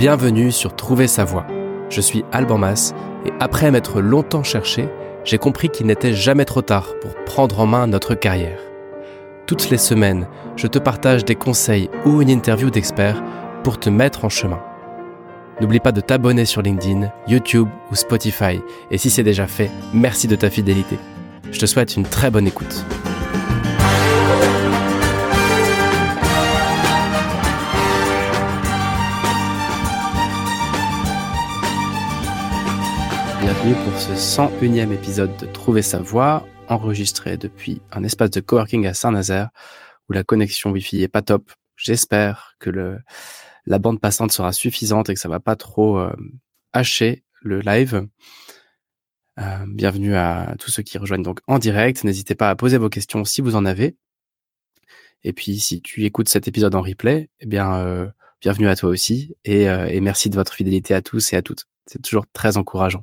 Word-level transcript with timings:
Bienvenue 0.00 0.50
sur 0.50 0.74
Trouver 0.74 1.06
sa 1.06 1.26
voie. 1.26 1.46
Je 1.90 2.00
suis 2.00 2.24
Alban 2.32 2.56
Mas 2.56 2.94
et 3.26 3.32
après 3.38 3.70
m'être 3.70 4.00
longtemps 4.00 4.42
cherché, 4.42 4.88
j'ai 5.24 5.36
compris 5.36 5.68
qu'il 5.68 5.84
n'était 5.84 6.14
jamais 6.14 6.46
trop 6.46 6.62
tard 6.62 6.94
pour 7.02 7.14
prendre 7.26 7.60
en 7.60 7.66
main 7.66 7.86
notre 7.86 8.14
carrière. 8.14 8.58
Toutes 9.46 9.68
les 9.68 9.76
semaines, 9.76 10.26
je 10.56 10.68
te 10.68 10.78
partage 10.78 11.26
des 11.26 11.34
conseils 11.34 11.90
ou 12.06 12.22
une 12.22 12.30
interview 12.30 12.70
d'experts 12.70 13.22
pour 13.62 13.78
te 13.78 13.90
mettre 13.90 14.24
en 14.24 14.30
chemin. 14.30 14.62
N'oublie 15.60 15.80
pas 15.80 15.92
de 15.92 16.00
t'abonner 16.00 16.46
sur 16.46 16.62
LinkedIn, 16.62 17.12
YouTube 17.28 17.68
ou 17.92 17.94
Spotify 17.94 18.58
et 18.90 18.96
si 18.96 19.10
c'est 19.10 19.22
déjà 19.22 19.46
fait, 19.46 19.70
merci 19.92 20.28
de 20.28 20.36
ta 20.36 20.48
fidélité. 20.48 20.98
Je 21.52 21.58
te 21.58 21.66
souhaite 21.66 21.94
une 21.96 22.04
très 22.04 22.30
bonne 22.30 22.46
écoute. 22.46 22.86
Bienvenue 33.52 33.74
pour 33.84 34.00
ce 34.00 34.12
101e 34.12 34.92
épisode 34.92 35.36
de 35.38 35.46
Trouver 35.46 35.82
sa 35.82 35.98
voie, 35.98 36.46
enregistré 36.68 37.36
depuis 37.36 37.82
un 37.90 38.04
espace 38.04 38.30
de 38.30 38.38
coworking 38.38 38.86
à 38.86 38.94
Saint-Nazaire, 38.94 39.50
où 40.08 40.12
la 40.12 40.22
connexion 40.22 40.70
Wi-Fi 40.70 41.02
est 41.02 41.08
pas 41.08 41.20
top. 41.20 41.50
J'espère 41.76 42.54
que 42.60 42.70
la 43.66 43.78
bande 43.80 44.00
passante 44.00 44.30
sera 44.30 44.52
suffisante 44.52 45.10
et 45.10 45.14
que 45.14 45.18
ça 45.18 45.28
va 45.28 45.40
pas 45.40 45.56
trop 45.56 45.98
euh, 45.98 46.14
hacher 46.72 47.24
le 47.42 47.58
live. 47.58 48.06
Euh, 49.40 49.66
bienvenue 49.66 50.14
à 50.14 50.54
tous 50.60 50.70
ceux 50.70 50.84
qui 50.84 50.96
rejoignent 50.98 51.24
donc 51.24 51.40
en 51.48 51.58
direct. 51.58 52.04
N'hésitez 52.04 52.36
pas 52.36 52.50
à 52.50 52.54
poser 52.54 52.78
vos 52.78 52.88
questions 52.88 53.24
si 53.24 53.40
vous 53.40 53.56
en 53.56 53.64
avez. 53.64 53.96
Et 55.24 55.32
puis, 55.32 55.58
si 55.58 55.82
tu 55.82 56.04
écoutes 56.04 56.28
cet 56.28 56.46
épisode 56.46 56.76
en 56.76 56.82
replay, 56.82 57.30
eh 57.40 57.48
euh, 57.58 58.06
bienvenue 58.40 58.68
à 58.68 58.76
toi 58.76 58.90
aussi 58.90 59.34
et 59.44 60.00
merci 60.00 60.30
de 60.30 60.36
votre 60.36 60.54
fidélité 60.54 60.94
à 60.94 61.02
tous 61.02 61.32
et 61.32 61.36
à 61.36 61.42
toutes. 61.42 61.64
C'est 61.86 62.00
toujours 62.00 62.26
très 62.32 62.56
encourageant. 62.56 63.02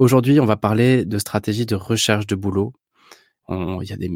Aujourd'hui, 0.00 0.40
on 0.40 0.44
va 0.44 0.56
parler 0.56 1.04
de 1.04 1.18
stratégie 1.18 1.66
de 1.66 1.76
recherche 1.76 2.26
de 2.26 2.34
boulot. 2.34 2.72
il 3.48 3.84
y 3.88 3.92
a 3.92 3.96
des, 3.96 4.10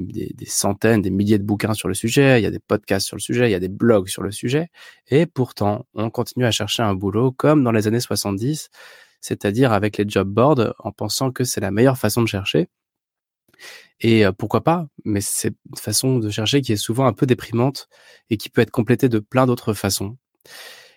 centaines, 0.47 1.03
des 1.03 1.11
milliers 1.11 1.39
de 1.39 1.45
bouquins 1.45 1.75
sur 1.75 1.87
le 1.87 1.95
sujet, 1.95 2.41
il 2.41 2.43
y 2.43 2.47
a 2.47 2.51
des 2.51 2.59
podcasts 2.59 3.07
sur 3.07 3.17
le 3.17 3.21
sujet, 3.21 3.49
il 3.49 3.53
y 3.53 3.55
a 3.55 3.61
des 3.61 3.69
blogs 3.69 4.09
sur 4.09 4.23
le 4.23 4.33
sujet. 4.33 4.71
Et 5.09 5.27
pourtant, 5.27 5.87
on 5.95 6.11
continue 6.11 6.47
à 6.47 6.51
chercher 6.51 6.83
un 6.83 6.95
boulot 6.95 7.31
comme 7.31 7.63
dans 7.63 7.71
les 7.71 7.87
années 7.87 8.01
70, 8.01 8.71
c'est-à-dire 9.21 9.73
avec 9.73 9.99
les 9.99 10.05
job 10.09 10.29
boards, 10.29 10.75
en 10.81 10.91
pensant 10.91 11.31
que 11.31 11.45
c'est 11.45 11.61
la 11.61 11.71
meilleure 11.71 11.99
façon 11.99 12.23
de 12.23 12.29
chercher. 12.29 12.69
Et 14.01 14.27
euh, 14.27 14.33
pourquoi 14.33 14.63
pas, 14.63 14.89
mais 15.05 15.21
c'est 15.21 15.49
une 15.71 15.79
façon 15.79 16.19
de 16.19 16.31
chercher 16.31 16.61
qui 16.61 16.73
est 16.73 16.77
souvent 16.77 17.07
un 17.07 17.13
peu 17.13 17.27
déprimante 17.27 17.89
et 18.31 18.37
qui 18.37 18.49
peut 18.51 18.63
être 18.63 18.71
complétée 18.71 19.09
de 19.09 19.19
plein 19.21 19.47
d'autres 19.47 19.75
façons. 19.75 20.17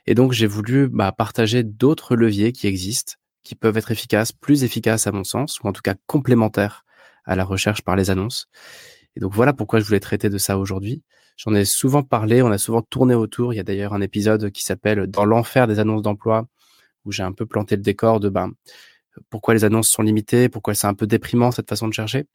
Et 0.08 0.16
donc 0.16 0.32
j'ai 0.32 0.48
voulu 0.48 0.90
bah, 0.90 1.12
partager 1.12 1.64
d'autres 1.64 2.16
leviers 2.16 2.52
qui 2.52 2.68
existent 2.68 3.14
qui 3.44 3.56
peuvent 3.56 3.78
être 3.78 3.92
efficaces, 3.92 4.32
plus 4.32 4.64
efficaces 4.64 5.08
à 5.08 5.12
mon 5.12 5.24
sens, 5.24 5.60
ou 5.62 5.68
en 5.68 5.74
tout 5.74 5.82
cas 5.82 5.96
complémentaires 6.08 6.86
à 7.26 7.36
la 7.36 7.44
recherche 7.44 7.82
par 7.82 7.96
les 7.96 8.10
annonces. 8.10 8.48
Et 9.16 9.20
donc 9.20 9.34
voilà 9.34 9.54
pourquoi 9.54 9.80
je 9.80 9.86
voulais 9.86 10.00
traiter 10.00 10.30
de 10.30 10.38
ça 10.38 10.58
aujourd'hui. 10.58 11.04
J'en 11.38 11.54
ai 11.54 11.66
souvent 11.66 12.04
parlé, 12.04 12.42
on 12.42 12.52
a 12.52 12.58
souvent 12.58 12.82
tourné 12.82 13.16
autour. 13.16 13.54
Il 13.54 13.58
y 13.58 13.60
a 13.60 13.64
d'ailleurs 13.64 13.94
un 13.94 14.02
épisode 14.02 14.52
qui 14.52 14.64
s'appelle 14.64 15.08
Dans 15.08 15.26
l'enfer 15.26 15.68
des 15.68 15.80
annonces 15.80 16.02
d'emploi, 16.02 16.48
où 17.06 17.12
j'ai 17.12 17.24
un 17.24 17.32
peu 17.32 17.46
planté 17.46 17.76
le 17.76 17.82
décor 17.82 18.20
de 18.20 18.30
ben, 18.30 18.52
pourquoi 19.30 19.54
les 19.54 19.64
annonces 19.64 19.90
sont 19.90 20.04
limitées, 20.04 20.50
pourquoi 20.50 20.74
c'est 20.76 20.88
un 20.88 20.94
peu 20.94 21.08
déprimant 21.08 21.52
cette 21.52 21.70
façon 21.70 21.88
de 21.88 21.94
chercher. 21.94 22.28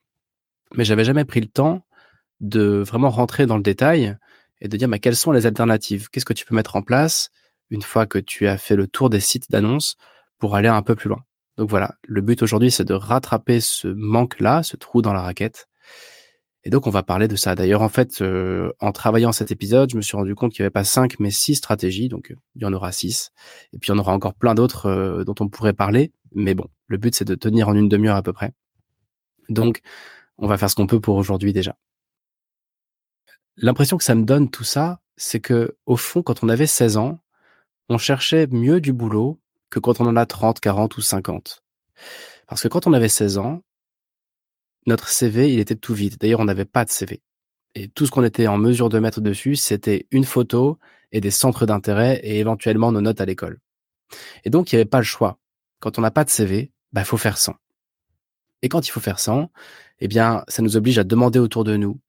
Mais 0.75 0.84
j'avais 0.84 1.05
jamais 1.05 1.25
pris 1.25 1.41
le 1.41 1.47
temps 1.47 1.87
de 2.41 2.83
vraiment 2.87 3.11
rentrer 3.11 3.47
dans 3.47 3.57
le 3.57 3.62
détail 3.62 4.17
et 4.61 4.69
de 4.69 4.77
dire 4.77 4.89
mais 4.89 4.99
quelles 4.99 5.17
sont 5.17 5.33
les 5.33 5.47
alternatives? 5.47 6.09
Qu'est-ce 6.11 6.25
que 6.25 6.33
tu 6.33 6.45
peux 6.45 6.55
mettre 6.55 6.77
en 6.77 6.83
place? 6.83 7.31
Une 7.71 7.83
fois 7.83 8.07
que 8.07 8.19
tu 8.19 8.47
as 8.47 8.59
fait 8.59 8.77
le 8.77 8.87
tour 8.87 9.11
des 9.11 9.21
sites 9.21 9.51
d'annonces 9.51 9.97
pour 10.39 10.56
aller 10.56 10.69
un 10.69 10.83
peu 10.83 10.95
plus 10.95 11.09
loin. 11.09 11.23
Donc 11.56 11.70
voilà, 11.70 11.95
le 12.06 12.21
but 12.21 12.43
aujourd'hui, 12.43 12.71
c'est 12.71 12.84
de 12.84 12.94
rattraper 12.94 13.60
ce 13.60 13.88
manque-là, 13.88 14.62
ce 14.62 14.77
trou 14.77 15.03
dans 15.03 15.12
la 15.12 15.22
raquette. 15.22 15.69
Et 16.66 16.69
donc, 16.69 16.88
on 16.88 16.91
va 16.91 17.05
parler 17.05 17.28
de 17.28 17.37
ça. 17.37 17.55
D'ailleurs, 17.55 17.81
en 17.81 17.88
fait, 17.88 18.21
euh, 18.22 18.72
en 18.81 18.91
travaillant 18.91 19.31
cet 19.31 19.53
épisode, 19.53 19.88
je 19.88 19.97
me 19.97 20.03
suis 20.03 20.16
rendu 20.16 20.34
compte 20.34 20.53
qu'il 20.53 20.65
n'y 20.65 20.66
avait 20.66 20.72
pas 20.72 20.83
cinq, 20.83 21.21
mais 21.21 21.31
six 21.31 21.55
stratégies. 21.55 22.09
Donc, 22.09 22.34
il 22.56 22.62
y 22.62 22.65
en 22.65 22.72
aura 22.72 22.91
six. 22.91 23.31
Et 23.72 23.78
puis, 23.78 23.93
il 23.93 23.94
y 23.94 23.97
en 23.97 24.00
aura 24.00 24.12
encore 24.12 24.34
plein 24.34 24.56
d'autres 24.56 24.87
euh, 24.87 25.22
dont 25.22 25.37
on 25.38 25.49
pourrait 25.49 25.75
parler. 25.75 26.12
Mais 26.34 26.56
bon, 26.56 26.66
le 26.89 26.97
but, 26.97 27.15
c'est 27.15 27.25
de 27.25 27.37
tenir 27.37 27.69
en 27.69 27.75
une 27.77 27.89
demi-heure 27.89 28.16
à 28.16 28.22
peu 28.22 28.33
près. 28.33 28.53
Donc, 29.49 29.81
on 30.39 30.49
va 30.49 30.59
faire 30.59 30.69
ce 30.69 30.75
qu'on 30.75 30.89
peut 30.89 30.99
pour 30.99 31.15
aujourd'hui 31.15 31.53
déjà. 31.53 31.77
L'impression 33.56 33.97
que 33.97 34.03
ça 34.03 34.16
me 34.16 34.25
donne 34.25 34.50
tout 34.50 34.65
ça, 34.65 35.00
c'est 35.16 35.39
que, 35.39 35.77
au 35.87 35.97
fond, 35.97 36.22
quand 36.22 36.43
on 36.43 36.49
avait 36.49 36.66
16 36.66 36.97
ans, 36.97 37.21
on 37.89 37.97
cherchait 37.97 38.49
mieux 38.49 38.81
du 38.81 38.93
boulot 38.93 39.41
que 39.71 39.78
quand 39.78 40.00
on 40.00 40.06
en 40.06 40.16
a 40.16 40.27
30, 40.27 40.60
40 40.60 40.97
ou 40.97 41.00
50. 41.00 41.62
Parce 42.47 42.62
que 42.62 42.69
quand 42.69 42.87
on 42.87 42.93
avait 42.93 43.09
16 43.09 43.38
ans, 43.38 43.62
notre 44.87 45.09
CV, 45.09 45.53
il 45.53 45.59
était 45.59 45.75
tout 45.75 45.94
vide. 45.94 46.16
D'ailleurs, 46.21 46.41
on 46.41 46.44
n'avait 46.44 46.65
pas 46.65 46.84
de 46.84 46.91
CV. 46.91 47.22
Et 47.75 47.88
tout 47.88 48.06
ce 48.06 48.10
qu'on 48.10 48.25
était 48.25 48.47
en 48.47 48.56
mesure 48.56 48.88
de 48.88 48.99
mettre 48.99 49.21
dessus, 49.21 49.56
c'était 49.56 50.06
une 50.10 50.25
photo 50.25 50.78
et 51.12 51.21
des 51.21 51.31
centres 51.31 51.66
d'intérêt 51.66 52.21
et 52.22 52.38
éventuellement 52.38 52.93
nos 52.93 53.00
notes 53.00 53.21
à 53.21 53.27
l'école. 53.27 53.59
Et 54.44 54.50
donc, 54.50 54.72
il 54.72 54.77
n'y 54.77 54.81
avait 54.81 54.88
pas 54.88 54.99
le 54.99 55.04
choix. 55.04 55.38
Quand 55.81 55.98
on 55.98 56.03
n'a 56.03 56.10
pas 56.10 56.25
de 56.25 56.31
CV, 56.31 56.71
bah, 56.93 57.04
faut 57.04 57.16
faire 57.16 57.37
100. 57.37 57.54
Et 58.62 58.69
quand 58.69 58.87
il 58.87 58.91
faut 58.91 59.00
faire 59.00 59.19
100, 59.19 59.50
eh 59.98 60.09
bien, 60.09 60.44
ça 60.48 60.62
nous 60.62 60.77
oblige 60.77 60.98
à 60.98 61.04
demander 61.04 61.38
autour 61.38 61.65
de 61.65 61.77
nous, 61.77 62.00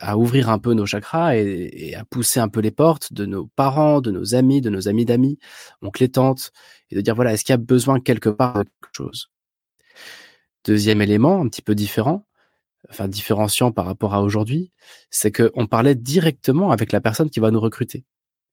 à 0.00 0.18
ouvrir 0.18 0.50
un 0.50 0.58
peu 0.58 0.74
nos 0.74 0.86
chakras 0.86 1.36
et, 1.36 1.94
à 1.94 2.04
pousser 2.04 2.40
un 2.40 2.48
peu 2.48 2.60
les 2.60 2.70
portes 2.70 3.12
de 3.12 3.26
nos 3.26 3.46
parents, 3.46 4.00
de 4.00 4.10
nos 4.10 4.34
amis, 4.34 4.60
de 4.60 4.70
nos 4.70 4.88
amis 4.88 5.04
d'amis, 5.04 5.38
oncles 5.82 6.04
et 6.04 6.08
tantes, 6.08 6.52
et 6.90 6.96
de 6.96 7.00
dire 7.00 7.14
voilà, 7.14 7.32
est-ce 7.32 7.44
qu'il 7.44 7.52
y 7.52 7.54
a 7.54 7.58
besoin 7.58 8.00
quelque 8.00 8.28
part 8.28 8.64
de 8.64 8.64
quelque 8.64 8.94
chose? 8.96 9.30
Deuxième 10.64 11.00
élément, 11.00 11.40
un 11.40 11.48
petit 11.48 11.62
peu 11.62 11.74
différent, 11.74 12.26
enfin 12.90 13.08
différenciant 13.08 13.72
par 13.72 13.86
rapport 13.86 14.14
à 14.14 14.22
aujourd'hui, 14.22 14.72
c'est 15.10 15.32
qu'on 15.32 15.66
parlait 15.66 15.94
directement 15.94 16.70
avec 16.70 16.92
la 16.92 17.00
personne 17.00 17.30
qui 17.30 17.40
va 17.40 17.50
nous 17.50 17.60
recruter, 17.60 18.04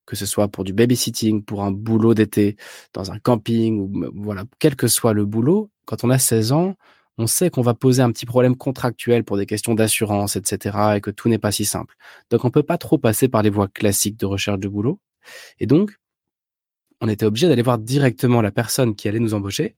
que 0.06 0.16
ce 0.16 0.26
soit 0.26 0.48
pour 0.48 0.64
du 0.64 0.74
babysitting, 0.74 1.44
pour 1.44 1.64
un 1.64 1.72
boulot 1.72 2.14
d'été, 2.14 2.58
dans 2.94 3.12
un 3.12 3.20
camping, 3.20 4.12
voilà, 4.16 4.46
quel 4.60 4.76
que 4.76 4.88
soit 4.88 5.14
le 5.14 5.26
boulot. 5.26 5.72
Quand 5.86 6.04
on 6.04 6.10
a 6.10 6.20
16 6.20 6.52
ans, 6.52 6.76
on 7.18 7.28
sait 7.28 7.50
qu'on 7.50 7.62
va 7.62 7.74
poser 7.74 8.02
un 8.02 8.12
petit 8.12 8.26
problème 8.26 8.56
contractuel 8.56 9.24
pour 9.24 9.38
des 9.38 9.46
questions 9.46 9.74
d'assurance, 9.74 10.36
etc., 10.36 10.78
et 10.98 11.02
que 11.02 11.12
tout 11.12 11.30
n'est 11.30 11.38
pas 11.38 11.52
si 11.52 11.66
simple. 11.66 11.96
Donc, 12.30 12.44
on 12.46 12.52
peut 12.52 12.64
pas 12.64 12.78
trop 12.78 12.98
passer 12.98 13.28
par 13.28 13.42
les 13.42 13.50
voies 13.50 13.68
classiques 13.68 14.18
de 14.18 14.26
recherche 14.26 14.60
de 14.60 14.68
boulot. 14.68 15.00
Et 15.60 15.66
donc, 15.66 15.98
on 17.02 17.08
était 17.08 17.26
obligé 17.26 17.48
d'aller 17.48 17.62
voir 17.62 17.78
directement 17.78 18.42
la 18.42 18.52
personne 18.52 18.96
qui 18.96 19.08
allait 19.08 19.20
nous 19.20 19.34
embaucher 19.34 19.76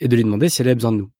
et 0.00 0.08
de 0.08 0.16
lui 0.16 0.24
demander 0.24 0.48
si 0.48 0.62
elle 0.62 0.68
avait 0.68 0.74
besoin 0.74 0.92
de 0.92 0.98
nous. 0.98 1.10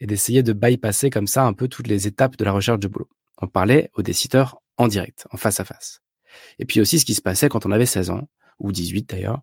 Et 0.00 0.06
d'essayer 0.06 0.42
de 0.42 0.52
bypasser 0.52 1.10
comme 1.10 1.28
ça 1.28 1.44
un 1.44 1.52
peu 1.52 1.68
toutes 1.68 1.86
les 1.86 2.06
étapes 2.08 2.36
de 2.36 2.44
la 2.44 2.52
recherche 2.52 2.80
de 2.80 2.88
boulot. 2.88 3.08
On 3.40 3.46
parlait 3.46 3.90
aux 3.94 4.02
décideurs 4.02 4.60
en 4.76 4.88
direct, 4.88 5.26
en 5.30 5.36
face 5.36 5.60
à 5.60 5.64
face. 5.64 6.02
Et 6.58 6.64
puis 6.64 6.80
aussi 6.80 6.98
ce 6.98 7.04
qui 7.04 7.14
se 7.14 7.22
passait 7.22 7.48
quand 7.48 7.66
on 7.66 7.70
avait 7.70 7.86
16 7.86 8.10
ans, 8.10 8.28
ou 8.58 8.72
18 8.72 9.08
d'ailleurs, 9.10 9.42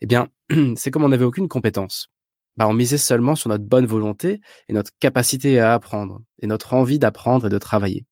eh 0.00 0.06
bien, 0.06 0.28
c'est 0.76 0.90
comme 0.90 1.04
on 1.04 1.08
n'avait 1.08 1.24
aucune 1.24 1.48
compétence 1.48 2.10
bah, 2.56 2.68
on 2.68 2.72
misait 2.72 2.98
seulement 2.98 3.34
sur 3.34 3.48
notre 3.48 3.64
bonne 3.64 3.86
volonté 3.86 4.40
et 4.68 4.72
notre 4.72 4.90
capacité 4.98 5.60
à 5.60 5.74
apprendre 5.74 6.22
et 6.40 6.46
notre 6.46 6.74
envie 6.74 6.98
d'apprendre 6.98 7.46
et 7.46 7.50
de 7.50 7.58
travailler. 7.58 8.06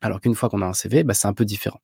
Alors 0.00 0.20
qu'une 0.20 0.34
fois 0.34 0.48
qu'on 0.48 0.62
a 0.62 0.66
un 0.66 0.72
CV, 0.72 1.04
bah, 1.04 1.14
c'est 1.14 1.28
un 1.28 1.34
peu 1.34 1.44
différent. 1.44 1.80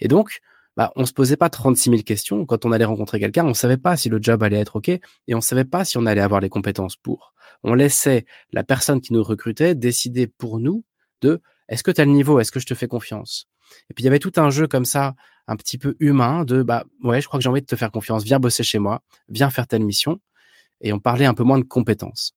Et 0.00 0.08
donc, 0.08 0.40
bah, 0.76 0.92
on 0.96 1.06
se 1.06 1.12
posait 1.12 1.36
pas 1.36 1.50
36 1.50 1.90
000 1.90 2.02
questions. 2.02 2.46
Quand 2.46 2.64
on 2.64 2.72
allait 2.72 2.84
rencontrer 2.84 3.20
quelqu'un, 3.20 3.44
on 3.44 3.54
savait 3.54 3.76
pas 3.76 3.96
si 3.96 4.08
le 4.08 4.18
job 4.20 4.42
allait 4.42 4.58
être 4.58 4.76
OK 4.76 4.88
et 4.88 5.34
on 5.34 5.40
savait 5.40 5.64
pas 5.64 5.84
si 5.84 5.98
on 5.98 6.06
allait 6.06 6.20
avoir 6.20 6.40
les 6.40 6.48
compétences 6.48 6.96
pour. 6.96 7.34
On 7.62 7.74
laissait 7.74 8.24
la 8.52 8.64
personne 8.64 9.00
qui 9.00 9.12
nous 9.12 9.22
recrutait 9.22 9.74
décider 9.74 10.26
pour 10.26 10.58
nous 10.58 10.84
de 11.20 11.40
est-ce 11.68 11.82
que 11.82 11.90
tu 11.90 12.00
as 12.00 12.04
le 12.04 12.10
niveau, 12.10 12.40
est-ce 12.40 12.50
que 12.50 12.60
je 12.60 12.66
te 12.66 12.74
fais 12.74 12.88
confiance? 12.88 13.48
Et 13.88 13.94
puis 13.94 14.02
il 14.02 14.04
y 14.04 14.08
avait 14.08 14.18
tout 14.18 14.32
un 14.36 14.50
jeu 14.50 14.66
comme 14.66 14.84
ça, 14.84 15.14
un 15.46 15.56
petit 15.56 15.78
peu 15.78 15.96
humain 16.00 16.44
de 16.44 16.62
bah 16.62 16.84
ouais, 17.02 17.20
je 17.20 17.28
crois 17.28 17.38
que 17.38 17.42
j'ai 17.42 17.48
envie 17.48 17.62
de 17.62 17.66
te 17.66 17.76
faire 17.76 17.90
confiance, 17.90 18.24
viens 18.24 18.38
bosser 18.38 18.62
chez 18.62 18.78
moi, 18.78 19.02
viens 19.28 19.50
faire 19.50 19.66
telle 19.66 19.84
mission 19.84 20.20
et 20.80 20.92
on 20.92 20.98
parlait 20.98 21.26
un 21.26 21.34
peu 21.34 21.44
moins 21.44 21.58
de 21.58 21.64
compétences. 21.64 22.34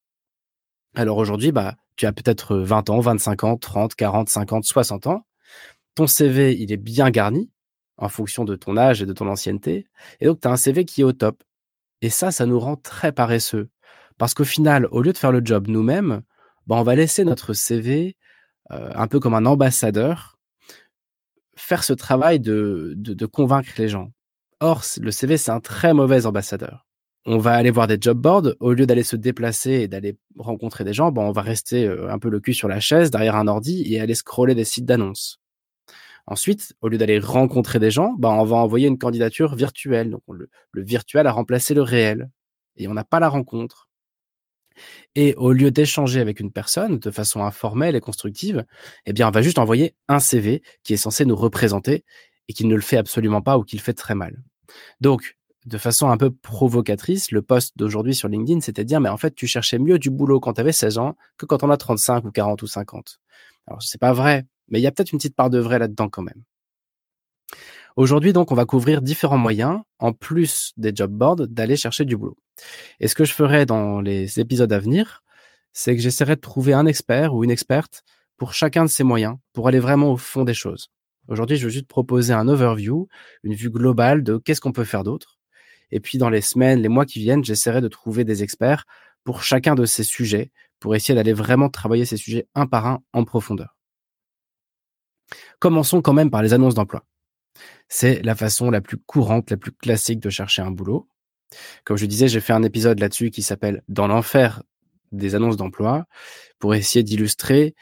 Alors 0.95 1.17
aujourd'hui, 1.17 1.51
bah, 1.51 1.75
tu 1.95 2.05
as 2.05 2.13
peut-être 2.13 2.57
20 2.57 2.89
ans, 2.89 2.99
25 2.99 3.43
ans, 3.43 3.57
30, 3.57 3.95
40, 3.95 4.29
50, 4.29 4.63
60 4.63 5.07
ans. 5.07 5.25
Ton 5.95 6.07
CV, 6.07 6.55
il 6.57 6.71
est 6.71 6.77
bien 6.77 7.09
garni 7.09 7.51
en 7.97 8.09
fonction 8.09 8.45
de 8.45 8.55
ton 8.55 8.77
âge 8.77 9.01
et 9.01 9.05
de 9.05 9.13
ton 9.13 9.27
ancienneté. 9.27 9.87
Et 10.19 10.25
donc, 10.25 10.39
tu 10.41 10.47
as 10.47 10.51
un 10.51 10.57
CV 10.57 10.85
qui 10.85 11.01
est 11.01 11.03
au 11.03 11.13
top. 11.13 11.43
Et 12.01 12.09
ça, 12.09 12.31
ça 12.31 12.45
nous 12.45 12.59
rend 12.59 12.75
très 12.75 13.11
paresseux. 13.11 13.69
Parce 14.17 14.33
qu'au 14.33 14.43
final, 14.43 14.87
au 14.91 15.01
lieu 15.01 15.13
de 15.13 15.17
faire 15.17 15.31
le 15.31 15.41
job 15.43 15.67
nous-mêmes, 15.67 16.21
bah, 16.67 16.75
on 16.77 16.83
va 16.83 16.95
laisser 16.95 17.23
notre 17.23 17.53
CV 17.53 18.15
euh, 18.71 18.91
un 18.95 19.07
peu 19.07 19.19
comme 19.19 19.33
un 19.33 19.45
ambassadeur 19.45 20.37
faire 21.55 21.83
ce 21.83 21.93
travail 21.93 22.39
de, 22.39 22.93
de 22.95 23.25
convaincre 23.25 23.71
les 23.77 23.89
gens. 23.89 24.11
Or, 24.59 24.83
le 24.99 25.11
CV, 25.11 25.37
c'est 25.37 25.51
un 25.51 25.59
très 25.59 25.93
mauvais 25.93 26.25
ambassadeur 26.25 26.86
on 27.27 27.37
va 27.37 27.53
aller 27.55 27.71
voir 27.71 27.87
des 27.87 27.97
job 27.99 28.17
boards. 28.17 28.53
Au 28.61 28.71
lieu 28.71 28.85
d'aller 28.85 29.03
se 29.03 29.17
déplacer 29.17 29.71
et 29.71 29.87
d'aller 29.89 30.17
rencontrer 30.37 30.85
des 30.85 30.93
gens, 30.93 31.11
bon, 31.11 31.23
on 31.23 31.33
va 31.33 31.41
rester 31.41 31.85
euh, 31.85 32.09
un 32.09 32.19
peu 32.19 32.29
le 32.29 32.39
cul 32.39 32.53
sur 32.53 32.69
la 32.69 32.79
chaise 32.79 33.11
derrière 33.11 33.35
un 33.35 33.47
ordi 33.47 33.83
et 33.93 33.99
aller 33.99 34.15
scroller 34.15 34.55
des 34.55 34.63
sites 34.63 34.85
d'annonces. 34.85 35.39
Ensuite, 36.25 36.73
au 36.81 36.87
lieu 36.87 36.97
d'aller 36.97 37.19
rencontrer 37.19 37.79
des 37.79 37.91
gens, 37.91 38.13
bah, 38.17 38.29
on 38.29 38.45
va 38.45 38.55
envoyer 38.55 38.87
une 38.87 38.97
candidature 38.97 39.55
virtuelle. 39.55 40.09
Donc, 40.09 40.21
le, 40.31 40.49
le 40.71 40.83
virtuel 40.83 41.27
a 41.27 41.31
remplacé 41.33 41.73
le 41.73 41.81
réel. 41.81 42.29
Et 42.77 42.87
on 42.87 42.93
n'a 42.93 43.03
pas 43.03 43.19
la 43.19 43.27
rencontre. 43.27 43.89
Et 45.15 45.35
au 45.35 45.51
lieu 45.51 45.69
d'échanger 45.69 46.21
avec 46.21 46.39
une 46.39 46.51
personne 46.51 46.97
de 46.99 47.11
façon 47.11 47.43
informelle 47.43 47.95
et 47.95 48.01
constructive, 48.01 48.65
eh 49.05 49.11
bien, 49.11 49.27
on 49.27 49.31
va 49.31 49.41
juste 49.41 49.59
envoyer 49.59 49.95
un 50.07 50.19
CV 50.19 50.61
qui 50.83 50.93
est 50.93 50.97
censé 50.97 51.25
nous 51.25 51.35
représenter 51.35 52.05
et 52.47 52.53
qui 52.53 52.65
ne 52.65 52.75
le 52.75 52.81
fait 52.81 52.97
absolument 52.97 53.41
pas 53.41 53.57
ou 53.57 53.63
qui 53.63 53.75
le 53.75 53.81
fait 53.81 53.93
très 53.93 54.15
mal. 54.15 54.41
Donc, 55.01 55.37
de 55.67 55.77
façon 55.77 56.09
un 56.09 56.17
peu 56.17 56.31
provocatrice, 56.31 57.31
le 57.31 57.41
post 57.41 57.77
d'aujourd'hui 57.77 58.15
sur 58.15 58.29
LinkedIn, 58.29 58.61
c'était 58.61 58.83
de 58.83 58.87
dire, 58.87 59.01
mais 59.01 59.09
en 59.09 59.17
fait, 59.17 59.35
tu 59.35 59.47
cherchais 59.47 59.79
mieux 59.79 59.99
du 59.99 60.09
boulot 60.09 60.39
quand 60.39 60.53
tu 60.53 60.61
avais 60.61 60.71
16 60.71 60.97
ans 60.97 61.15
que 61.37 61.45
quand 61.45 61.61
on 61.63 61.69
a 61.69 61.77
35 61.77 62.23
ou 62.25 62.31
40 62.31 62.61
ou 62.61 62.67
50. 62.67 63.19
Alors, 63.67 63.83
c'est 63.83 63.99
pas 63.99 64.13
vrai, 64.13 64.45
mais 64.69 64.79
il 64.79 64.81
y 64.81 64.87
a 64.87 64.91
peut-être 64.91 65.11
une 65.11 65.17
petite 65.17 65.35
part 65.35 65.49
de 65.49 65.59
vrai 65.59 65.77
là-dedans 65.77 66.07
quand 66.07 66.23
même. 66.23 66.43
Aujourd'hui, 67.97 68.31
donc, 68.31 68.51
on 68.51 68.55
va 68.55 68.65
couvrir 68.65 69.01
différents 69.01 69.37
moyens, 69.37 69.81
en 69.99 70.13
plus 70.13 70.71
des 70.77 70.91
job 70.95 71.11
boards, 71.11 71.47
d'aller 71.47 71.75
chercher 71.75 72.05
du 72.05 72.15
boulot. 72.15 72.37
Et 72.99 73.09
ce 73.09 73.15
que 73.15 73.25
je 73.25 73.33
ferai 73.33 73.65
dans 73.65 73.99
les 73.99 74.39
épisodes 74.39 74.71
à 74.71 74.79
venir, 74.79 75.23
c'est 75.73 75.95
que 75.95 76.01
j'essaierai 76.01 76.35
de 76.35 76.41
trouver 76.41 76.73
un 76.73 76.85
expert 76.85 77.33
ou 77.33 77.43
une 77.43 77.51
experte 77.51 78.03
pour 78.37 78.53
chacun 78.53 78.85
de 78.85 78.89
ces 78.89 79.03
moyens, 79.03 79.35
pour 79.51 79.67
aller 79.67 79.79
vraiment 79.79 80.13
au 80.13 80.17
fond 80.17 80.45
des 80.45 80.53
choses. 80.53 80.91
Aujourd'hui, 81.27 81.57
je 81.57 81.65
veux 81.65 81.71
juste 81.71 81.87
proposer 81.87 82.33
un 82.33 82.47
overview, 82.47 83.07
une 83.43 83.53
vue 83.53 83.69
globale 83.69 84.23
de 84.23 84.37
qu'est-ce 84.37 84.61
qu'on 84.61 84.71
peut 84.71 84.85
faire 84.85 85.03
d'autre. 85.03 85.36
Et 85.91 85.99
puis, 85.99 86.17
dans 86.17 86.29
les 86.29 86.41
semaines, 86.41 86.81
les 86.81 86.89
mois 86.89 87.05
qui 87.05 87.19
viennent, 87.19 87.43
j'essaierai 87.43 87.81
de 87.81 87.87
trouver 87.87 88.23
des 88.23 88.43
experts 88.43 88.85
pour 89.23 89.43
chacun 89.43 89.75
de 89.75 89.85
ces 89.85 90.03
sujets, 90.03 90.51
pour 90.79 90.95
essayer 90.95 91.15
d'aller 91.15 91.33
vraiment 91.33 91.69
travailler 91.69 92.05
ces 92.05 92.17
sujets 92.17 92.47
un 92.55 92.67
par 92.67 92.85
un 92.85 92.99
en 93.13 93.23
profondeur. 93.23 93.75
Commençons 95.59 96.01
quand 96.01 96.13
même 96.13 96.29
par 96.29 96.41
les 96.41 96.53
annonces 96.53 96.75
d'emploi. 96.75 97.03
C'est 97.89 98.21
la 98.23 98.35
façon 98.35 98.69
la 98.69 98.81
plus 98.81 98.97
courante, 98.97 99.49
la 99.49 99.57
plus 99.57 99.71
classique 99.71 100.19
de 100.19 100.29
chercher 100.29 100.61
un 100.61 100.71
boulot. 100.71 101.09
Comme 101.83 101.97
je 101.97 102.05
disais, 102.05 102.27
j'ai 102.27 102.41
fait 102.41 102.53
un 102.53 102.63
épisode 102.63 102.99
là-dessus 102.99 103.31
qui 103.31 103.41
s'appelle 103.41 103.83
Dans 103.87 104.07
l'enfer 104.07 104.63
des 105.11 105.35
annonces 105.35 105.57
d'emploi 105.57 106.05
pour 106.59 106.75
essayer 106.75 107.03
d'illustrer 107.03 107.75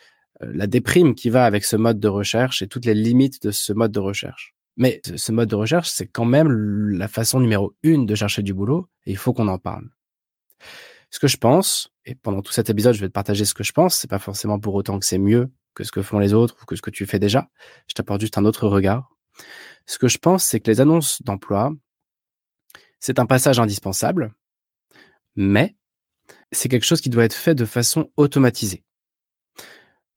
euh, 0.44 0.52
la 0.54 0.68
déprime 0.68 1.16
qui 1.16 1.30
va 1.30 1.46
avec 1.46 1.66
ce 1.66 1.76
mode 1.76 2.00
de 2.00 2.08
recherche 2.08 2.62
et 2.62 2.68
toutes 2.68 2.86
les 2.86 2.94
limites 2.94 3.42
de 3.42 3.52
ce 3.52 3.74
mode 3.74 3.92
de 3.92 4.00
recherche. 4.00 4.55
Mais 4.78 5.02
ce 5.04 5.32
mode 5.32 5.50
de 5.50 5.56
recherche, 5.56 5.90
c'est 5.90 6.08
quand 6.08 6.26
même 6.26 6.50
la 6.50 7.08
façon 7.08 7.40
numéro 7.40 7.76
une 7.84 8.06
de 8.06 8.16
chercher 8.16 8.42
du 8.42 8.54
boulot 8.54 8.90
et 9.06 9.12
il 9.12 9.18
faut 9.18 9.34
qu'on 9.34 9.48
en 9.48 9.58
parle. 9.58 9.90
Ce 11.10 11.20
que 11.20 11.28
je 11.28 11.38
pense, 11.38 11.94
et 12.06 12.16
pendant 12.16 12.42
tout 12.42 12.52
cet 12.52 12.70
épisode, 12.70 12.94
je 12.94 13.00
vais 13.00 13.08
te 13.08 13.14
partager 13.14 13.46
ce 13.46 13.54
que 13.54 13.64
je 13.64 13.72
pense, 13.72 13.96
c'est 13.96 14.10
pas 14.10 14.20
forcément 14.20 14.60
pour 14.60 14.76
autant 14.76 15.00
que 15.00 15.06
c'est 15.06 15.18
mieux 15.18 15.52
que 15.74 15.84
ce 15.84 15.92
que 15.92 16.02
font 16.02 16.20
les 16.20 16.34
autres 16.34 16.58
ou 16.62 16.66
que 16.66 16.76
ce 16.76 16.82
que 16.82 16.90
tu 16.90 17.06
fais 17.06 17.20
déjà. 17.20 17.50
Je 17.88 17.94
t'apporte 17.94 18.22
juste 18.22 18.38
un 18.38 18.46
autre 18.46 18.68
regard. 18.68 19.10
Ce 19.86 19.98
que 19.98 20.08
je 20.08 20.18
pense, 20.18 20.44
c'est 20.44 20.60
que 20.60 20.70
les 20.70 20.82
annonces 20.82 21.22
d'emploi, 21.22 21.72
c'est 23.00 23.20
un 23.20 23.26
passage 23.26 23.60
indispensable, 23.60 24.34
mais 25.36 25.76
c'est 26.52 26.70
quelque 26.70 26.86
chose 26.86 27.02
qui 27.02 27.10
doit 27.10 27.26
être 27.26 27.34
fait 27.34 27.56
de 27.56 27.66
façon 27.66 28.12
automatisée. 28.18 28.84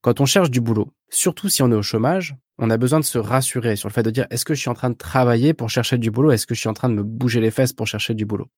Quand 0.01 0.21
on 0.21 0.27
cherche 0.27 0.51
du 0.51 0.61
boulot, 0.61 0.93
surtout 1.11 1.49
si 1.49 1.63
on 1.63 1.71
est 1.71 1.77
au 1.77 1.83
chômage, 1.83 2.37
on 2.59 2.71
a 2.71 2.77
besoin 2.77 2.99
de 2.99 3.05
se 3.05 3.19
rassurer 3.19 3.77
sur 3.77 3.89
le 3.89 3.93
fait 3.93 4.03
de 4.03 4.11
dire 4.11 4.27
est-ce 4.31 4.45
que 4.45 4.55
je 4.55 4.61
suis 4.61 4.69
en 4.69 4.75
train 4.75 4.91
de 4.91 4.97
travailler 4.97 5.55
pour 5.55 5.71
chercher 5.71 5.97
du 5.97 6.11
boulot? 6.11 6.33
Est-ce 6.33 6.47
que 6.47 6.55
je 6.55 6.61
suis 6.61 6.69
en 6.69 6.75
train 6.75 6.89
de 6.89 6.95
me 6.95 7.05
bouger 7.05 7.41
les 7.41 7.53
fesses 7.53 7.73
pour 7.73 7.87
chercher 7.87 8.15
du 8.15 8.27
boulot? 8.27 8.49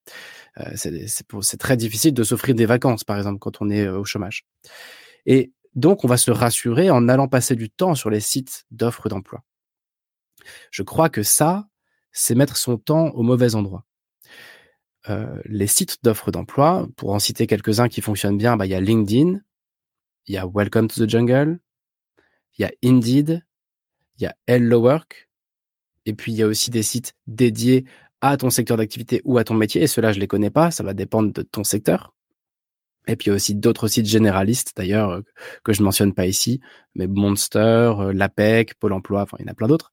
Euh, 0.59 0.71
C'est 0.75 1.59
très 1.59 1.77
difficile 1.77 2.15
de 2.15 2.23
s'offrir 2.23 2.55
des 2.55 2.67
vacances, 2.67 3.05
par 3.05 3.19
exemple, 3.19 3.39
quand 3.39 3.61
on 3.61 3.69
est 3.69 3.85
euh, 3.87 3.99
au 3.99 4.05
chômage. 4.05 4.47
Et 5.27 5.53
donc, 5.75 6.05
on 6.05 6.09
va 6.09 6.17
se 6.17 6.31
rassurer 6.31 6.91
en 6.91 7.09
allant 7.09 7.29
passer 7.29 7.55
du 7.55 7.71
temps 7.71 7.95
sur 7.95 8.11
les 8.11 8.21
sites 8.21 8.65
d'offres 8.71 9.09
d'emploi. 9.09 9.45
Je 10.71 10.83
crois 10.83 11.11
que 11.11 11.23
ça, 11.23 11.69
c'est 12.11 12.35
mettre 12.35 12.57
son 12.57 12.79
temps 12.79 13.09
au 13.11 13.23
mauvais 13.23 13.55
endroit. 13.55 13.85
Euh, 15.09 15.41
les 15.45 15.67
sites 15.67 15.99
d'offres 16.03 16.31
d'emploi, 16.31 16.89
pour 16.97 17.13
en 17.13 17.19
citer 17.19 17.47
quelques-uns 17.47 17.89
qui 17.89 18.01
fonctionnent 18.01 18.39
bien, 18.39 18.57
bah, 18.57 18.67
il 18.67 18.71
y 18.71 18.75
a 18.75 18.81
LinkedIn, 18.81 19.41
il 20.27 20.35
y 20.35 20.39
a 20.39 20.47
Welcome 20.47 20.89
to 20.89 21.05
the 21.05 21.09
Jungle, 21.09 21.61
il 22.59 22.63
y 22.63 22.65
a 22.65 22.73
Indeed, 22.83 23.43
il 24.21 24.25
y 24.25 24.27
a 24.27 24.37
Hello 24.47 24.81
Work, 24.81 25.29
et 26.07 26.15
puis 26.15 26.33
il 26.33 26.37
y 26.37 26.43
a 26.43 26.47
aussi 26.47 26.71
des 26.71 26.83
sites 26.83 27.15
dédiés 27.27 27.85
à 28.21 28.37
ton 28.37 28.51
secteur 28.51 28.77
d'activité 28.77 29.23
ou 29.25 29.39
à 29.39 29.45
ton 29.45 29.55
métier. 29.55 29.83
Et 29.83 29.87
ceux-là, 29.87 30.13
je 30.13 30.21
les 30.21 30.27
connais 30.27 30.51
pas, 30.51 30.71
ça 30.71 30.83
va 30.83 30.95
dépendre 30.95 31.33
de 31.33 31.43
ton 31.43 31.65
secteur. 31.65 32.15
Et 33.07 33.17
puis 33.17 33.27
il 33.27 33.29
y 33.31 33.33
a 33.33 33.35
aussi 33.35 33.55
d'autres 33.55 33.89
sites 33.89 34.07
généralistes, 34.07 34.73
d'ailleurs, 34.77 35.11
euh, 35.11 35.21
que 35.65 35.73
je 35.73 35.83
mentionne 35.83 36.13
pas 36.13 36.27
ici, 36.27 36.61
mais 36.95 37.07
Monster, 37.07 37.95
euh, 37.99 38.13
l'APEC, 38.13 38.75
Pôle 38.75 38.93
emploi, 38.93 39.23
enfin, 39.23 39.39
il 39.41 39.47
y 39.47 39.49
en 39.49 39.53
a 39.53 39.55
plein 39.55 39.69
d'autres. 39.69 39.91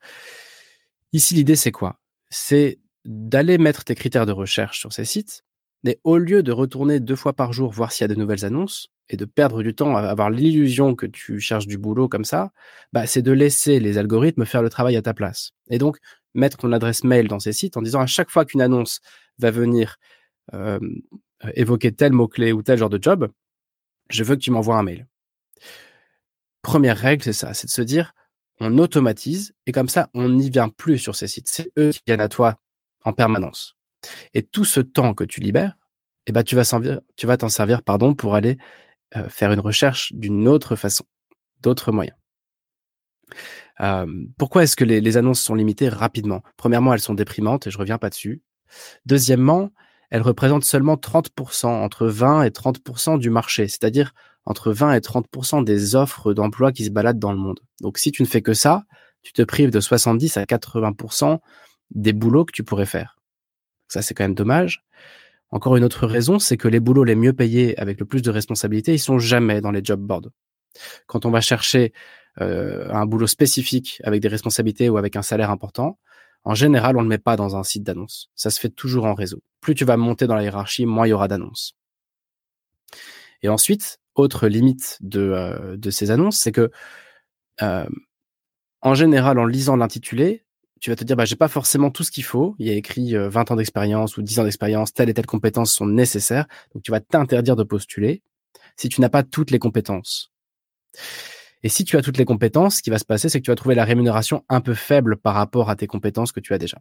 Ici, 1.13 1.33
l'idée, 1.33 1.56
c'est 1.56 1.71
quoi? 1.71 2.00
C'est 2.30 2.80
d'aller 3.06 3.57
mettre 3.57 3.85
tes 3.85 3.95
critères 3.95 4.25
de 4.25 4.33
recherche 4.33 4.80
sur 4.80 4.91
ces 4.91 5.06
sites, 5.06 5.44
mais 5.83 6.00
au 6.03 6.18
lieu 6.18 6.44
de 6.44 6.51
retourner 6.51 7.00
deux 7.00 7.15
fois 7.15 7.33
par 7.33 7.53
jour 7.53 7.71
voir 7.71 7.94
s'il 7.94 8.03
y 8.03 8.12
a 8.12 8.13
de 8.13 8.19
nouvelles 8.19 8.44
annonces 8.44 8.89
et 9.09 9.18
de 9.18 9.25
perdre 9.25 9.63
du 9.63 9.74
temps 9.74 9.95
à 9.95 10.01
avoir 10.01 10.30
l'illusion 10.30 10.95
que 10.95 11.06
tu 11.06 11.39
cherches 11.39 11.68
du 11.68 11.77
boulot 11.77 12.09
comme 12.09 12.25
ça, 12.25 12.51
bah, 12.94 13.06
c'est 13.06 13.21
de 13.21 13.31
laisser 13.31 13.80
les 13.80 13.98
algorithmes 13.98 14.45
faire 14.45 14.62
le 14.62 14.69
travail 14.69 14.95
à 14.95 15.01
ta 15.01 15.13
place. 15.13 15.51
Et 15.69 15.77
donc, 15.77 15.98
mettre 16.33 16.57
ton 16.57 16.71
adresse 16.71 17.04
mail 17.04 17.27
dans 17.27 17.39
ces 17.39 17.54
sites 17.54 17.77
en 17.77 17.81
disant 17.81 18.01
à 18.01 18.06
chaque 18.06 18.30
fois 18.30 18.45
qu'une 18.45 18.62
annonce 18.62 19.00
va 19.39 19.51
venir 19.51 19.98
euh, 20.54 20.80
évoquer 21.56 21.92
tel 21.92 22.12
mot-clé 22.13 22.51
ou 22.51 22.62
tel 22.62 22.77
genre 22.77 22.89
de 22.89 23.01
job, 23.01 23.30
je 24.09 24.24
veux 24.24 24.36
que 24.36 24.42
tu 24.42 24.51
m'envoies 24.51 24.77
un 24.77 24.83
mail. 24.83 25.07
Première 26.62 26.98
règle, 26.98 27.24
c'est 27.24 27.33
ça, 27.33 27.54
c'est 27.54 27.68
de 27.68 27.71
se 27.71 27.81
dire, 27.81 28.13
on 28.59 28.77
automatise 28.77 29.54
et 29.65 29.71
comme 29.71 29.89
ça, 29.89 30.09
on 30.13 30.30
n'y 30.30 30.50
vient 30.50 30.69
plus 30.69 30.98
sur 30.98 31.15
ces 31.15 31.27
sites. 31.27 31.48
C'est 31.48 31.71
eux 31.77 31.92
qui 31.92 32.01
viennent 32.07 32.21
à 32.21 32.30
toi 32.30 32.59
en 33.04 33.13
permanence. 33.13 33.75
Et 34.33 34.44
tout 34.44 34.65
ce 34.65 34.80
temps 34.80 35.13
que 35.13 35.24
tu 35.24 35.39
libères, 35.39 35.77
eh 36.25 36.31
ben, 36.31 36.44
tu 36.44 36.56
vas 36.56 37.38
t'en 37.38 37.50
servir, 37.50 37.83
pardon, 37.83 38.13
pour 38.13 38.36
aller 38.36 38.57
euh, 39.15 39.30
faire 39.30 39.51
une 39.51 39.59
recherche 39.59 40.13
d'une 40.13 40.48
autre 40.48 40.75
façon, 40.75 41.06
d'autres 41.62 41.92
moyens. 41.92 42.18
Pourquoi 44.38 44.63
est-ce 44.63 44.75
que 44.75 44.83
les, 44.83 45.01
les, 45.01 45.18
annonces 45.18 45.39
sont 45.39 45.54
limitées 45.54 45.89
rapidement? 45.89 46.42
Premièrement, 46.57 46.94
elles 46.94 47.00
sont 47.00 47.13
déprimantes 47.13 47.68
et 47.68 47.71
je 47.71 47.77
reviens 47.77 48.00
pas 48.00 48.09
dessus. 48.09 48.42
Deuxièmement, 49.06 49.71
elles 50.09 50.21
représentent 50.21 50.63
seulement 50.63 50.95
30%, 50.95 51.68
entre 51.68 52.07
20 52.07 52.44
et 52.44 52.50
30% 52.50 53.19
du 53.19 53.30
marché, 53.30 53.68
c'est-à-dire 53.68 54.13
entre 54.45 54.71
20 54.71 54.94
et 54.94 55.00
30% 55.00 55.63
des 55.63 55.95
offres 55.95 56.33
d'emploi 56.33 56.71
qui 56.71 56.86
se 56.86 56.89
baladent 56.89 57.19
dans 57.19 57.33
le 57.33 57.38
monde. 57.38 57.59
Donc 57.81 57.98
si 57.98 58.12
tu 58.12 58.24
ne 58.24 58.27
fais 58.27 58.42
que 58.42 58.54
ça, 58.54 58.83
tu 59.21 59.33
te 59.33 59.42
prives 59.42 59.71
de 59.71 59.80
70 59.80 60.38
à 60.38 60.45
80% 60.45 61.39
des 61.92 62.13
boulots 62.13 62.45
que 62.45 62.54
tu 62.54 62.64
pourrais 62.64 62.85
faire. 62.85 63.18
Ça, 63.90 64.02
c'est 64.02 64.14
quand 64.14 64.23
même 64.23 64.35
dommage. 64.35 64.83
Encore 65.51 65.77
une 65.77 65.83
autre 65.83 66.07
raison, 66.07 66.39
c'est 66.39 66.57
que 66.57 66.68
les 66.68 66.80
boulots 66.80 67.04
les 67.04 67.16
mieux 67.16 67.33
payés 67.33 67.77
avec 67.80 67.99
le 67.99 68.06
plus 68.06 68.21
de 68.21 68.30
responsabilités, 68.30 68.94
ils 68.94 68.99
sont 68.99 69.19
jamais 69.19 69.61
dans 69.61 69.71
les 69.71 69.81
job 69.83 70.01
boards. 70.01 70.30
Quand 71.07 71.25
on 71.25 71.31
va 71.31 71.42
chercher 71.42 71.94
euh, 72.42 72.87
un 72.92 73.06
boulot 73.06 73.27
spécifique 73.27 74.01
avec 74.04 74.21
des 74.21 74.27
responsabilités 74.27 74.89
ou 74.89 74.97
avec 74.97 75.16
un 75.16 75.21
salaire 75.21 75.49
important, 75.49 75.99
en 76.44 76.54
général, 76.54 76.95
on 76.97 76.99
ne 76.99 77.06
le 77.06 77.09
met 77.09 77.18
pas 77.18 77.35
dans 77.35 77.56
un 77.56 77.63
site 77.63 77.83
d'annonce. 77.83 78.30
Ça 78.35 78.49
se 78.49 78.59
fait 78.59 78.69
toujours 78.69 79.06
en 79.06 79.13
réseau. 79.13 79.42
Plus 79.61 79.75
tu 79.75 79.85
vas 79.85 79.97
monter 79.97 80.27
dans 80.27 80.35
la 80.35 80.44
hiérarchie, 80.44 80.85
moins 80.85 81.07
il 81.07 81.11
y 81.11 81.13
aura 81.13 81.27
d'annonces. 81.27 81.75
Et 83.42 83.49
ensuite, 83.49 83.99
autre 84.16 84.47
limite 84.47 84.97
de, 85.01 85.19
euh, 85.21 85.92
ces 85.92 86.11
annonces, 86.11 86.37
c'est 86.37 86.51
que 86.51 86.71
euh, 87.61 87.85
en 88.81 88.94
général, 88.94 89.39
en 89.39 89.45
lisant 89.45 89.75
l'intitulé, 89.75 90.45
tu 90.79 90.89
vas 90.89 90.95
te 90.95 91.03
dire, 91.03 91.15
bah, 91.15 91.25
j'ai 91.25 91.35
pas 91.35 91.47
forcément 91.47 91.91
tout 91.91 92.03
ce 92.03 92.11
qu'il 92.11 92.23
faut. 92.23 92.55
Il 92.59 92.67
y 92.67 92.69
a 92.69 92.73
écrit 92.73 93.15
20 93.15 93.17
euh, 93.19 93.53
ans 93.53 93.55
d'expérience 93.55 94.17
ou 94.17 94.21
10 94.21 94.39
ans 94.39 94.43
d'expérience, 94.43 94.93
telle 94.93 95.09
et 95.09 95.13
telle 95.13 95.25
compétences 95.25 95.73
sont 95.73 95.87
nécessaires. 95.87 96.47
Donc, 96.73 96.83
tu 96.83 96.91
vas 96.91 96.99
t'interdire 96.99 97.55
de 97.55 97.63
postuler 97.63 98.21
si 98.75 98.89
tu 98.89 99.01
n'as 99.01 99.09
pas 99.09 99.23
toutes 99.23 99.51
les 99.51 99.59
compétences. 99.59 100.31
Et 101.63 101.69
si 101.69 101.83
tu 101.83 101.97
as 101.97 102.01
toutes 102.01 102.17
les 102.17 102.25
compétences, 102.25 102.77
ce 102.77 102.81
qui 102.83 102.89
va 102.89 102.99
se 102.99 103.05
passer, 103.05 103.29
c'est 103.29 103.39
que 103.39 103.45
tu 103.45 103.51
vas 103.51 103.55
trouver 103.55 103.75
la 103.75 103.85
rémunération 103.85 104.43
un 104.49 104.61
peu 104.61 104.73
faible 104.73 105.17
par 105.17 105.33
rapport 105.33 105.69
à 105.69 105.75
tes 105.75 105.87
compétences 105.87 106.31
que 106.31 106.39
tu 106.39 106.53
as 106.53 106.57
déjà. 106.57 106.77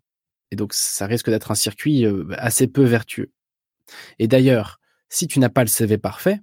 Et 0.50 0.56
donc, 0.56 0.74
ça 0.74 1.06
risque 1.06 1.30
d'être 1.30 1.50
un 1.50 1.56
circuit 1.56 2.04
euh, 2.04 2.26
assez 2.38 2.66
peu 2.66 2.84
vertueux. 2.84 3.32
Et 4.18 4.28
d'ailleurs, 4.28 4.80
si 5.08 5.26
tu 5.26 5.38
n'as 5.38 5.48
pas 5.48 5.62
le 5.62 5.68
CV 5.68 5.98
parfait, 5.98 6.40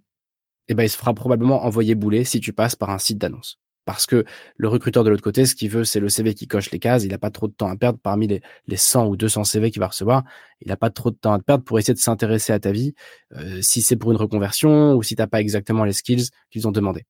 eh 0.67 0.74
ben, 0.74 0.83
il 0.83 0.89
se 0.89 0.98
fera 0.98 1.13
probablement 1.13 1.65
envoyer 1.65 1.95
bouler 1.95 2.24
si 2.24 2.39
tu 2.39 2.53
passes 2.53 2.75
par 2.75 2.89
un 2.89 2.98
site 2.98 3.17
d'annonce. 3.17 3.60
Parce 3.86 4.06
que 4.06 4.24
le 4.56 4.68
recruteur 4.70 5.04
de 5.04 5.10
l'autre 5.10 5.24
côté, 5.24 5.46
ce 5.46 5.56
qu'il 5.56 5.70
veut, 5.70 5.84
c'est 5.84 6.00
le 6.00 6.08
CV 6.08 6.34
qui 6.34 6.48
coche 6.48 6.72
les 6.72 6.80
cases. 6.80 7.04
Il 7.04 7.12
n'a 7.12 7.18
pas 7.18 7.32
trop 7.32 7.48
de 7.48 7.54
temps 7.54 7.68
à 7.68 7.75
perdre 7.75 8.00
parmi 8.02 8.28
les, 8.28 8.42
les 8.68 8.78
100 8.78 9.08
ou 9.08 9.18
200 9.18 9.44
CV 9.44 9.72
qu'il 9.72 9.82
va 9.82 9.88
recevoir. 9.88 10.24
Il 10.62 10.70
n'a 10.70 10.78
pas 10.78 10.90
trop 10.90 11.12
de 11.12 11.16
temps 11.16 11.34
à 11.34 11.40
perdre 11.40 11.63
pour 11.66 11.80
essayer 11.80 11.94
de 11.94 12.00
s'intéresser 12.00 12.54
à 12.54 12.60
ta 12.60 12.72
vie, 12.72 12.94
euh, 13.36 13.62
si 13.62 13.82
c'est 13.82 13.98
pour 13.98 14.12
une 14.12 14.18
reconversion 14.18 14.94
ou 14.94 15.04
si 15.04 15.16
tu 15.16 15.22
n'as 15.22 15.28
pas 15.28 15.42
exactement 15.42 15.84
les 15.84 15.94
skills 15.94 16.30
qu'ils 16.50 16.68
ont 16.68 16.72
demandé. 16.72 17.06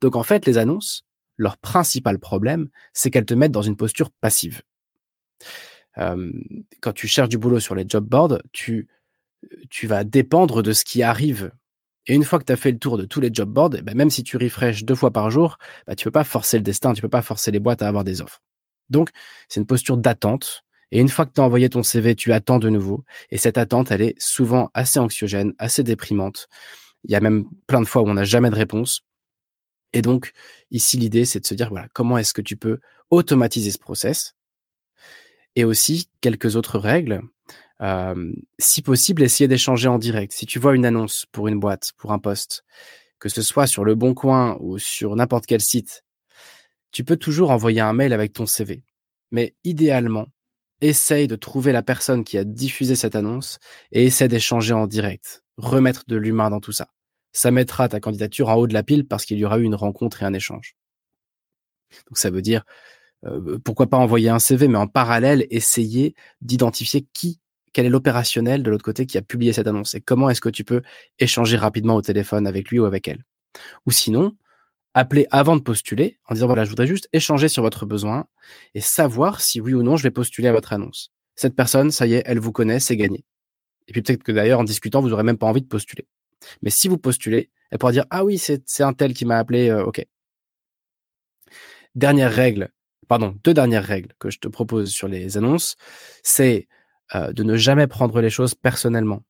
Donc 0.00 0.16
en 0.16 0.22
fait, 0.22 0.46
les 0.46 0.58
annonces, 0.58 1.04
leur 1.36 1.56
principal 1.56 2.18
problème, 2.18 2.68
c'est 2.92 3.10
qu'elles 3.10 3.26
te 3.26 3.34
mettent 3.34 3.52
dans 3.52 3.62
une 3.62 3.76
posture 3.76 4.10
passive. 4.10 4.62
Euh, 5.98 6.32
quand 6.80 6.92
tu 6.92 7.08
cherches 7.08 7.30
du 7.30 7.38
boulot 7.38 7.60
sur 7.60 7.74
les 7.74 7.84
job 7.88 8.04
boards, 8.04 8.38
tu, 8.52 8.88
tu 9.70 9.86
vas 9.86 10.04
dépendre 10.04 10.62
de 10.62 10.72
ce 10.72 10.84
qui 10.84 11.02
arrive 11.02 11.50
Et 12.06 12.14
une 12.14 12.24
fois 12.24 12.38
que 12.38 12.44
tu 12.44 12.52
as 12.52 12.56
fait 12.56 12.70
le 12.70 12.78
tour 12.78 12.98
de 12.98 13.04
tous 13.04 13.20
les 13.20 13.30
job 13.32 13.50
boards, 13.50 13.74
eh 13.76 13.82
ben, 13.82 13.96
même 13.96 14.10
si 14.10 14.22
tu 14.22 14.36
refresh 14.36 14.84
deux 14.84 14.94
fois 14.94 15.10
par 15.10 15.30
jour, 15.30 15.58
bah, 15.86 15.96
tu 15.96 16.04
peux 16.04 16.12
pas 16.12 16.24
forcer 16.24 16.56
le 16.56 16.62
destin, 16.62 16.92
tu 16.92 17.02
peux 17.02 17.08
pas 17.08 17.22
forcer 17.22 17.50
les 17.50 17.58
boîtes 17.58 17.82
à 17.82 17.88
avoir 17.88 18.04
des 18.04 18.20
offres. 18.20 18.42
Donc, 18.90 19.10
c'est 19.48 19.60
une 19.60 19.66
posture 19.66 19.96
d'attente. 19.96 20.62
Et 20.92 21.00
une 21.00 21.08
fois 21.08 21.26
que 21.26 21.32
tu 21.32 21.40
as 21.40 21.44
envoyé 21.44 21.68
ton 21.68 21.82
CV, 21.82 22.14
tu 22.14 22.32
attends 22.32 22.60
de 22.60 22.68
nouveau. 22.68 23.04
Et 23.30 23.38
cette 23.38 23.58
attente, 23.58 23.90
elle 23.90 24.02
est 24.02 24.14
souvent 24.18 24.70
assez 24.72 25.00
anxiogène, 25.00 25.52
assez 25.58 25.82
déprimante. 25.82 26.48
Il 27.04 27.10
y 27.10 27.16
a 27.16 27.20
même 27.20 27.46
plein 27.66 27.80
de 27.80 27.86
fois 27.86 28.02
où 28.02 28.08
on 28.08 28.14
n'a 28.14 28.24
jamais 28.24 28.50
de 28.50 28.54
réponse. 28.54 29.02
Et 29.92 30.02
donc, 30.02 30.32
ici, 30.70 30.96
l'idée, 30.96 31.24
c'est 31.24 31.40
de 31.40 31.46
se 31.46 31.54
dire, 31.54 31.70
voilà, 31.70 31.88
comment 31.92 32.18
est-ce 32.18 32.34
que 32.34 32.42
tu 32.42 32.56
peux 32.56 32.78
automatiser 33.10 33.70
ce 33.70 33.78
process? 33.78 34.34
Et 35.56 35.64
aussi, 35.64 36.08
quelques 36.20 36.54
autres 36.54 36.78
règles. 36.78 37.22
Euh, 37.82 38.32
si 38.58 38.82
possible, 38.82 39.22
essayer 39.22 39.48
d'échanger 39.48 39.88
en 39.88 39.98
direct. 39.98 40.32
Si 40.32 40.46
tu 40.46 40.58
vois 40.58 40.74
une 40.74 40.86
annonce 40.86 41.26
pour 41.32 41.48
une 41.48 41.60
boîte, 41.60 41.92
pour 41.96 42.12
un 42.12 42.18
poste, 42.18 42.64
que 43.18 43.28
ce 43.28 43.42
soit 43.42 43.66
sur 43.66 43.84
le 43.84 43.94
Bon 43.94 44.14
Coin 44.14 44.56
ou 44.60 44.78
sur 44.78 45.14
n'importe 45.16 45.46
quel 45.46 45.60
site, 45.60 46.04
tu 46.92 47.04
peux 47.04 47.16
toujours 47.16 47.50
envoyer 47.50 47.80
un 47.80 47.92
mail 47.92 48.12
avec 48.12 48.32
ton 48.32 48.46
CV. 48.46 48.82
Mais 49.30 49.54
idéalement, 49.64 50.28
essaye 50.80 51.26
de 51.26 51.36
trouver 51.36 51.72
la 51.72 51.82
personne 51.82 52.24
qui 52.24 52.38
a 52.38 52.44
diffusé 52.44 52.96
cette 52.96 53.16
annonce 53.16 53.58
et 53.92 54.04
essaie 54.04 54.28
d'échanger 54.28 54.74
en 54.74 54.86
direct. 54.86 55.42
Remettre 55.56 56.04
de 56.06 56.16
l'humain 56.16 56.50
dans 56.50 56.60
tout 56.60 56.72
ça. 56.72 56.88
Ça 57.32 57.50
mettra 57.50 57.88
ta 57.88 58.00
candidature 58.00 58.48
en 58.48 58.54
haut 58.54 58.66
de 58.66 58.74
la 58.74 58.82
pile 58.82 59.06
parce 59.06 59.24
qu'il 59.24 59.38
y 59.38 59.44
aura 59.44 59.58
eu 59.58 59.64
une 59.64 59.74
rencontre 59.74 60.22
et 60.22 60.26
un 60.26 60.32
échange. 60.32 60.76
Donc 62.08 62.18
ça 62.18 62.30
veut 62.30 62.42
dire, 62.42 62.64
euh, 63.24 63.58
pourquoi 63.64 63.86
pas 63.86 63.96
envoyer 63.96 64.28
un 64.28 64.38
CV, 64.38 64.68
mais 64.68 64.78
en 64.78 64.86
parallèle, 64.86 65.46
essayer 65.50 66.14
d'identifier 66.40 67.06
qui 67.12 67.40
quel 67.76 67.84
est 67.84 67.90
l'opérationnel 67.90 68.62
de 68.62 68.70
l'autre 68.70 68.86
côté 68.86 69.04
qui 69.04 69.18
a 69.18 69.22
publié 69.22 69.52
cette 69.52 69.66
annonce 69.66 69.94
et 69.94 70.00
comment 70.00 70.30
est-ce 70.30 70.40
que 70.40 70.48
tu 70.48 70.64
peux 70.64 70.80
échanger 71.18 71.58
rapidement 71.58 71.94
au 71.94 72.00
téléphone 72.00 72.46
avec 72.46 72.70
lui 72.70 72.78
ou 72.78 72.86
avec 72.86 73.06
elle? 73.06 73.22
Ou 73.84 73.90
sinon, 73.90 74.34
appeler 74.94 75.26
avant 75.30 75.56
de 75.56 75.60
postuler 75.60 76.18
en 76.26 76.32
disant 76.32 76.46
voilà, 76.46 76.64
je 76.64 76.70
voudrais 76.70 76.86
juste 76.86 77.06
échanger 77.12 77.50
sur 77.50 77.62
votre 77.62 77.84
besoin 77.84 78.24
et 78.72 78.80
savoir 78.80 79.42
si 79.42 79.60
oui 79.60 79.74
ou 79.74 79.82
non 79.82 79.98
je 79.98 80.04
vais 80.04 80.10
postuler 80.10 80.48
à 80.48 80.52
votre 80.52 80.72
annonce. 80.72 81.12
Cette 81.34 81.54
personne, 81.54 81.90
ça 81.90 82.06
y 82.06 82.14
est, 82.14 82.22
elle 82.24 82.38
vous 82.38 82.50
connaît, 82.50 82.80
c'est 82.80 82.96
gagné. 82.96 83.26
Et 83.88 83.92
puis 83.92 84.00
peut-être 84.00 84.22
que 84.22 84.32
d'ailleurs, 84.32 84.60
en 84.60 84.64
discutant, 84.64 85.02
vous 85.02 85.10
n'aurez 85.10 85.22
même 85.22 85.36
pas 85.36 85.46
envie 85.46 85.60
de 85.60 85.68
postuler. 85.68 86.06
Mais 86.62 86.70
si 86.70 86.88
vous 86.88 86.96
postulez, 86.96 87.50
elle 87.70 87.76
pourra 87.76 87.92
dire 87.92 88.06
ah 88.08 88.24
oui, 88.24 88.38
c'est 88.38 88.82
un 88.84 88.94
tel 88.94 89.12
qui 89.12 89.26
m'a 89.26 89.36
appelé, 89.36 89.68
euh, 89.68 89.84
ok. 89.84 90.02
Dernière 91.94 92.32
règle, 92.32 92.70
pardon, 93.06 93.36
deux 93.44 93.52
dernières 93.52 93.84
règles 93.84 94.14
que 94.18 94.30
je 94.30 94.38
te 94.38 94.48
propose 94.48 94.90
sur 94.90 95.08
les 95.08 95.36
annonces, 95.36 95.76
c'est 96.22 96.68
euh, 97.14 97.32
de 97.32 97.42
ne 97.42 97.56
jamais 97.56 97.86
prendre 97.86 98.20
les 98.20 98.30
choses 98.30 98.54
personnellement. 98.54 99.22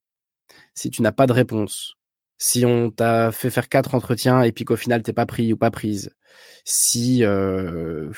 Si 0.74 0.90
tu 0.90 1.02
n'as 1.02 1.12
pas 1.12 1.26
de 1.26 1.32
réponse, 1.32 1.96
si 2.38 2.64
on 2.66 2.90
t'a 2.90 3.32
fait 3.32 3.50
faire 3.50 3.68
quatre 3.68 3.94
entretiens 3.94 4.42
et 4.42 4.52
puis 4.52 4.64
qu'au 4.64 4.76
final 4.76 5.02
t'es 5.02 5.12
pas 5.12 5.26
pris 5.26 5.52
ou 5.52 5.56
pas 5.56 5.70
prise, 5.70 6.10
si 6.64 7.24
euh, 7.24 8.10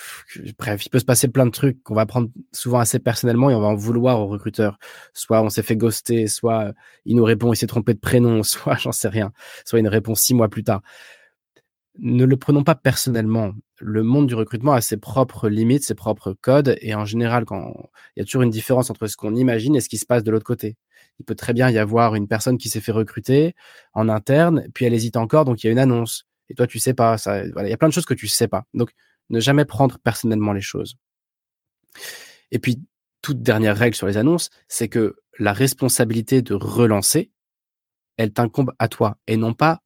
bref, 0.59 0.87
il 0.87 0.91
peut 0.91 0.99
se 0.99 1.05
passer 1.05 1.29
plein 1.29 1.47
de 1.47 1.51
trucs 1.51 1.83
qu'on 1.83 1.95
va 1.95 2.07
prendre 2.07 2.29
souvent 2.53 2.81
assez 2.81 2.99
personnellement 2.99 3.51
et 3.51 3.55
on 3.55 3.61
va 3.61 3.69
en 3.69 3.77
vouloir 3.77 4.21
au 4.21 4.27
recruteur. 4.27 4.79
Soit 5.13 5.43
on 5.43 5.51
s'est 5.51 5.63
fait 5.63 5.77
ghoster, 5.77 6.27
soit 6.27 6.73
il 7.05 7.17
nous 7.17 7.25
répond 7.25 7.53
il 7.53 7.57
s'est 7.57 7.67
trompé 7.67 7.95
de 7.95 8.01
prénom, 8.01 8.43
soit 8.45 8.77
j'en 8.77 8.93
sais 8.93 9.09
rien, 9.09 9.33
soit 9.65 9.81
nous 9.83 9.91
répond 9.91 10.15
six 10.15 10.35
mois 10.35 10.49
plus 10.49 10.65
tard 10.65 10.83
ne 11.99 12.25
le 12.25 12.37
prenons 12.37 12.65
pas 12.65 12.75
personnellement. 12.75 13.53
Le 13.81 14.03
monde 14.03 14.27
du 14.27 14.35
recrutement 14.35 14.73
a 14.73 14.81
ses 14.81 14.97
propres 14.97 15.49
limites, 15.49 15.85
ses 15.85 15.95
propres 15.95 16.33
codes, 16.33 16.77
et 16.81 16.95
en 16.95 17.05
général, 17.05 17.45
quand 17.45 17.91
il 18.17 18.21
y 18.21 18.23
a 18.23 18.25
toujours 18.25 18.43
une 18.43 18.51
différence 18.51 18.91
entre 18.91 19.07
ce 19.07 19.17
qu'on 19.17 19.35
imagine 19.35 19.77
et 19.77 19.81
ce 19.81 19.89
qui 19.89 19.99
se 19.99 20.07
passe 20.07 20.23
de 20.23 20.31
l'autre 20.31 20.45
côté. 20.45 20.77
Il 21.19 21.25
peut 21.25 21.35
très 21.35 21.53
bien 21.53 21.71
y 21.71 21.79
avoir 21.79 22.15
une 22.15 22.29
personne 22.29 22.59
qui 22.59 22.69
s'est 22.69 22.81
fait 22.81 22.93
recruter 22.93 23.55
en 23.95 24.09
interne, 24.09 24.67
puis 24.75 24.85
elle 24.85 24.95
hésite 24.95 25.17
encore, 25.17 25.45
donc 25.45 25.63
il 25.63 25.67
y 25.67 25.69
a 25.69 25.73
une 25.73 25.79
annonce. 25.79 26.25
Et 26.49 26.55
toi, 26.55 26.67
tu 26.67 26.79
sais 26.79 26.95
pas. 26.95 27.19
Ça, 27.19 27.43
voilà, 27.53 27.69
il 27.69 27.71
y 27.71 27.75
a 27.75 27.77
plein 27.77 27.89
de 27.89 27.93
choses 27.93 28.07
que 28.07 28.15
tu 28.15 28.27
sais 28.27 28.49
pas. 28.49 28.65
Donc, 28.75 28.91
ne 29.31 29.41
jamais 29.41 29.65
prendre 29.65 29.99
personnellement 29.99 30.53
les 30.53 30.61
choses. 30.61 30.97
Et 32.51 32.59
puis, 32.59 32.81
toute 33.21 33.43
dernière 33.43 33.77
règle 33.77 33.97
sur 33.97 34.07
les 34.07 34.17
annonces, 34.17 34.51
c'est 34.69 34.89
que 34.89 35.17
la 35.39 35.53
responsabilité 35.53 36.43
de 36.43 36.55
relancer, 36.55 37.31
elle 38.17 38.33
t'incombe 38.33 38.73
à 38.79 38.89
toi 38.89 39.19
et 39.27 39.37
non 39.37 39.53
pas 39.53 39.83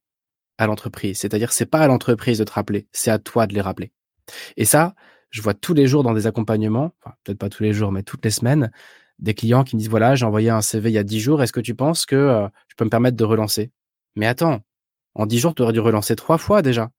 à 0.63 0.67
l'entreprise. 0.67 1.19
C'est-à-dire, 1.19 1.53
c'est 1.53 1.67
pas 1.67 1.81
à 1.81 1.87
l'entreprise 1.87 2.39
de 2.39 2.45
te 2.45 2.53
rappeler, 2.53 2.87
c'est 2.93 3.11
à 3.11 3.19
toi 3.19 3.47
de 3.47 3.55
les 3.55 3.61
rappeler. 3.61 3.93
Et 4.57 4.65
ça, 4.65 4.95
je 5.31 5.43
vois 5.43 5.55
tous 5.55 5.75
les 5.75 5.87
jours 5.87 6.03
dans 6.03 6.15
des 6.15 6.27
accompagnements, 6.27 6.93
peut-être 7.25 7.39
pas 7.39 7.49
tous 7.49 7.63
les 7.63 7.73
jours, 7.73 7.93
mais 7.93 8.03
toutes 8.03 8.25
les 8.25 8.31
semaines, 8.31 8.71
des 9.19 9.35
clients 9.35 9.65
qui 9.65 9.77
me 9.77 9.81
disent 9.81 9.89
voilà, 9.89 10.15
j'ai 10.15 10.27
envoyé 10.27 10.51
un 10.51 10.61
CV 10.61 10.91
il 10.91 10.95
y 10.95 10.99
a 10.99 11.05
dix 11.05 11.21
jours, 11.21 11.43
est-ce 11.43 11.53
que 11.53 11.61
tu 11.61 11.75
penses 11.75 12.07
que 12.07 12.17
euh, 12.17 12.49
je 12.69 12.75
peux 12.77 12.85
me 12.85 12.91
permettre 12.91 13.17
de 13.17 13.25
relancer? 13.25 13.71
Mais 14.17 14.27
attends, 14.27 14.61
en 15.15 15.27
dix 15.27 15.39
jours, 15.39 15.55
tu 15.55 15.63
aurais 15.63 15.73
dû 15.73 15.81
relancer 15.81 16.17
trois 16.17 16.39
fois 16.39 16.63
déjà. 16.63 16.91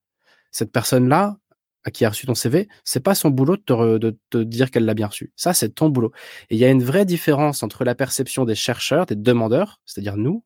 Cette 0.50 0.72
personne-là, 0.72 1.36
à 1.84 1.90
qui 1.90 2.04
a 2.04 2.08
reçu 2.08 2.26
ton 2.26 2.34
CV, 2.34 2.68
c'est 2.82 3.00
pas 3.00 3.14
son 3.14 3.30
boulot 3.30 3.56
de 3.56 3.62
te, 3.62 3.98
de 3.98 4.18
te 4.30 4.38
dire 4.38 4.70
qu'elle 4.70 4.86
l'a 4.86 4.94
bien 4.94 5.08
reçu. 5.08 5.32
Ça, 5.36 5.52
c'est 5.52 5.68
ton 5.68 5.90
boulot. 5.90 6.12
Et 6.48 6.54
il 6.54 6.58
y 6.58 6.64
a 6.64 6.70
une 6.70 6.82
vraie 6.82 7.04
différence 7.04 7.62
entre 7.62 7.84
la 7.84 7.94
perception 7.94 8.44
des 8.44 8.54
chercheurs, 8.54 9.06
des 9.06 9.16
demandeurs, 9.16 9.80
c'est-à-dire 9.84 10.16
nous, 10.16 10.44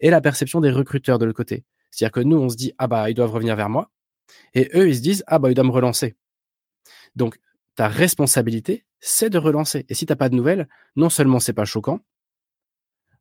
et 0.00 0.10
la 0.10 0.20
perception 0.20 0.60
des 0.60 0.70
recruteurs 0.70 1.18
de 1.18 1.24
l'autre 1.24 1.36
côté. 1.36 1.64
C'est-à-dire 1.92 2.12
que 2.12 2.20
nous, 2.20 2.36
on 2.36 2.48
se 2.48 2.56
dit, 2.56 2.72
ah 2.78 2.88
bah, 2.88 3.08
ils 3.10 3.14
doivent 3.14 3.30
revenir 3.30 3.54
vers 3.54 3.68
moi. 3.68 3.90
Et 4.54 4.70
eux, 4.74 4.88
ils 4.88 4.96
se 4.96 5.02
disent, 5.02 5.22
ah 5.26 5.38
bah, 5.38 5.50
ils 5.50 5.54
doivent 5.54 5.66
me 5.66 5.72
relancer. 5.72 6.16
Donc, 7.14 7.38
ta 7.76 7.86
responsabilité, 7.86 8.84
c'est 8.98 9.30
de 9.30 9.38
relancer. 9.38 9.84
Et 9.88 9.94
si 9.94 10.06
tu 10.06 10.12
n'as 10.12 10.16
pas 10.16 10.28
de 10.28 10.34
nouvelles, 10.34 10.68
non 10.96 11.10
seulement 11.10 11.38
c'est 11.38 11.52
pas 11.52 11.64
choquant, 11.64 12.00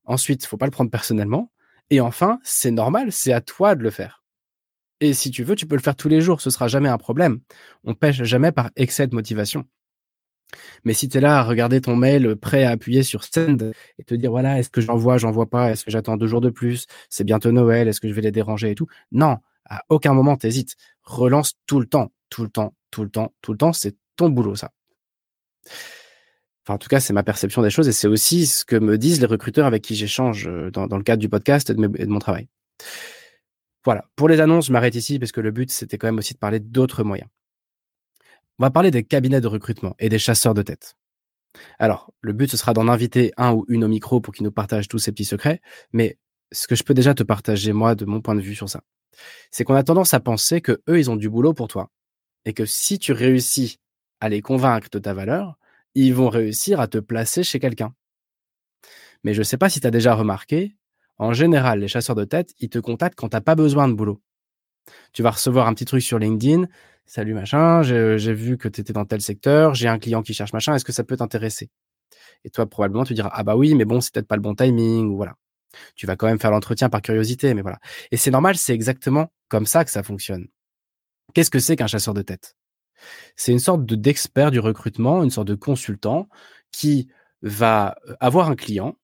ensuite, 0.06 0.46
faut 0.46 0.58
pas 0.58 0.66
le 0.66 0.72
prendre 0.72 0.90
personnellement. 0.90 1.52
Et 1.90 2.00
enfin, 2.00 2.40
c'est 2.44 2.72
normal, 2.72 3.12
c'est 3.12 3.34
à 3.34 3.42
toi 3.42 3.76
de 3.76 3.84
le 3.84 3.92
faire. 3.92 4.24
Et 5.02 5.14
si 5.14 5.32
tu 5.32 5.44
veux, 5.44 5.56
tu 5.56 5.66
peux 5.66 5.76
le 5.76 5.82
faire 5.82 5.96
tous 5.96 6.08
les 6.08 6.22
jours, 6.22 6.40
ce 6.40 6.50
sera 6.50 6.68
jamais 6.68 6.90
un 6.90 6.98
problème. 6.98 7.42
On 7.84 7.96
pêche 7.96 8.24
jamais 8.24 8.52
par 8.52 8.70
excès 8.76 9.08
de 9.08 9.16
motivation. 9.16 9.66
Mais 10.84 10.94
si 10.94 11.10
tu 11.10 11.18
es 11.18 11.22
là 11.22 11.40
à 11.40 11.44
regarder 11.44 11.82
ton 11.82 11.96
mail 11.96 12.36
prêt 12.36 12.64
à 12.64 12.72
appuyer 12.72 13.04
sur 13.04 13.24
send 13.24 13.72
et 14.00 14.04
te 14.04 14.16
dire 14.16 14.32
voilà, 14.32 14.60
est-ce 14.60 14.70
que 14.70 14.82
j'envoie, 14.82 15.18
j'envoie 15.18 15.50
pas, 15.50 15.72
est-ce 15.72 15.86
que 15.86 15.92
j'attends 15.92 16.18
deux 16.18 16.28
jours 16.28 16.42
de 16.42 16.50
plus, 16.50 16.88
c'est 17.10 17.24
bientôt 17.24 17.52
Noël, 17.52 17.88
est-ce 17.88 18.02
que 18.02 18.08
je 18.08 18.14
vais 18.14 18.22
les 18.22 18.32
déranger 18.32 18.72
et 18.72 18.76
tout. 18.76 18.88
Non, 19.12 19.38
à 19.70 19.84
aucun 19.90 20.14
moment 20.14 20.36
t'hésites. 20.36 20.76
Relance 21.04 21.54
tout 21.66 21.80
le 21.80 21.86
temps, 21.86 22.12
tout 22.30 22.44
le 22.44 22.50
temps, 22.50 22.74
tout 22.92 23.04
le 23.04 23.10
temps, 23.10 23.34
tout 23.42 23.52
le 23.52 23.58
temps, 23.58 23.74
c'est 23.74 23.96
ton 24.16 24.30
boulot 24.30 24.56
ça. 24.56 24.72
Enfin, 26.64 26.76
en 26.76 26.78
tout 26.78 26.90
cas, 26.90 27.00
c'est 27.00 27.14
ma 27.14 27.24
perception 27.24 27.62
des 27.62 27.72
choses 27.72 27.88
et 27.88 27.92
c'est 27.92 28.08
aussi 28.08 28.46
ce 28.46 28.66
que 28.66 28.76
me 28.76 28.98
disent 28.98 29.20
les 29.20 29.26
recruteurs 29.26 29.66
avec 29.66 29.82
qui 29.82 29.96
j'échange 29.96 30.48
euh, 30.48 30.70
dans, 30.70 30.86
le 30.86 31.04
cadre 31.04 31.20
du 31.20 31.30
podcast 31.30 31.72
et 31.72 31.74
de, 31.74 32.06
mon 32.06 32.20
travail. 32.20 32.48
Voilà. 33.84 34.06
Pour 34.16 34.30
les 34.30 34.40
annonces, 34.42 34.68
je 34.68 34.72
m'arrête 34.72 34.94
ici 34.94 35.18
parce 35.18 35.32
que 35.32 35.42
le 35.42 35.50
but, 35.50 35.72
c'était 35.72 35.98
quand 35.98 36.08
même 36.08 36.20
aussi 36.20 36.36
de 36.36 36.40
parler 36.40 36.60
d'autres 36.60 37.04
moyens. 37.04 37.30
On 38.62 38.64
va 38.64 38.70
parler 38.70 38.92
des 38.92 39.04
cabinets 39.04 39.42
de 39.42 39.48
recrutement 39.48 39.96
et 39.98 40.08
des 40.08 40.20
chasseurs 40.20 40.54
de 40.54 40.62
tête. 40.62 40.96
Alors, 41.80 42.14
le 42.22 42.32
but, 42.32 42.48
ce 42.52 42.58
sera 42.58 42.74
d'en 42.74 42.88
inviter 42.90 43.34
un 43.36 43.54
ou 43.54 43.66
une 43.70 43.84
au 43.84 43.88
micro 43.88 44.22
pour 44.22 44.36
qu'ils 44.36 44.44
nous 44.44 44.52
partagent 44.52 44.88
tous 44.88 45.00
ces 45.00 45.12
petits 45.12 45.26
secrets, 45.26 45.62
mais 45.94 46.20
ce 46.52 46.68
que 46.68 46.76
je 46.76 46.84
peux 46.84 46.94
déjà 46.94 47.16
te 47.16 47.24
partager, 47.24 47.74
moi, 47.74 47.96
de 47.96 48.06
mon 48.06 48.22
point 48.22 48.36
de 48.36 48.40
vue 48.40 48.54
sur 48.54 48.70
ça, 48.70 48.82
c'est 49.50 49.64
qu'on 49.64 49.74
a 49.74 49.82
tendance 49.82 50.14
à 50.14 50.20
penser 50.20 50.62
que 50.62 50.80
eux, 50.88 51.00
ils 51.00 51.10
ont 51.10 51.16
du 51.16 51.28
boulot 51.28 51.56
pour 51.56 51.70
toi. 51.70 51.90
Et 52.46 52.54
que 52.54 52.68
si 52.68 53.00
tu 53.00 53.14
réussis 53.14 53.80
à 54.20 54.30
les 54.30 54.44
convaincre 54.44 54.90
de 54.92 55.00
ta 55.00 55.16
valeur, 55.16 55.58
ils 55.96 56.14
vont 56.14 56.30
réussir 56.30 56.80
à 56.80 56.88
te 56.88 57.00
placer 57.00 57.42
chez 57.42 57.58
quelqu'un. 57.58 57.96
Mais 59.24 59.34
je 59.34 59.40
ne 59.40 59.44
sais 59.44 59.58
pas 59.58 59.70
si 59.70 59.82
tu 59.82 59.88
as 59.88 59.92
déjà 59.92 60.14
remarqué, 60.14 60.78
en 61.18 61.34
général, 61.34 61.80
les 61.80 61.88
chasseurs 61.88 62.16
de 62.16 62.26
tête, 62.26 62.54
ils 62.60 62.70
te 62.70 62.78
contactent 62.78 63.18
quand 63.18 63.30
tu 63.30 63.38
n'as 63.38 63.42
pas 63.42 63.56
besoin 63.56 63.88
de 63.88 63.94
boulot. 63.94 64.22
Tu 65.14 65.24
vas 65.24 65.32
recevoir 65.32 65.66
un 65.66 65.74
petit 65.74 65.86
truc 65.86 66.04
sur 66.04 66.20
LinkedIn, 66.20 66.68
salut 67.06 67.34
machin, 67.34 67.82
j'ai 67.84 68.34
vu 68.34 68.58
que 68.58 68.68
tu 68.68 68.82
étais 68.82 68.94
dans 68.94 69.06
tel 69.06 69.22
secteur, 69.22 69.74
j'ai 69.76 69.88
un 69.88 70.00
client 70.00 70.22
qui 70.22 70.34
cherche 70.34 70.54
machin, 70.54 70.76
est-ce 70.76 70.86
que 70.86 70.92
ça 70.94 71.04
peut 71.04 71.18
t'intéresser? 71.18 71.70
Et 72.44 72.50
toi, 72.50 72.66
probablement, 72.68 73.04
tu 73.04 73.14
diras, 73.14 73.30
ah 73.34 73.44
bah 73.44 73.56
oui, 73.56 73.76
mais 73.76 73.86
bon, 73.86 74.02
c'est 74.02 74.14
peut-être 74.14 74.28
pas 74.28 74.36
le 74.36 74.42
bon 74.42 74.56
timing, 74.56 75.10
ou 75.10 75.16
voilà. 75.18 75.36
Tu 75.96 76.06
vas 76.08 76.16
quand 76.16 76.28
même 76.28 76.40
faire 76.40 76.52
l'entretien 76.52 76.90
par 76.90 77.02
curiosité, 77.02 77.54
mais 77.54 77.62
voilà. 77.62 77.80
Et 78.12 78.18
c'est 78.18 78.32
normal, 78.32 78.58
c'est 78.58 78.74
exactement 78.74 79.32
comme 79.50 79.66
ça 79.66 79.86
que 79.86 79.92
ça 79.92 80.04
fonctionne. 80.04 80.48
Qu'est-ce 81.34 81.52
que 81.52 81.60
c'est 81.60 81.76
qu'un 81.76 81.88
chasseur 81.88 82.14
de 82.14 82.22
tête? 82.22 82.56
C'est 83.36 83.52
une 83.52 83.60
sorte 83.60 83.86
de 83.86 83.96
d'expert 83.96 84.52
du 84.52 84.60
recrutement, 84.60 85.24
une 85.24 85.32
sorte 85.32 85.48
de 85.48 85.56
consultant 85.56 86.30
qui 86.72 87.10
va 87.42 87.96
euh, 88.08 88.16
avoir 88.20 88.50
un 88.50 88.56
client 88.56 88.98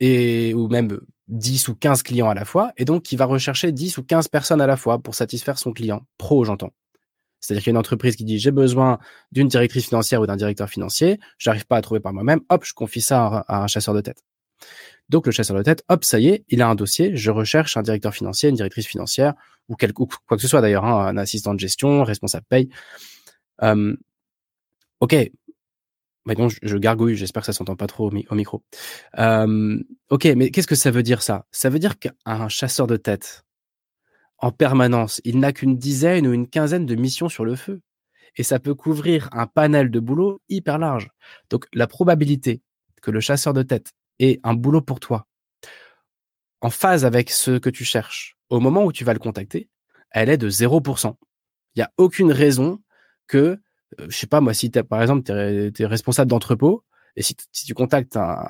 et 0.00 0.54
ou 0.54 0.68
même 0.68 1.00
10 1.28 1.68
ou 1.68 1.74
15 1.74 2.02
clients 2.02 2.28
à 2.28 2.34
la 2.34 2.44
fois, 2.44 2.72
et 2.76 2.84
donc 2.84 3.04
qui 3.04 3.16
va 3.16 3.24
rechercher 3.24 3.72
10 3.72 3.98
ou 3.98 4.02
15 4.04 4.28
personnes 4.28 4.60
à 4.60 4.66
la 4.66 4.76
fois 4.76 4.98
pour 4.98 5.14
satisfaire 5.14 5.58
son 5.58 5.72
client, 5.72 6.06
pro 6.18 6.44
j'entends. 6.44 6.72
C'est-à-dire 7.42 7.62
qu'il 7.62 7.70
y 7.70 7.72
a 7.72 7.74
une 7.74 7.78
entreprise 7.78 8.16
qui 8.16 8.24
dit 8.24 8.38
j'ai 8.38 8.52
besoin 8.52 8.98
d'une 9.32 9.48
directrice 9.48 9.86
financière 9.86 10.20
ou 10.22 10.26
d'un 10.26 10.36
directeur 10.36 10.70
financier, 10.70 11.18
j'arrive 11.38 11.66
pas 11.66 11.76
à 11.76 11.82
trouver 11.82 12.00
par 12.00 12.12
moi-même, 12.14 12.40
hop, 12.48 12.64
je 12.64 12.72
confie 12.72 13.00
ça 13.00 13.44
à 13.48 13.64
un, 13.64 13.66
chasseur 13.66 13.94
de 13.94 14.00
tête. 14.00 14.22
Donc 15.08 15.26
le 15.26 15.32
chasseur 15.32 15.56
de 15.56 15.62
tête, 15.62 15.84
hop, 15.88 16.04
ça 16.04 16.20
y 16.20 16.28
est, 16.28 16.44
il 16.48 16.62
a 16.62 16.68
un 16.68 16.76
dossier, 16.76 17.16
je 17.16 17.30
recherche 17.30 17.76
un 17.76 17.82
directeur 17.82 18.14
financier, 18.14 18.48
une 18.48 18.54
directrice 18.54 18.86
financière, 18.86 19.34
ou, 19.68 19.76
quoi 19.76 20.36
que 20.36 20.38
ce 20.38 20.48
soit 20.48 20.60
d'ailleurs, 20.60 20.84
hein, 20.84 21.06
un 21.06 21.16
assistant 21.16 21.52
de 21.52 21.60
gestion, 21.60 22.04
responsable 22.04 22.46
paye. 22.48 22.68
ok, 25.00 25.30
Bah 26.24 26.34
non, 26.38 26.48
je, 26.48 26.76
gargouille, 26.76 27.16
j'espère 27.16 27.42
que 27.42 27.46
ça 27.46 27.52
s'entend 27.52 27.74
pas 27.74 27.88
trop 27.88 28.08
au, 28.08 28.34
micro. 28.34 28.62
Euh, 29.18 29.82
ok, 30.10 30.26
mais 30.36 30.50
qu'est-ce 30.50 30.68
que 30.68 30.76
ça 30.76 30.92
veut 30.92 31.02
dire 31.02 31.22
ça? 31.22 31.46
Ça 31.50 31.68
veut 31.68 31.80
dire 31.80 31.98
qu'un 31.98 32.48
chasseur 32.48 32.86
de 32.86 32.96
tête, 32.96 33.44
en 34.42 34.50
permanence, 34.50 35.20
il 35.24 35.38
n'a 35.38 35.52
qu'une 35.52 35.78
dizaine 35.78 36.26
ou 36.26 36.32
une 36.32 36.48
quinzaine 36.48 36.84
de 36.84 36.94
missions 36.96 37.28
sur 37.28 37.44
le 37.44 37.56
feu. 37.56 37.80
Et 38.36 38.42
ça 38.42 38.58
peut 38.58 38.74
couvrir 38.74 39.28
un 39.32 39.46
panel 39.46 39.90
de 39.90 40.00
boulot 40.00 40.42
hyper 40.48 40.78
large. 40.78 41.08
Donc 41.48 41.66
la 41.72 41.86
probabilité 41.86 42.60
que 43.00 43.10
le 43.10 43.20
chasseur 43.20 43.52
de 43.52 43.62
tête 43.62 43.92
ait 44.18 44.40
un 44.42 44.54
boulot 44.54 44.82
pour 44.82 45.00
toi 45.00 45.26
en 46.60 46.70
phase 46.70 47.04
avec 47.04 47.30
ce 47.30 47.58
que 47.58 47.70
tu 47.70 47.84
cherches 47.84 48.36
au 48.50 48.60
moment 48.60 48.84
où 48.84 48.92
tu 48.92 49.04
vas 49.04 49.12
le 49.12 49.18
contacter, 49.18 49.68
elle 50.10 50.28
est 50.28 50.38
de 50.38 50.50
0%. 50.50 51.16
Il 51.74 51.78
n'y 51.78 51.82
a 51.82 51.92
aucune 51.96 52.32
raison 52.32 52.80
que 53.26 53.58
euh, 54.00 54.06
je 54.08 54.16
sais 54.16 54.26
pas 54.26 54.40
moi, 54.40 54.54
si 54.54 54.70
par 54.70 55.02
exemple 55.02 55.22
tu 55.22 55.82
es, 55.82 55.86
responsable 55.86 56.30
d'entrepôt 56.30 56.84
et 57.16 57.22
si, 57.22 57.34
tu 57.34 57.74
contactes 57.74 58.16
un, 58.16 58.48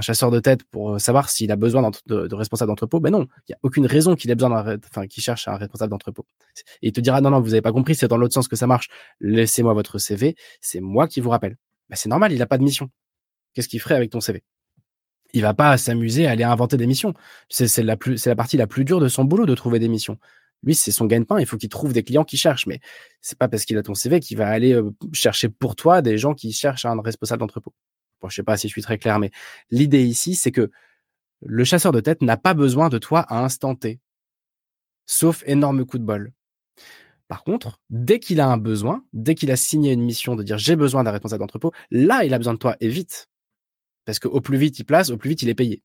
chasseur 0.00 0.30
de 0.30 0.38
tête 0.38 0.64
pour 0.64 1.00
savoir 1.00 1.30
s'il 1.30 1.50
a 1.50 1.56
besoin 1.56 1.90
de, 2.06 2.26
de, 2.26 2.34
responsable 2.34 2.70
d'entrepôt, 2.70 3.00
ben 3.00 3.10
non, 3.10 3.26
il 3.48 3.52
y 3.52 3.54
a 3.54 3.58
aucune 3.62 3.86
raison 3.86 4.16
qu'il 4.16 4.30
ait 4.30 4.34
besoin 4.34 4.50
d'un, 4.50 4.78
enfin, 4.90 5.06
qu'il 5.06 5.22
cherche 5.22 5.48
un 5.48 5.56
responsable 5.56 5.90
d'entrepôt. 5.90 6.26
Et 6.82 6.88
il 6.88 6.92
te 6.92 7.00
dira 7.00 7.20
non 7.20 7.30
non, 7.30 7.40
vous 7.40 7.54
avez 7.54 7.62
pas 7.62 7.72
compris, 7.72 7.94
c'est 7.94 8.08
dans 8.08 8.18
l'autre 8.18 8.34
sens 8.34 8.48
que 8.48 8.56
ça 8.56 8.66
marche. 8.66 8.88
Laissez-moi 9.20 9.72
votre 9.72 9.98
CV, 9.98 10.36
c'est 10.60 10.80
moi 10.80 11.08
qui 11.08 11.20
vous 11.20 11.30
rappelle. 11.30 11.56
Ben, 11.88 11.96
c'est 11.96 12.08
normal, 12.08 12.32
il 12.32 12.42
a 12.42 12.46
pas 12.46 12.58
de 12.58 12.64
mission. 12.64 12.90
Qu'est-ce 13.54 13.68
qu'il 13.68 13.80
ferait 13.80 13.96
avec 13.96 14.10
ton 14.10 14.20
CV 14.20 14.42
il 15.34 15.40
va 15.40 15.54
pas 15.54 15.78
s'amuser 15.78 16.26
à 16.26 16.32
aller 16.32 16.44
inventer 16.44 16.76
des 16.76 16.86
missions. 16.86 17.14
C'est 17.48 17.82
la 17.82 17.96
plus, 17.96 18.18
c'est 18.18 18.28
la 18.28 18.36
partie 18.36 18.58
la 18.58 18.66
plus 18.66 18.84
dure 18.84 19.00
de 19.00 19.08
son 19.08 19.24
boulot 19.24 19.46
de 19.46 19.54
trouver 19.54 19.78
des 19.78 19.88
missions. 19.88 20.18
Lui, 20.62 20.74
c'est 20.74 20.92
son 20.92 21.06
gagne-pain. 21.06 21.40
Il 21.40 21.46
faut 21.46 21.56
qu'il 21.56 21.68
trouve 21.68 21.92
des 21.92 22.02
clients 22.02 22.24
qui 22.24 22.36
cherchent. 22.36 22.66
Mais 22.66 22.80
c'est 23.20 23.38
pas 23.38 23.48
parce 23.48 23.64
qu'il 23.64 23.76
a 23.78 23.82
ton 23.82 23.94
CV 23.94 24.20
qu'il 24.20 24.36
va 24.36 24.48
aller 24.48 24.72
euh, 24.74 24.90
chercher 25.12 25.48
pour 25.48 25.74
toi 25.74 26.02
des 26.02 26.18
gens 26.18 26.34
qui 26.34 26.52
cherchent 26.52 26.84
un 26.84 27.00
responsable 27.00 27.40
d'entrepôt. 27.40 27.72
Bon, 28.22 28.28
je 28.28 28.36
sais 28.36 28.42
pas 28.42 28.56
si 28.56 28.68
je 28.68 28.72
suis 28.72 28.82
très 28.82 28.98
clair, 28.98 29.18
mais 29.18 29.30
l'idée 29.70 30.04
ici, 30.04 30.34
c'est 30.34 30.52
que 30.52 30.70
le 31.44 31.64
chasseur 31.64 31.92
de 31.92 32.00
tête 32.00 32.22
n'a 32.22 32.36
pas 32.36 32.54
besoin 32.54 32.88
de 32.88 32.98
toi 32.98 33.20
à 33.20 33.44
instant 33.44 33.74
T. 33.74 34.00
Sauf 35.06 35.42
énorme 35.46 35.84
coup 35.84 35.98
de 35.98 36.04
bol. 36.04 36.32
Par 37.26 37.44
contre, 37.44 37.80
dès 37.90 38.20
qu'il 38.20 38.40
a 38.40 38.46
un 38.46 38.58
besoin, 38.58 39.04
dès 39.12 39.34
qu'il 39.34 39.50
a 39.50 39.56
signé 39.56 39.92
une 39.92 40.02
mission 40.02 40.36
de 40.36 40.42
dire 40.42 40.58
j'ai 40.58 40.76
besoin 40.76 41.02
d'un 41.02 41.10
responsable 41.10 41.40
d'entrepôt, 41.40 41.72
là, 41.90 42.24
il 42.24 42.34
a 42.34 42.38
besoin 42.38 42.54
de 42.54 42.58
toi 42.58 42.76
et 42.80 42.88
vite. 42.88 43.28
Parce 44.04 44.18
qu'au 44.18 44.40
plus 44.40 44.58
vite 44.58 44.78
il 44.78 44.84
place, 44.84 45.10
au 45.10 45.16
plus 45.16 45.30
vite 45.30 45.42
il 45.42 45.48
est 45.48 45.54
payé. 45.54 45.82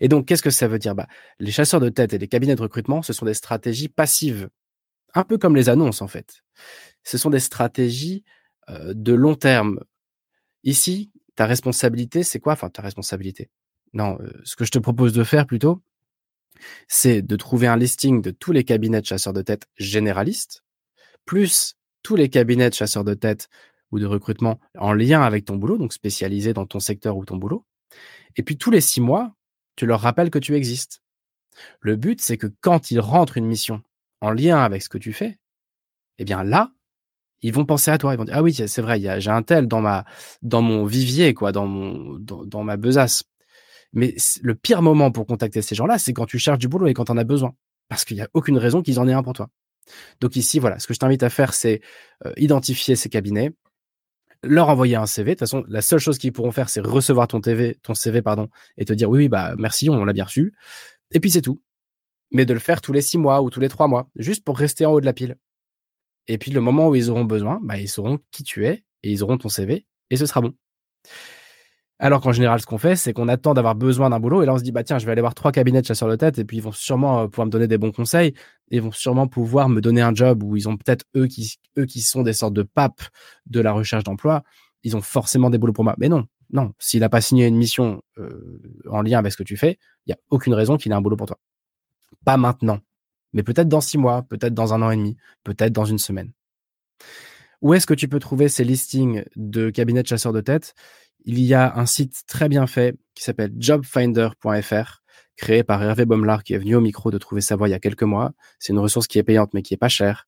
Et 0.00 0.08
donc, 0.08 0.26
qu'est-ce 0.26 0.42
que 0.42 0.50
ça 0.50 0.68
veut 0.68 0.78
dire? 0.78 0.94
Bah, 0.94 1.06
Les 1.38 1.50
chasseurs 1.50 1.80
de 1.80 1.88
tête 1.88 2.14
et 2.14 2.18
les 2.18 2.28
cabinets 2.28 2.54
de 2.54 2.62
recrutement, 2.62 3.02
ce 3.02 3.12
sont 3.12 3.26
des 3.26 3.34
stratégies 3.34 3.88
passives, 3.88 4.48
un 5.14 5.24
peu 5.24 5.38
comme 5.38 5.56
les 5.56 5.68
annonces 5.68 6.02
en 6.02 6.08
fait. 6.08 6.42
Ce 7.04 7.18
sont 7.18 7.30
des 7.30 7.40
stratégies 7.40 8.24
euh, 8.68 8.92
de 8.94 9.12
long 9.12 9.34
terme. 9.34 9.80
Ici, 10.62 11.10
ta 11.40 11.46
responsabilité, 11.46 12.22
c'est 12.22 12.38
quoi? 12.38 12.52
Enfin, 12.52 12.68
ta 12.68 12.82
responsabilité. 12.82 13.48
Non, 13.94 14.18
euh, 14.20 14.30
ce 14.44 14.56
que 14.56 14.66
je 14.66 14.70
te 14.70 14.78
propose 14.78 15.14
de 15.14 15.24
faire 15.24 15.46
plutôt, 15.46 15.82
c'est 16.86 17.22
de 17.22 17.34
trouver 17.34 17.66
un 17.66 17.78
listing 17.78 18.20
de 18.20 18.30
tous 18.30 18.52
les 18.52 18.62
cabinets 18.62 19.00
de 19.00 19.06
chasseurs 19.06 19.32
de 19.32 19.40
tête 19.40 19.66
généralistes, 19.78 20.62
plus 21.24 21.76
tous 22.02 22.14
les 22.14 22.28
cabinets 22.28 22.68
de 22.68 22.74
chasseurs 22.74 23.04
de 23.04 23.14
tête 23.14 23.48
ou 23.90 23.98
de 23.98 24.04
recrutement 24.04 24.60
en 24.76 24.92
lien 24.92 25.22
avec 25.22 25.46
ton 25.46 25.56
boulot, 25.56 25.78
donc 25.78 25.94
spécialisés 25.94 26.52
dans 26.52 26.66
ton 26.66 26.78
secteur 26.78 27.16
ou 27.16 27.24
ton 27.24 27.38
boulot. 27.38 27.64
Et 28.36 28.42
puis 28.42 28.58
tous 28.58 28.70
les 28.70 28.82
six 28.82 29.00
mois, 29.00 29.34
tu 29.76 29.86
leur 29.86 30.02
rappelles 30.02 30.28
que 30.28 30.38
tu 30.38 30.54
existes. 30.54 31.00
Le 31.80 31.96
but, 31.96 32.20
c'est 32.20 32.36
que 32.36 32.48
quand 32.60 32.90
ils 32.90 33.00
rentrent 33.00 33.38
une 33.38 33.46
mission 33.46 33.82
en 34.20 34.30
lien 34.30 34.58
avec 34.58 34.82
ce 34.82 34.90
que 34.90 34.98
tu 34.98 35.14
fais, 35.14 35.38
eh 36.18 36.26
bien 36.26 36.44
là, 36.44 36.70
ils 37.42 37.52
vont 37.52 37.64
penser 37.64 37.90
à 37.90 37.98
toi. 37.98 38.14
Ils 38.14 38.16
vont 38.16 38.24
dire 38.24 38.34
ah 38.36 38.42
oui, 38.42 38.54
c'est 38.54 38.82
vrai, 38.82 39.00
j'ai 39.20 39.30
un 39.30 39.42
tel 39.42 39.66
dans 39.66 39.80
ma 39.80 40.04
dans 40.42 40.62
mon 40.62 40.84
vivier 40.84 41.34
quoi, 41.34 41.52
dans 41.52 41.66
mon 41.66 42.18
dans, 42.18 42.62
ma 42.64 42.76
besace. 42.76 43.24
Mais 43.92 44.14
le 44.42 44.54
pire 44.54 44.82
moment 44.82 45.10
pour 45.10 45.26
contacter 45.26 45.62
ces 45.62 45.74
gens-là, 45.74 45.98
c'est 45.98 46.12
quand 46.12 46.26
tu 46.26 46.38
cherches 46.38 46.58
du 46.58 46.68
boulot 46.68 46.86
et 46.86 46.94
quand 46.94 47.10
en 47.10 47.16
as 47.16 47.24
besoin, 47.24 47.54
parce 47.88 48.04
qu'il 48.04 48.16
n'y 48.16 48.22
a 48.22 48.28
aucune 48.34 48.58
raison 48.58 48.82
qu'ils 48.82 49.00
en 49.00 49.08
aient 49.08 49.12
un 49.12 49.22
pour 49.22 49.32
toi. 49.32 49.48
Donc 50.20 50.36
ici, 50.36 50.60
voilà, 50.60 50.78
ce 50.78 50.86
que 50.86 50.94
je 50.94 50.98
t'invite 51.00 51.22
à 51.24 51.30
faire, 51.30 51.54
c'est 51.54 51.80
euh, 52.24 52.32
identifier 52.36 52.94
ces 52.94 53.08
cabinets, 53.08 53.50
leur 54.44 54.68
envoyer 54.68 54.96
un 54.96 55.06
CV. 55.06 55.30
De 55.30 55.34
toute 55.34 55.40
façon, 55.40 55.64
la 55.68 55.82
seule 55.82 55.98
chose 55.98 56.18
qu'ils 56.18 56.32
pourront 56.32 56.52
faire, 56.52 56.68
c'est 56.68 56.80
recevoir 56.80 57.26
ton 57.26 57.42
CV, 57.42 57.78
ton 57.82 57.94
CV, 57.94 58.22
pardon, 58.22 58.48
et 58.76 58.84
te 58.84 58.92
dire 58.92 59.10
oui, 59.10 59.18
oui, 59.18 59.28
bah 59.28 59.54
merci, 59.58 59.90
on 59.90 60.04
l'a 60.04 60.12
bien 60.12 60.24
reçu. 60.24 60.54
Et 61.12 61.20
puis 61.20 61.30
c'est 61.30 61.42
tout. 61.42 61.60
Mais 62.30 62.46
de 62.46 62.54
le 62.54 62.60
faire 62.60 62.80
tous 62.80 62.92
les 62.92 63.02
six 63.02 63.18
mois 63.18 63.42
ou 63.42 63.50
tous 63.50 63.60
les 63.60 63.68
trois 63.68 63.88
mois, 63.88 64.08
juste 64.16 64.44
pour 64.44 64.56
rester 64.56 64.86
en 64.86 64.92
haut 64.92 65.00
de 65.00 65.06
la 65.06 65.12
pile. 65.12 65.36
Et 66.30 66.38
puis 66.38 66.52
le 66.52 66.60
moment 66.60 66.88
où 66.88 66.94
ils 66.94 67.10
auront 67.10 67.24
besoin, 67.24 67.58
bah, 67.60 67.76
ils 67.76 67.88
sauront 67.88 68.20
qui 68.30 68.44
tu 68.44 68.64
es 68.64 68.84
et 69.02 69.10
ils 69.10 69.24
auront 69.24 69.36
ton 69.36 69.48
CV 69.48 69.84
et 70.10 70.16
ce 70.16 70.26
sera 70.26 70.40
bon. 70.40 70.54
Alors 71.98 72.20
qu'en 72.20 72.30
général, 72.30 72.60
ce 72.60 72.66
qu'on 72.66 72.78
fait, 72.78 72.94
c'est 72.94 73.12
qu'on 73.12 73.26
attend 73.26 73.52
d'avoir 73.52 73.74
besoin 73.74 74.10
d'un 74.10 74.20
boulot 74.20 74.40
et 74.40 74.46
là 74.46 74.54
on 74.54 74.58
se 74.58 74.62
dit 74.62 74.70
bah 74.70 74.84
tiens, 74.84 75.00
je 75.00 75.06
vais 75.06 75.10
aller 75.10 75.22
voir 75.22 75.34
trois 75.34 75.50
cabinets 75.50 75.80
de 75.80 75.86
chasseurs 75.86 76.08
de 76.08 76.14
tête 76.14 76.38
et 76.38 76.44
puis 76.44 76.58
ils 76.58 76.62
vont 76.62 76.70
sûrement 76.70 77.22
euh, 77.22 77.26
pouvoir 77.26 77.46
me 77.46 77.50
donner 77.50 77.66
des 77.66 77.78
bons 77.78 77.90
conseils 77.90 78.32
et 78.70 78.78
vont 78.78 78.92
sûrement 78.92 79.26
pouvoir 79.26 79.68
me 79.68 79.80
donner 79.80 80.02
un 80.02 80.14
job 80.14 80.44
où 80.44 80.56
ils 80.56 80.68
ont 80.68 80.76
peut-être 80.76 81.04
eux 81.16 81.26
qui 81.26 81.56
eux 81.76 81.84
qui 81.84 82.00
sont 82.00 82.22
des 82.22 82.32
sortes 82.32 82.54
de 82.54 82.62
papes 82.62 83.02
de 83.46 83.60
la 83.60 83.72
recherche 83.72 84.04
d'emploi, 84.04 84.44
ils 84.84 84.96
ont 84.96 85.02
forcément 85.02 85.50
des 85.50 85.58
boulots 85.58 85.72
pour 85.72 85.82
moi. 85.82 85.96
Mais 85.98 86.08
non, 86.08 86.26
non, 86.52 86.74
s'il 86.78 87.00
n'a 87.00 87.08
pas 87.08 87.20
signé 87.20 87.48
une 87.48 87.56
mission 87.56 88.02
euh, 88.18 88.62
en 88.88 89.02
lien 89.02 89.18
avec 89.18 89.32
ce 89.32 89.36
que 89.36 89.42
tu 89.42 89.56
fais, 89.56 89.80
il 90.06 90.10
y 90.10 90.12
a 90.12 90.18
aucune 90.30 90.54
raison 90.54 90.76
qu'il 90.76 90.92
ait 90.92 90.94
un 90.94 91.02
boulot 91.02 91.16
pour 91.16 91.26
toi. 91.26 91.40
Pas 92.24 92.36
maintenant, 92.36 92.78
mais 93.32 93.42
peut-être 93.42 93.68
dans 93.68 93.80
six 93.80 93.98
mois, 93.98 94.22
peut-être 94.22 94.54
dans 94.54 94.74
un 94.74 94.82
an 94.82 94.90
et 94.90 94.96
demi, 94.96 95.16
peut-être 95.44 95.72
dans 95.72 95.84
une 95.84 95.98
semaine. 95.98 96.32
Où 97.62 97.74
est-ce 97.74 97.86
que 97.86 97.94
tu 97.94 98.08
peux 98.08 98.18
trouver 98.18 98.48
ces 98.48 98.64
listings 98.64 99.24
de 99.36 99.70
cabinets 99.70 100.02
de 100.02 100.08
chasseurs 100.08 100.32
de 100.32 100.40
tête? 100.40 100.74
Il 101.24 101.38
y 101.40 101.52
a 101.52 101.76
un 101.76 101.86
site 101.86 102.22
très 102.26 102.48
bien 102.48 102.66
fait 102.66 102.96
qui 103.14 103.22
s'appelle 103.22 103.52
jobfinder.fr, 103.58 105.02
créé 105.36 105.62
par 105.62 105.82
Hervé 105.82 106.06
Baumlar, 106.06 106.42
qui 106.42 106.54
est 106.54 106.58
venu 106.58 106.74
au 106.74 106.80
micro 106.80 107.10
de 107.10 107.18
Trouver 107.18 107.42
sa 107.42 107.56
voix 107.56 107.68
il 107.68 107.72
y 107.72 107.74
a 107.74 107.78
quelques 107.78 108.02
mois. 108.02 108.32
C'est 108.58 108.72
une 108.72 108.78
ressource 108.78 109.06
qui 109.06 109.18
est 109.18 109.22
payante, 109.22 109.52
mais 109.52 109.62
qui 109.62 109.74
est 109.74 109.78
pas 109.78 109.88
chère. 109.88 110.26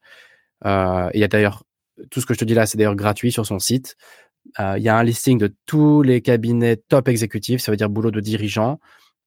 Euh, 0.67 1.09
il 1.15 1.21
y 1.21 1.25
a 1.25 1.29
d'ailleurs, 1.29 1.65
tout 2.11 2.21
ce 2.21 2.27
que 2.27 2.35
je 2.35 2.39
te 2.39 2.45
dis 2.45 2.55
là, 2.55 2.67
c'est 2.67 2.77
d'ailleurs 2.77 2.97
gratuit 2.97 3.33
sur 3.33 3.47
son 3.47 3.59
site. 3.59 3.97
Euh, 4.61 4.75
il 4.77 4.83
y 4.83 4.89
a 4.89 4.97
un 4.97 5.03
listing 5.03 5.39
de 5.39 5.55
tous 5.65 6.03
les 6.03 6.21
cabinets 6.21 6.77
top 6.77 7.09
exécutifs, 7.09 7.63
ça 7.63 7.73
veut 7.73 7.77
dire 7.77 7.89
boulot 7.89 8.11
de 8.11 8.21
dirigeant, 8.21 8.81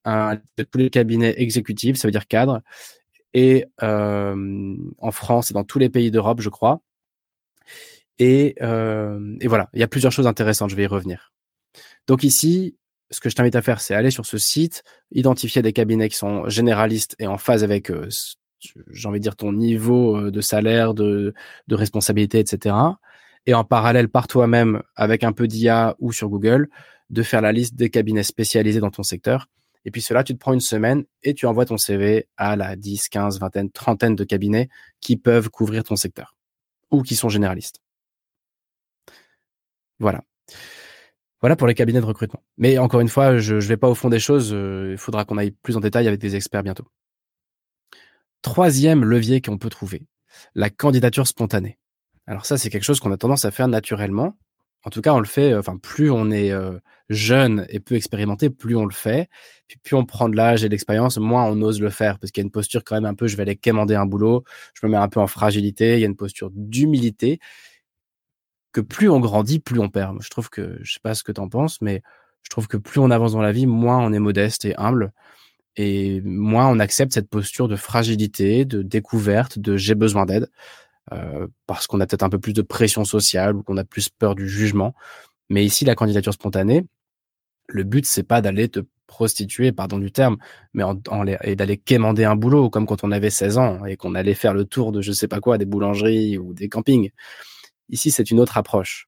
de 0.05 0.63
tous 0.63 0.77
les 0.77 0.89
cabinets 0.91 1.33
exécutifs, 1.41 1.97
ça 1.97 2.07
veut 2.07 2.11
dire 2.11 2.27
cadre, 2.27 2.61
et 3.36 3.65
euh, 3.84 4.76
en 4.98 5.12
France 5.12 5.52
et 5.52 5.54
dans 5.54 5.63
tous 5.63 5.78
les 5.78 5.89
pays 5.89 6.10
d'Europe, 6.10 6.41
je 6.41 6.50
crois. 6.50 6.82
Et, 8.17 8.56
et 8.62 9.48
voilà, 9.48 9.69
il 9.74 9.82
y 9.82 9.84
a 9.84 9.88
plusieurs 9.89 10.13
choses 10.13 10.26
intéressantes, 10.26 10.69
je 10.69 10.76
vais 10.76 10.84
y 10.84 10.88
revenir. 10.88 11.34
Donc 12.08 12.24
ici, 12.24 12.78
ce 13.12 13.19
que 13.19 13.30
je 13.30 13.36
t'invite 13.36 13.56
à 13.56 13.62
faire, 13.62 13.82
c'est 13.82 13.93
aller 13.93 14.12
sur 14.12 14.26
ce 14.26 14.38
site, 14.38 14.84
identifier 15.12 15.62
des 15.62 15.74
cabinets 15.74 16.10
qui 16.10 16.17
sont 16.17 16.48
généralistes 16.50 17.15
et 17.19 17.28
en 17.28 17.38
phase 17.38 17.63
avec, 17.63 17.91
euh, 17.91 18.08
j'ai 18.91 19.08
envie 19.08 19.19
de 19.19 19.24
dire, 19.24 19.36
ton 19.36 19.54
niveau 19.54 20.17
euh, 20.17 20.32
de 20.32 20.41
salaire, 20.41 20.93
de, 20.93 21.34
de 21.67 21.76
responsabilité, 21.76 22.39
etc. 22.39 22.76
Et 23.45 23.54
en 23.54 23.63
parallèle, 23.63 24.10
par 24.10 24.28
toi-même, 24.28 24.82
avec 24.95 25.24
un 25.24 25.32
peu 25.32 25.48
d'IA 25.48 25.95
ou 26.00 26.12
sur 26.12 26.30
Google, 26.30 26.69
de 27.10 27.21
faire 27.21 27.41
la 27.41 27.52
liste 27.52 27.76
des 27.76 27.89
cabinets 27.89 28.24
spécialisés 28.24 28.80
dans 28.80 28.89
ton 28.89 29.04
secteur. 29.04 29.48
Et 29.86 29.91
puis 29.91 30.02
cela, 30.02 30.24
tu 30.24 30.34
te 30.34 30.39
prends 30.39 30.54
une 30.54 30.60
semaine 30.60 31.06
et 31.24 31.34
tu 31.34 31.45
envoies 31.45 31.65
ton 31.65 31.78
CV 31.78 32.28
à 32.38 32.56
la 32.56 32.76
10, 32.76 33.08
15, 33.08 33.39
vingtaine, 33.39 33.69
trentaine 33.69 34.15
de 34.15 34.24
cabinets 34.24 34.69
qui 35.00 35.15
peuvent 35.15 35.50
couvrir 35.50 35.84
ton 35.84 35.95
secteur 35.95 36.36
ou 36.91 37.04
qui 37.04 37.15
sont 37.15 37.30
généralistes. 37.30 37.80
Voilà. 40.00 40.24
Voilà 41.41 41.56
pour 41.56 41.67
les 41.67 41.76
cabinets 41.76 42.02
de 42.02 42.06
recrutement. 42.06 42.41
Mais 42.58 42.80
encore 42.80 43.02
une 43.02 43.10
fois, 43.10 43.38
je 43.38 43.56
ne 43.56 43.62
vais 43.62 43.78
pas 43.78 43.89
au 43.89 43.95
fond 43.95 44.10
des 44.10 44.19
choses. 44.19 44.52
Euh, 44.54 44.89
il 44.93 44.98
faudra 44.98 45.26
qu'on 45.26 45.38
aille 45.38 45.52
plus 45.52 45.78
en 45.78 45.80
détail 45.80 46.08
avec 46.08 46.19
des 46.19 46.36
experts 46.36 46.63
bientôt. 46.63 46.88
Troisième 48.41 49.04
levier 49.04 49.41
qu'on 49.41 49.58
peut 49.58 49.69
trouver, 49.69 50.08
la 50.56 50.69
candidature 50.69 51.28
spontanée. 51.28 51.78
Alors 52.28 52.45
ça, 52.45 52.58
c'est 52.58 52.69
quelque 52.69 52.84
chose 52.84 53.00
qu'on 53.00 53.12
a 53.12 53.17
tendance 53.17 53.45
à 53.45 53.52
faire 53.52 53.67
naturellement. 53.67 54.36
En 54.86 54.91
tout 54.91 55.02
cas, 55.02 55.13
on 55.13 55.19
le 55.19 55.26
fait. 55.26 55.54
Euh, 55.54 55.60
enfin, 55.60 55.78
plus 55.78 56.12
on 56.12 56.32
est 56.32 56.52
euh, 56.52 56.80
jeune 57.10 57.65
et 57.69 57.80
peu 57.80 57.95
expérimenté, 57.95 58.50
plus 58.50 58.76
on 58.76 58.86
le 58.86 58.93
fait. 58.93 59.30
Puis 59.67 59.78
plus 59.84 59.95
on 59.95 60.06
prend 60.06 60.30
de 60.30 60.36
l'âge 60.38 60.63
et 60.63 60.67
de 60.67 60.71
l'expérience, 60.71 61.17
moins 61.17 61.45
on 61.45 61.62
ose 61.62 61.82
le 61.82 61.89
faire 61.89 62.19
parce 62.19 62.32
qu'il 62.32 62.41
y 62.41 62.45
a 62.45 62.48
une 62.48 62.52
posture 62.52 62.84
quand 62.84 62.95
même 62.95 63.06
un 63.06 63.15
peu. 63.15 63.28
Je 63.28 63.36
vais 63.36 63.43
aller 63.43 63.56
quémander 63.56 63.95
un 63.95 64.06
boulot. 64.06 64.43
Je 64.74 64.86
me 64.86 64.91
mets 64.91 64.98
un 64.98 65.10
peu 65.10 65.19
en 65.19 65.28
fragilité. 65.28 65.95
Il 65.95 66.02
y 66.02 66.04
a 66.04 66.08
une 66.08 66.15
posture 66.15 66.52
d'humilité 66.54 67.39
que 68.74 68.82
plus 68.82 69.10
on 69.10 69.19
grandit, 69.19 69.60
plus 69.60 69.80
on 69.80 69.89
perd. 69.89 70.21
Je 70.21 70.30
trouve 70.30 70.50
que, 70.50 70.78
je 70.82 70.93
sais 70.93 71.00
pas 71.02 71.15
ce 71.15 71.24
que 71.24 71.32
tu 71.32 71.41
en 71.41 71.50
penses, 71.50 71.82
mais 71.82 72.02
je 72.43 72.50
trouve 72.50 72.67
que 72.67 72.78
plus 72.78 73.00
on 73.00 73.10
avance 73.10 73.32
dans 73.32 73.41
la 73.41 73.54
vie, 73.54 73.65
moins 73.67 74.00
on 74.00 74.13
est 74.13 74.19
modeste 74.19 74.65
et 74.65 74.76
humble, 74.76 75.13
et 75.78 76.21
moins 76.21 76.67
on 76.67 76.80
accepte 76.80 77.13
cette 77.13 77.30
posture 77.30 77.67
de 77.67 77.76
fragilité, 77.78 78.65
de 78.65 78.82
découverte, 78.82 79.60
de 79.60 79.78
j'ai 79.78 79.95
besoin 79.95 80.26
d'aide, 80.26 80.50
euh, 81.13 81.48
parce 81.68 81.88
qu'on 81.88 82.00
a 82.00 82.08
peut-être 82.08 82.24
un 82.24 82.30
peu 82.30 82.39
plus 82.39 82.54
de 82.54 82.62
pression 82.62 83.06
sociale 83.06 83.56
ou 83.56 83.63
qu'on 83.63 83.78
a 83.78 83.84
plus 83.84 84.10
peur 84.10 84.36
du 84.36 84.50
jugement. 84.50 84.96
Mais 85.50 85.63
ici, 85.63 85.86
la 85.86 85.96
candidature 85.96 86.34
spontanée, 86.34 86.86
le 87.68 87.84
but 87.84 88.06
c'est 88.06 88.24
pas 88.24 88.41
d'aller 88.41 88.70
te 88.70 88.80
prostituer, 89.08 89.72
pardon 89.72 90.00
du 90.00 90.12
terme, 90.12 90.38
mais 90.74 90.84
et 91.44 91.56
d'aller 91.56 91.78
quémander 91.78 92.24
un 92.26 92.36
boulot 92.36 92.70
comme 92.70 92.86
quand 92.86 93.04
on 93.04 93.12
avait 93.12 93.30
16 93.30 93.58
ans 93.58 93.86
et 93.86 93.98
qu'on 93.98 94.15
allait 94.15 94.34
faire 94.34 94.54
le 94.54 94.65
tour 94.65 94.91
de 94.91 95.02
je 95.02 95.12
sais 95.12 95.28
pas 95.28 95.39
quoi, 95.39 95.58
des 95.58 95.65
boulangeries 95.65 96.38
ou 96.38 96.54
des 96.54 96.70
campings. 96.70 97.12
Ici, 97.89 98.12
c'est 98.12 98.32
une 98.32 98.39
autre 98.39 98.58
approche. 98.58 99.08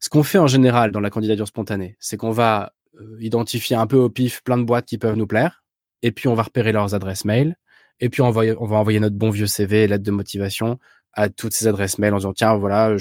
Ce 0.00 0.08
qu'on 0.10 0.22
fait 0.22 0.38
en 0.38 0.46
général 0.46 0.92
dans 0.92 1.00
la 1.00 1.10
candidature 1.10 1.48
spontanée, 1.48 1.96
c'est 1.98 2.16
qu'on 2.16 2.30
va 2.30 2.72
euh, 3.00 3.16
identifier 3.20 3.74
un 3.74 3.86
peu 3.86 3.96
au 3.96 4.10
pif 4.10 4.42
plein 4.44 4.58
de 4.58 4.64
boîtes 4.64 4.86
qui 4.86 4.98
peuvent 4.98 5.16
nous 5.16 5.26
plaire, 5.26 5.64
et 6.02 6.12
puis 6.12 6.28
on 6.28 6.34
va 6.34 6.44
repérer 6.44 6.72
leurs 6.72 6.94
adresses 6.94 7.24
mail, 7.24 7.56
et 8.00 8.08
puis 8.08 8.22
on 8.22 8.30
va, 8.30 8.42
envoyer 8.58 9.00
notre 9.00 9.16
bon 9.16 9.30
vieux 9.30 9.46
CV, 9.46 9.86
lettre 9.86 10.04
de 10.04 10.10
motivation 10.10 10.78
à 11.12 11.28
toutes 11.28 11.52
ces 11.52 11.66
adresses 11.66 11.98
mail 11.98 12.14
en 12.14 12.18
disant 12.18 12.32
tiens 12.32 12.56
voilà 12.56 12.94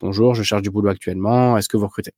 bonjour 0.00 0.34
je 0.34 0.42
cherche 0.42 0.62
du 0.62 0.70
boulot 0.70 0.90
actuellement. 0.90 1.56
Est-ce 1.56 1.68
que 1.68 1.76
vous 1.76 1.86
recrutez? 1.86 2.12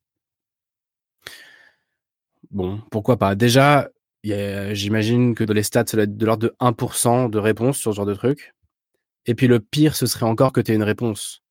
Bon 2.51 2.81
pourquoi 2.91 3.17
pas? 3.19 3.35
Déjà 3.35 3.88
j'imagine 4.25 5.35
que 5.35 5.45
dans 5.45 5.55
les 5.55 5.62
stats 5.62 5.85
ça 5.87 5.97
doit 5.97 6.05
être 6.05 6.17
de 6.17 6.27
l'ordre 6.27 6.49
de 6.49 6.55
1% 6.61 7.31
de 7.31 7.38
réponse 7.38 7.79
sur 7.79 7.93
ce 7.93 7.97
genre 7.97 8.07
de 8.07 8.14
truc. 8.14 8.55
Et 9.27 9.35
puis 9.35 9.47
le 9.47 9.61
pire 9.61 9.97
ce 9.97 10.07
serait 10.07 10.27
encore 10.27 10.53
que 10.53 10.61
tu 10.61 10.73
aies 10.73 10.75
une 10.75 10.83
réponse. 10.83 11.43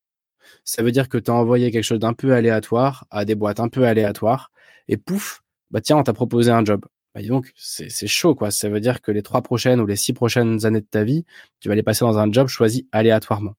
Ça 0.64 0.84
veut 0.84 0.92
dire 0.92 1.10
que 1.10 1.18
tu 1.18 1.32
as 1.32 1.34
envoyé 1.34 1.72
quelque 1.72 1.84
chose 1.84 2.00
d'un 2.00 2.14
peu 2.14 2.34
aléatoire 2.34 3.06
à 3.10 3.26
des 3.26 3.36
boîtes 3.36 3.60
un 3.60 3.70
peu 3.70 3.86
aléatoires 3.88 4.52
et 4.88 4.98
pouf 4.98 5.42
bah 5.72 5.82
tiens 5.82 5.98
on 5.98 6.04
t'a 6.04 6.14
proposé 6.14 6.52
un 6.52 6.64
job 6.64 6.86
bah 7.22 7.28
donc 7.28 7.52
c'est 7.56 8.08
chaud 8.08 8.36
quoi 8.36 8.52
ça 8.52 8.70
veut 8.70 8.80
dire 8.80 9.02
que 9.02 9.12
les 9.12 9.24
trois 9.24 9.42
prochaines 9.42 9.80
ou 9.80 9.86
les 9.86 9.96
six 9.96 10.14
prochaines 10.14 10.66
années 10.66 10.82
de 10.82 10.86
ta 10.86 11.04
vie 11.04 11.26
tu 11.60 11.70
vas 11.70 11.76
les 11.76 11.84
passer 11.84 12.06
dans 12.06 12.18
un 12.18 12.32
job 12.32 12.48
choisi 12.48 12.88
aléatoirement 12.92 13.56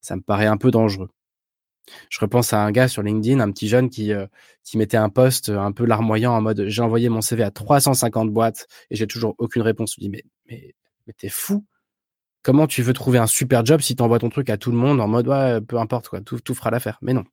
ça 0.00 0.16
me 0.16 0.22
paraît 0.22 0.46
un 0.46 0.56
peu 0.56 0.70
dangereux. 0.70 1.10
Je 2.10 2.20
repense 2.20 2.52
à 2.52 2.62
un 2.62 2.70
gars 2.70 2.88
sur 2.88 3.02
LinkedIn, 3.02 3.40
un 3.40 3.50
petit 3.50 3.68
jeune 3.68 3.88
qui, 3.88 4.12
euh, 4.12 4.26
qui 4.62 4.76
mettait 4.76 4.98
un 4.98 5.08
post 5.08 5.48
un 5.48 5.72
peu 5.72 5.86
larmoyant 5.86 6.32
en 6.32 6.42
mode 6.42 6.66
j'ai 6.68 6.82
envoyé 6.82 7.08
mon 7.08 7.22
CV 7.22 7.42
à 7.42 7.50
350 7.50 8.30
boîtes 8.30 8.66
et 8.90 8.96
j'ai 8.96 9.06
toujours 9.06 9.34
aucune 9.38 9.62
réponse. 9.62 9.94
Je 9.98 10.06
me 10.06 10.12
dis 10.12 10.22
mais, 10.50 10.74
t'es 11.16 11.28
fou. 11.28 11.64
Comment 12.42 12.66
tu 12.66 12.82
veux 12.82 12.92
trouver 12.92 13.18
un 13.18 13.26
super 13.26 13.64
job 13.64 13.80
si 13.80 13.96
tu 13.96 14.02
envoies 14.02 14.18
ton 14.18 14.28
truc 14.28 14.50
à 14.50 14.58
tout 14.58 14.70
le 14.70 14.76
monde 14.76 15.00
en 15.00 15.08
mode 15.08 15.28
ouais, 15.28 15.60
peu 15.60 15.78
importe 15.78 16.08
quoi, 16.08 16.20
tout 16.20 16.54
fera 16.54 16.70
l'affaire. 16.70 16.98
Mais 17.02 17.14
non. 17.14 17.24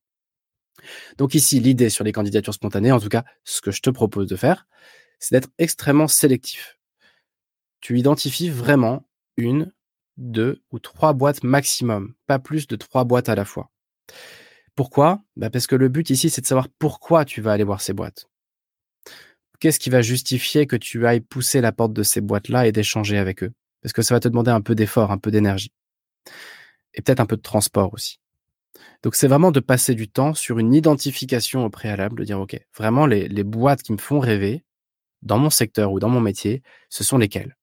Donc 1.18 1.36
ici, 1.36 1.60
l'idée 1.60 1.90
sur 1.90 2.04
les 2.04 2.12
candidatures 2.12 2.54
spontanées, 2.54 2.92
en 2.92 3.00
tout 3.00 3.10
cas, 3.10 3.24
ce 3.44 3.62
que 3.62 3.72
je 3.72 3.82
te 3.82 3.90
propose 3.90 4.28
de 4.28 4.36
faire, 4.36 4.68
c'est 5.20 5.36
d'être 5.36 5.50
extrêmement 5.58 6.08
sélectif. 6.08 6.78
Tu 7.82 8.00
identifies 8.00 8.50
vraiment 8.50 9.08
une, 9.38 9.72
deux 10.18 10.62
ou 10.72 10.80
trois 10.80 11.14
boîtes 11.14 11.44
maximum, 11.44 12.14
pas 12.28 12.40
plus 12.40 12.68
de 12.68 12.76
trois 12.76 13.04
boîtes 13.04 13.30
à 13.30 13.36
la 13.36 13.46
fois. 13.46 13.72
Pourquoi? 14.76 15.22
Bah 15.36 15.50
Parce 15.50 15.68
que 15.68 15.76
le 15.76 15.88
but 15.88 16.10
ici, 16.10 16.30
c'est 16.30 16.42
de 16.42 16.48
savoir 16.48 16.68
pourquoi 16.80 17.26
tu 17.26 17.42
vas 17.42 17.54
aller 17.54 17.64
voir 17.64 17.82
ces 17.82 17.94
boîtes. 17.94 18.28
Qu'est-ce 19.60 19.80
qui 19.80 19.90
va 19.90 20.02
justifier 20.02 20.68
que 20.68 20.76
tu 20.76 21.08
ailles 21.08 21.22
pousser 21.22 21.62
la 21.62 21.72
porte 21.72 21.94
de 21.94 22.04
ces 22.04 22.22
boîtes-là 22.22 22.68
et 22.68 22.72
d'échanger 22.72 23.18
avec 23.18 23.44
eux? 23.44 23.54
Parce 23.82 23.94
que 23.94 24.02
ça 24.02 24.14
va 24.14 24.20
te 24.20 24.28
demander 24.28 24.52
un 24.52 24.62
peu 24.62 24.76
d'effort, 24.76 25.12
un 25.12 25.18
peu 25.18 25.32
d'énergie. 25.32 25.72
Et 26.94 27.02
peut-être 27.02 27.22
un 27.22 27.26
peu 27.26 27.38
de 27.38 27.42
transport 27.42 27.94
aussi. 27.94 28.20
Donc 29.04 29.16
c'est 29.16 29.28
vraiment 29.28 29.52
de 29.52 29.60
passer 29.62 29.96
du 29.96 30.10
temps 30.10 30.34
sur 30.34 30.60
une 30.60 30.74
identification 30.74 31.66
au 31.66 31.70
préalable, 31.70 32.20
de 32.20 32.24
dire, 32.26 32.40
OK, 32.40 32.60
vraiment 32.76 33.06
les, 33.06 33.28
les 33.28 33.44
boîtes 33.44 33.84
qui 33.84 33.94
me 33.94 33.98
font 33.98 34.20
rêver, 34.20 34.66
dans 35.26 35.38
mon 35.38 35.50
secteur 35.50 35.92
ou 35.92 36.00
dans 36.00 36.10
mon 36.10 36.22
métier, 36.22 36.64
ce 36.90 37.04
sont 37.04 37.18
lesquelles 37.18 37.58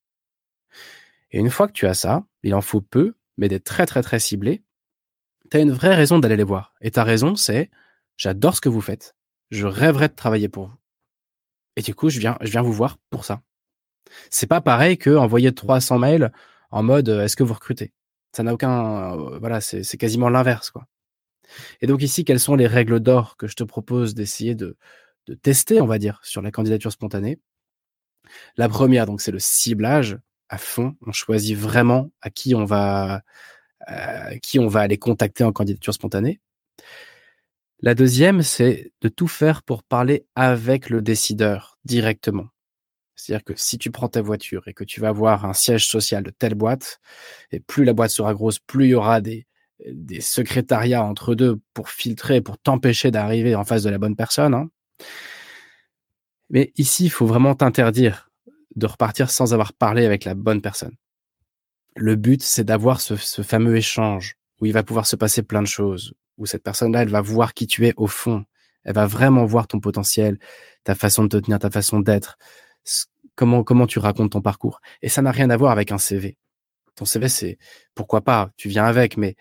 et 1.32 1.38
une 1.38 1.50
fois 1.50 1.66
que 1.66 1.72
tu 1.72 1.86
as 1.86 1.94
ça, 1.94 2.24
il 2.42 2.54
en 2.54 2.60
faut 2.60 2.82
peu, 2.82 3.14
mais 3.36 3.48
d'être 3.48 3.64
très 3.64 3.86
très 3.86 4.02
très 4.02 4.18
ciblé, 4.18 4.62
tu 5.50 5.56
as 5.56 5.60
une 5.60 5.72
vraie 5.72 5.94
raison 5.94 6.18
d'aller 6.18 6.36
les 6.36 6.44
voir. 6.44 6.74
Et 6.80 6.90
ta 6.90 7.04
raison, 7.04 7.34
c'est 7.36 7.70
j'adore 8.16 8.54
ce 8.54 8.60
que 8.60 8.68
vous 8.68 8.80
faites, 8.80 9.16
je 9.50 9.66
rêverais 9.66 10.08
de 10.08 10.14
travailler 10.14 10.48
pour 10.48 10.66
vous. 10.66 10.76
Et 11.76 11.82
du 11.82 11.94
coup, 11.94 12.10
je 12.10 12.20
viens, 12.20 12.36
je 12.42 12.50
viens 12.50 12.62
vous 12.62 12.72
voir 12.72 12.98
pour 13.10 13.24
ça. 13.24 13.40
C'est 14.30 14.46
pas 14.46 14.60
pareil 14.60 14.98
que 14.98 15.16
envoyer 15.16 15.54
300 15.54 15.98
mails 15.98 16.32
en 16.70 16.82
mode 16.82 17.08
euh, 17.08 17.24
est-ce 17.24 17.36
que 17.36 17.42
vous 17.42 17.54
recrutez? 17.54 17.92
Ça 18.32 18.42
n'a 18.42 18.52
aucun. 18.52 19.14
Euh, 19.18 19.38
voilà, 19.38 19.60
c'est 19.60 19.96
quasiment 19.96 20.28
l'inverse, 20.28 20.70
quoi. 20.70 20.86
Et 21.80 21.86
donc 21.86 22.02
ici, 22.02 22.24
quelles 22.24 22.40
sont 22.40 22.56
les 22.56 22.66
règles 22.66 23.00
d'or 23.00 23.36
que 23.36 23.46
je 23.46 23.54
te 23.54 23.64
propose 23.64 24.14
d'essayer 24.14 24.54
de, 24.54 24.76
de 25.26 25.34
tester, 25.34 25.80
on 25.80 25.86
va 25.86 25.98
dire, 25.98 26.20
sur 26.22 26.42
la 26.42 26.50
candidature 26.50 26.92
spontanée? 26.92 27.40
La 28.56 28.68
première, 28.68 29.06
donc, 29.06 29.20
c'est 29.20 29.30
le 29.30 29.38
ciblage 29.38 30.18
à 30.48 30.58
fond. 30.58 30.96
On 31.06 31.12
choisit 31.12 31.56
vraiment 31.56 32.10
à 32.20 32.30
qui 32.30 32.54
on 32.54 32.64
va, 32.64 33.22
qui 34.42 34.58
on 34.58 34.68
va 34.68 34.80
aller 34.80 34.98
contacter 34.98 35.44
en 35.44 35.52
candidature 35.52 35.94
spontanée. 35.94 36.40
La 37.80 37.94
deuxième, 37.94 38.42
c'est 38.42 38.92
de 39.00 39.08
tout 39.08 39.26
faire 39.26 39.62
pour 39.62 39.82
parler 39.82 40.24
avec 40.36 40.88
le 40.88 41.02
décideur 41.02 41.78
directement. 41.84 42.46
C'est-à-dire 43.16 43.44
que 43.44 43.54
si 43.56 43.78
tu 43.78 43.90
prends 43.90 44.08
ta 44.08 44.22
voiture 44.22 44.68
et 44.68 44.74
que 44.74 44.84
tu 44.84 45.00
vas 45.00 45.12
voir 45.12 45.44
un 45.44 45.52
siège 45.52 45.88
social 45.88 46.22
de 46.22 46.30
telle 46.30 46.54
boîte, 46.54 47.00
et 47.50 47.60
plus 47.60 47.84
la 47.84 47.92
boîte 47.92 48.10
sera 48.10 48.34
grosse, 48.34 48.58
plus 48.58 48.86
il 48.86 48.90
y 48.90 48.94
aura 48.94 49.20
des, 49.20 49.46
des 49.86 50.20
secrétariats 50.20 51.02
entre 51.02 51.34
deux 51.34 51.60
pour 51.74 51.88
filtrer, 51.88 52.40
pour 52.40 52.58
t'empêcher 52.58 53.10
d'arriver 53.10 53.54
en 53.54 53.64
face 53.64 53.82
de 53.82 53.90
la 53.90 53.98
bonne 53.98 54.16
personne. 54.16 54.54
Hein. 54.54 54.70
Mais 56.52 56.70
ici, 56.76 57.06
il 57.06 57.10
faut 57.10 57.26
vraiment 57.26 57.54
t'interdire 57.54 58.30
de 58.76 58.86
repartir 58.86 59.30
sans 59.30 59.52
avoir 59.52 59.72
parlé 59.72 60.06
avec 60.06 60.24
la 60.24 60.34
bonne 60.34 60.60
personne. 60.60 60.94
Le 61.96 62.14
but, 62.14 62.42
c'est 62.42 62.64
d'avoir 62.64 63.00
ce, 63.00 63.16
fameux 63.42 63.76
échange 63.76 64.36
où 64.60 64.66
il 64.66 64.72
va 64.72 64.82
pouvoir 64.82 65.06
se 65.06 65.16
passer 65.16 65.42
plein 65.42 65.62
de 65.62 65.66
choses, 65.66 66.14
où 66.38 66.46
cette 66.46 66.62
personne-là, 66.62 67.02
elle 67.02 67.08
va 67.08 67.20
voir 67.20 67.54
qui 67.54 67.66
tu 67.66 67.86
es 67.86 67.94
au 67.96 68.06
fond. 68.06 68.44
Elle 68.84 68.94
va 68.94 69.06
vraiment 69.06 69.44
voir 69.44 69.66
ton 69.66 69.80
potentiel, 69.80 70.38
ta 70.84 70.94
façon 70.94 71.24
de 71.24 71.28
te 71.28 71.36
tenir, 71.44 71.58
ta 71.58 71.70
façon 71.70 72.00
d'être, 72.00 72.36
comment, 73.34 73.64
comment 73.64 73.86
tu 73.86 73.98
racontes 73.98 74.32
ton 74.32 74.42
parcours. 74.42 74.80
Et 75.00 75.08
ça 75.08 75.22
n'a 75.22 75.32
rien 75.32 75.50
à 75.50 75.56
voir 75.56 75.72
avec 75.72 75.90
un 75.90 75.98
CV. 75.98 76.36
Ton 76.94 77.06
CV, 77.06 77.28
c'est 77.28 77.58
pourquoi 77.94 78.20
pas, 78.20 78.50
tu 78.56 78.68
viens 78.68 78.84
avec, 78.84 79.16
mais 79.16 79.36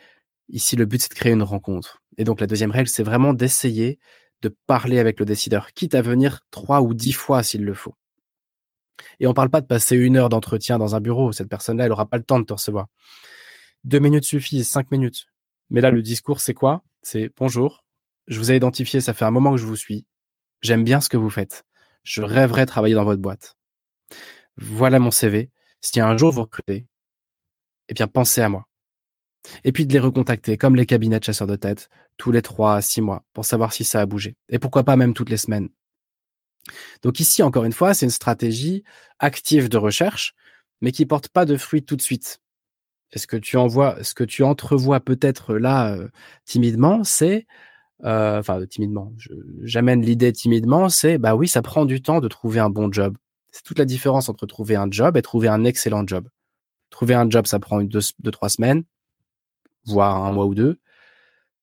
ici, 0.48 0.76
le 0.76 0.86
but, 0.86 1.02
c'est 1.02 1.10
de 1.10 1.16
créer 1.16 1.34
une 1.34 1.44
rencontre. 1.44 2.02
Et 2.18 2.24
donc, 2.24 2.40
la 2.40 2.48
deuxième 2.48 2.72
règle, 2.72 2.90
c'est 2.90 3.04
vraiment 3.04 3.34
d'essayer 3.34 4.00
de 4.42 4.56
parler 4.68 5.00
avec 5.00 5.20
le 5.20 5.26
décideur, 5.26 5.74
quitte 5.74 5.96
à 5.96 6.02
venir 6.02 6.42
trois 6.52 6.82
ou 6.82 6.94
dix 6.94 7.14
fois 7.14 7.44
s'il 7.44 7.64
le 7.64 7.74
faut. 7.74 7.96
Et 9.20 9.28
on 9.28 9.34
parle 9.34 9.50
pas 9.50 9.62
de 9.62 9.68
passer 9.68 9.96
une 9.96 10.18
heure 10.18 10.30
d'entretien 10.30 10.78
dans 10.78 10.96
un 10.96 11.00
bureau. 11.00 11.32
Cette 11.32 11.50
personne-là, 11.50 11.86
elle 11.86 11.92
aura 11.92 12.08
pas 12.08 12.18
le 12.18 12.24
temps 12.24 12.40
de 12.40 12.46
te 12.46 12.54
recevoir. 12.54 12.88
Deux 13.84 14.00
minutes 14.00 14.26
suffisent, 14.26 14.68
cinq 14.68 14.92
minutes. 14.92 15.28
Mais 15.70 15.82
là, 15.82 15.92
le 15.92 16.02
discours, 16.02 16.40
c'est 16.40 16.54
quoi? 16.54 16.84
C'est 17.02 17.32
bonjour. 17.38 17.84
Je 18.28 18.38
vous 18.38 18.52
ai 18.52 18.56
identifié, 18.56 19.02
ça 19.02 19.14
fait 19.14 19.26
un 19.26 19.32
moment 19.32 19.52
que 19.52 19.58
je 19.58 19.66
vous 19.66 19.76
suis. 19.76 20.06
J'aime 20.62 20.84
bien 20.84 21.02
ce 21.02 21.10
que 21.10 21.18
vous 21.18 21.30
faites. 21.30 21.64
Je 22.04 22.22
rêverais 22.22 22.66
de 22.66 22.70
travailler 22.70 22.96
dans 22.96 23.04
votre 23.04 23.22
boîte. 23.22 23.56
Voilà 24.58 25.00
mon 25.00 25.12
CV. 25.12 25.50
Si 25.82 26.00
un 26.00 26.16
jour 26.18 26.32
vous 26.32 26.42
recrutez, 26.42 26.86
eh 27.90 27.94
bien, 27.94 28.08
pensez 28.08 28.42
à 28.42 28.50
moi. 28.50 28.68
Et 29.64 29.72
puis 29.72 29.88
de 29.88 29.94
les 29.94 30.00
recontacter, 30.00 30.58
comme 30.58 30.76
les 30.76 30.86
cabinets 30.86 31.20
de 31.20 31.24
chasseurs 31.24 31.48
de 31.48 31.56
tête, 31.56 31.90
tous 32.18 32.32
les 32.32 32.42
trois 32.42 32.76
à 32.76 32.82
six 32.82 33.02
mois, 33.02 33.24
pour 33.34 33.46
savoir 33.46 33.74
si 33.74 33.84
ça 33.84 34.02
a 34.02 34.06
bougé. 34.06 34.36
Et 34.50 34.60
pourquoi 34.60 34.84
pas 34.84 34.96
même 34.96 35.14
toutes 35.14 35.30
les 35.30 35.38
semaines. 35.38 35.70
Donc 37.02 37.20
ici, 37.20 37.44
encore 37.44 37.66
une 37.66 37.74
fois, 37.74 37.94
c'est 37.94 38.06
une 38.06 38.12
stratégie 38.12 38.84
active 39.20 39.70
de 39.70 39.78
recherche, 39.78 40.36
mais 40.82 40.92
qui 40.92 41.06
porte 41.06 41.30
pas 41.30 41.46
de 41.46 41.58
fruits 41.58 41.84
tout 41.84 41.96
de 41.96 42.02
suite. 42.02 42.42
est 43.12 43.20
ce 43.20 43.28
que 43.28 43.38
tu 43.38 43.58
envoies, 43.58 44.04
ce 44.04 44.14
que 44.14 44.24
tu 44.24 44.44
entrevois 44.44 45.00
peut-être 45.00 45.56
là 45.56 45.94
euh, 45.94 46.08
timidement, 46.46 47.04
c'est, 47.04 47.48
euh, 48.04 48.40
enfin 48.40 48.66
timidement, 48.66 49.14
j'amène 49.64 50.02
l'idée 50.02 50.32
timidement, 50.34 50.90
c'est 50.90 51.18
bah 51.18 51.36
oui, 51.36 51.48
ça 51.48 51.62
prend 51.62 51.86
du 51.86 52.02
temps 52.02 52.20
de 52.22 52.28
trouver 52.28 52.60
un 52.60 52.70
bon 52.70 52.92
job. 52.92 53.18
C'est 53.52 53.64
toute 53.64 53.80
la 53.80 53.86
différence 53.86 54.30
entre 54.30 54.46
trouver 54.46 54.76
un 54.76 54.90
job 54.90 55.18
et 55.18 55.22
trouver 55.22 55.50
un 55.50 55.66
excellent 55.66 56.06
job. 56.08 56.30
Trouver 56.90 57.16
un 57.16 57.30
job, 57.30 57.48
ça 57.48 57.60
prend 57.60 57.80
une, 57.80 57.88
deux, 57.90 58.02
deux, 58.20 58.32
trois 58.32 58.50
semaines, 58.50 58.84
voire 59.86 60.24
un 60.26 60.32
mois 60.32 60.46
ou 60.46 60.56
deux. 60.56 60.80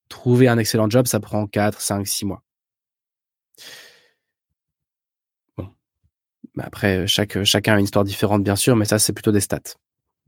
Trouver 0.08 0.48
un 0.48 0.58
excellent 0.58 0.88
job, 0.88 1.06
ça 1.06 1.20
prend 1.20 1.46
quatre, 1.46 1.80
cinq, 1.80 2.06
six 2.06 2.24
mois. 2.24 2.42
après, 6.60 7.06
chaque, 7.06 7.44
chacun 7.44 7.74
a 7.74 7.78
une 7.78 7.84
histoire 7.84 8.04
différente, 8.04 8.42
bien 8.42 8.56
sûr, 8.56 8.74
mais 8.76 8.84
ça, 8.84 8.98
c'est 8.98 9.12
plutôt 9.12 9.32
des 9.32 9.40
stats. 9.40 9.76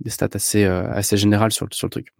Des 0.00 0.10
stats 0.10 0.28
assez, 0.34 0.64
euh, 0.64 0.88
assez 0.92 1.16
générales 1.16 1.52
sur, 1.52 1.66
sur 1.72 1.86
le 1.86 1.90
truc. 1.90 2.14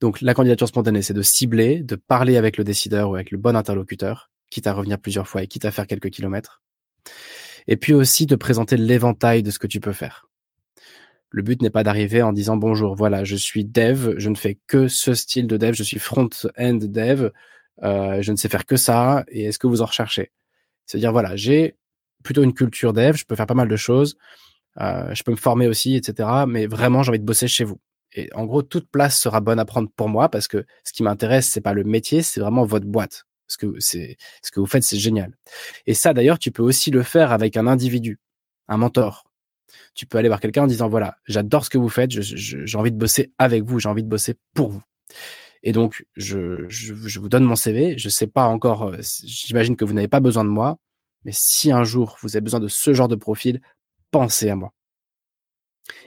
Donc, 0.00 0.20
la 0.20 0.34
candidature 0.34 0.66
spontanée, 0.66 1.02
c'est 1.02 1.14
de 1.14 1.22
cibler, 1.22 1.82
de 1.82 1.94
parler 1.94 2.36
avec 2.36 2.56
le 2.56 2.64
décideur 2.64 3.10
ou 3.10 3.14
avec 3.14 3.30
le 3.30 3.38
bon 3.38 3.54
interlocuteur, 3.54 4.30
quitte 4.50 4.66
à 4.66 4.72
revenir 4.72 4.98
plusieurs 4.98 5.28
fois 5.28 5.42
et 5.42 5.46
quitte 5.46 5.64
à 5.64 5.70
faire 5.70 5.86
quelques 5.86 6.10
kilomètres. 6.10 6.62
Et 7.66 7.76
puis 7.76 7.92
aussi 7.92 8.26
de 8.26 8.34
présenter 8.34 8.76
l'éventail 8.76 9.42
de 9.42 9.50
ce 9.50 9.58
que 9.58 9.66
tu 9.66 9.80
peux 9.80 9.92
faire. 9.92 10.29
Le 11.30 11.42
but 11.42 11.62
n'est 11.62 11.70
pas 11.70 11.84
d'arriver 11.84 12.22
en 12.22 12.32
disant 12.32 12.56
bonjour, 12.56 12.94
voilà, 12.96 13.24
je 13.24 13.36
suis 13.36 13.64
dev, 13.64 14.14
je 14.16 14.28
ne 14.28 14.34
fais 14.34 14.58
que 14.66 14.88
ce 14.88 15.14
style 15.14 15.46
de 15.46 15.56
dev, 15.56 15.74
je 15.74 15.82
suis 15.82 15.98
front-end 15.98 16.78
dev, 16.80 17.30
euh, 17.82 18.20
je 18.20 18.32
ne 18.32 18.36
sais 18.36 18.48
faire 18.48 18.66
que 18.66 18.76
ça, 18.76 19.24
et 19.28 19.44
est-ce 19.44 19.58
que 19.58 19.66
vous 19.66 19.82
en 19.82 19.86
recherchez? 19.86 20.32
C'est-à-dire, 20.86 21.12
voilà, 21.12 21.36
j'ai 21.36 21.76
plutôt 22.24 22.42
une 22.42 22.52
culture 22.52 22.92
dev, 22.92 23.16
je 23.16 23.24
peux 23.24 23.36
faire 23.36 23.46
pas 23.46 23.54
mal 23.54 23.68
de 23.68 23.76
choses, 23.76 24.16
euh, 24.80 25.14
je 25.14 25.22
peux 25.22 25.30
me 25.30 25.36
former 25.36 25.68
aussi, 25.68 25.94
etc. 25.96 26.28
Mais 26.48 26.66
vraiment, 26.66 27.02
j'ai 27.02 27.10
envie 27.10 27.20
de 27.20 27.24
bosser 27.24 27.48
chez 27.48 27.64
vous. 27.64 27.80
Et 28.12 28.28
en 28.34 28.44
gros, 28.44 28.62
toute 28.62 28.90
place 28.90 29.18
sera 29.18 29.40
bonne 29.40 29.58
à 29.60 29.64
prendre 29.64 29.88
pour 29.94 30.08
moi 30.08 30.28
parce 30.28 30.48
que 30.48 30.66
ce 30.84 30.92
qui 30.92 31.02
m'intéresse, 31.02 31.48
c'est 31.48 31.60
pas 31.60 31.74
le 31.74 31.84
métier, 31.84 32.22
c'est 32.22 32.40
vraiment 32.40 32.64
votre 32.64 32.86
boîte. 32.86 33.24
Ce 33.46 33.56
que 33.56 33.74
c'est, 33.78 34.16
ce 34.42 34.50
que 34.50 34.60
vous 34.60 34.66
faites, 34.66 34.84
c'est 34.84 34.98
génial. 34.98 35.36
Et 35.86 35.94
ça, 35.94 36.12
d'ailleurs, 36.12 36.38
tu 36.38 36.50
peux 36.50 36.62
aussi 36.62 36.90
le 36.90 37.02
faire 37.02 37.32
avec 37.32 37.56
un 37.56 37.66
individu, 37.66 38.18
un 38.68 38.76
mentor. 38.76 39.29
Tu 39.94 40.06
peux 40.06 40.18
aller 40.18 40.28
voir 40.28 40.40
quelqu'un 40.40 40.64
en 40.64 40.66
disant 40.66 40.88
voilà, 40.88 41.18
j'adore 41.26 41.64
ce 41.64 41.70
que 41.70 41.78
vous 41.78 41.88
faites, 41.88 42.10
j'ai 42.10 42.78
envie 42.78 42.92
de 42.92 42.96
bosser 42.96 43.32
avec 43.38 43.64
vous, 43.64 43.78
j'ai 43.78 43.88
envie 43.88 44.02
de 44.02 44.08
bosser 44.08 44.34
pour 44.54 44.70
vous. 44.70 44.82
Et 45.62 45.72
donc, 45.72 46.06
je, 46.16 46.66
je, 46.68 47.20
vous 47.20 47.28
donne 47.28 47.44
mon 47.44 47.56
CV. 47.56 47.98
Je 47.98 48.08
sais 48.08 48.26
pas 48.26 48.46
encore, 48.46 48.84
euh, 48.84 48.98
j'imagine 49.24 49.76
que 49.76 49.84
vous 49.84 49.92
n'avez 49.92 50.08
pas 50.08 50.20
besoin 50.20 50.44
de 50.44 50.48
moi, 50.48 50.78
mais 51.24 51.32
si 51.34 51.70
un 51.70 51.84
jour 51.84 52.16
vous 52.22 52.36
avez 52.36 52.40
besoin 52.40 52.60
de 52.60 52.68
ce 52.68 52.94
genre 52.94 53.08
de 53.08 53.16
profil, 53.16 53.60
pensez 54.10 54.48
à 54.48 54.56
moi. 54.56 54.72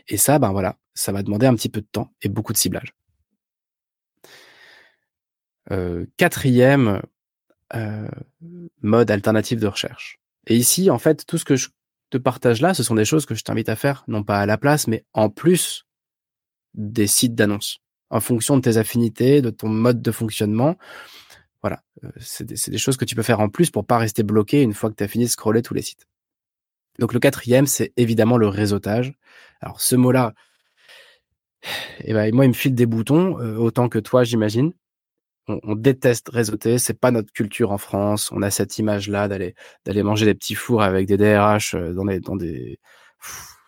Et 0.07 0.17
ça, 0.17 0.39
ben 0.39 0.51
voilà, 0.51 0.77
ça 0.93 1.11
va 1.11 1.23
demander 1.23 1.45
un 1.45 1.55
petit 1.55 1.69
peu 1.69 1.81
de 1.81 1.87
temps 1.91 2.11
et 2.21 2.29
beaucoup 2.29 2.53
de 2.53 2.57
ciblage. 2.57 2.95
Euh, 5.71 6.05
quatrième 6.17 7.01
euh, 7.75 8.07
mode 8.81 9.11
alternatif 9.11 9.59
de 9.59 9.67
recherche. 9.67 10.19
Et 10.47 10.55
ici, 10.55 10.89
en 10.89 10.99
fait, 10.99 11.25
tout 11.25 11.37
ce 11.37 11.45
que 11.45 11.55
je 11.55 11.69
te 12.13 12.21
partage 12.21 12.61
là, 12.61 12.73
ce 12.73 12.83
sont 12.83 12.95
des 12.95 13.05
choses 13.05 13.25
que 13.25 13.35
je 13.35 13.43
t'invite 13.43 13.69
à 13.69 13.75
faire, 13.75 14.03
non 14.07 14.23
pas 14.23 14.39
à 14.39 14.45
la 14.45 14.57
place, 14.57 14.87
mais 14.87 15.03
en 15.13 15.29
plus 15.29 15.85
des 16.73 17.07
sites 17.07 17.35
d'annonces, 17.35 17.79
en 18.09 18.19
fonction 18.19 18.55
de 18.57 18.61
tes 18.61 18.77
affinités, 18.77 19.41
de 19.41 19.49
ton 19.49 19.69
mode 19.69 20.01
de 20.01 20.11
fonctionnement. 20.11 20.77
Voilà, 21.61 21.81
euh, 22.03 22.09
c'est 22.19 22.45
des, 22.45 22.55
des, 22.67 22.77
choses 22.77 22.97
que 22.97 23.05
tu 23.05 23.15
peux 23.15 23.23
faire 23.23 23.39
en 23.39 23.49
plus 23.49 23.71
pour 23.71 23.85
pas 23.85 23.97
rester 23.97 24.23
bloqué 24.23 24.61
une 24.61 24.73
fois 24.73 24.89
que 24.89 24.95
tu 24.95 25.03
as 25.03 25.07
fini 25.07 25.25
de 25.25 25.29
scroller 25.29 25.61
tous 25.61 25.73
les 25.73 25.81
sites. 25.81 26.07
Donc 26.99 27.13
le 27.13 27.19
quatrième, 27.19 27.65
c'est 27.65 27.93
évidemment 27.97 28.37
le 28.37 28.47
réseautage. 28.47 29.13
Alors 29.61 29.81
ce 29.81 29.95
mot-là, 29.95 30.33
eh 32.03 32.13
ben, 32.13 32.33
moi, 32.35 32.45
il 32.45 32.49
me 32.49 32.53
file 32.53 32.75
des 32.75 32.85
boutons, 32.85 33.39
euh, 33.39 33.55
autant 33.55 33.89
que 33.89 33.99
toi, 33.99 34.23
j'imagine. 34.23 34.73
On, 35.47 35.59
on, 35.63 35.75
déteste 35.75 36.29
réseauter, 36.29 36.77
c'est 36.77 36.99
pas 36.99 37.11
notre 37.11 37.31
culture 37.33 37.71
en 37.71 37.77
France. 37.77 38.31
On 38.31 38.41
a 38.41 38.49
cette 38.49 38.77
image-là 38.77 39.27
d'aller 39.27 39.55
d'aller 39.85 40.03
manger 40.03 40.25
des 40.25 40.35
petits 40.35 40.55
fours 40.55 40.81
avec 40.83 41.07
des 41.07 41.17
DRH 41.17 41.75
euh, 41.75 41.93
dans 41.93 42.05
des 42.05 42.19
dans 42.19 42.35
des 42.35 42.79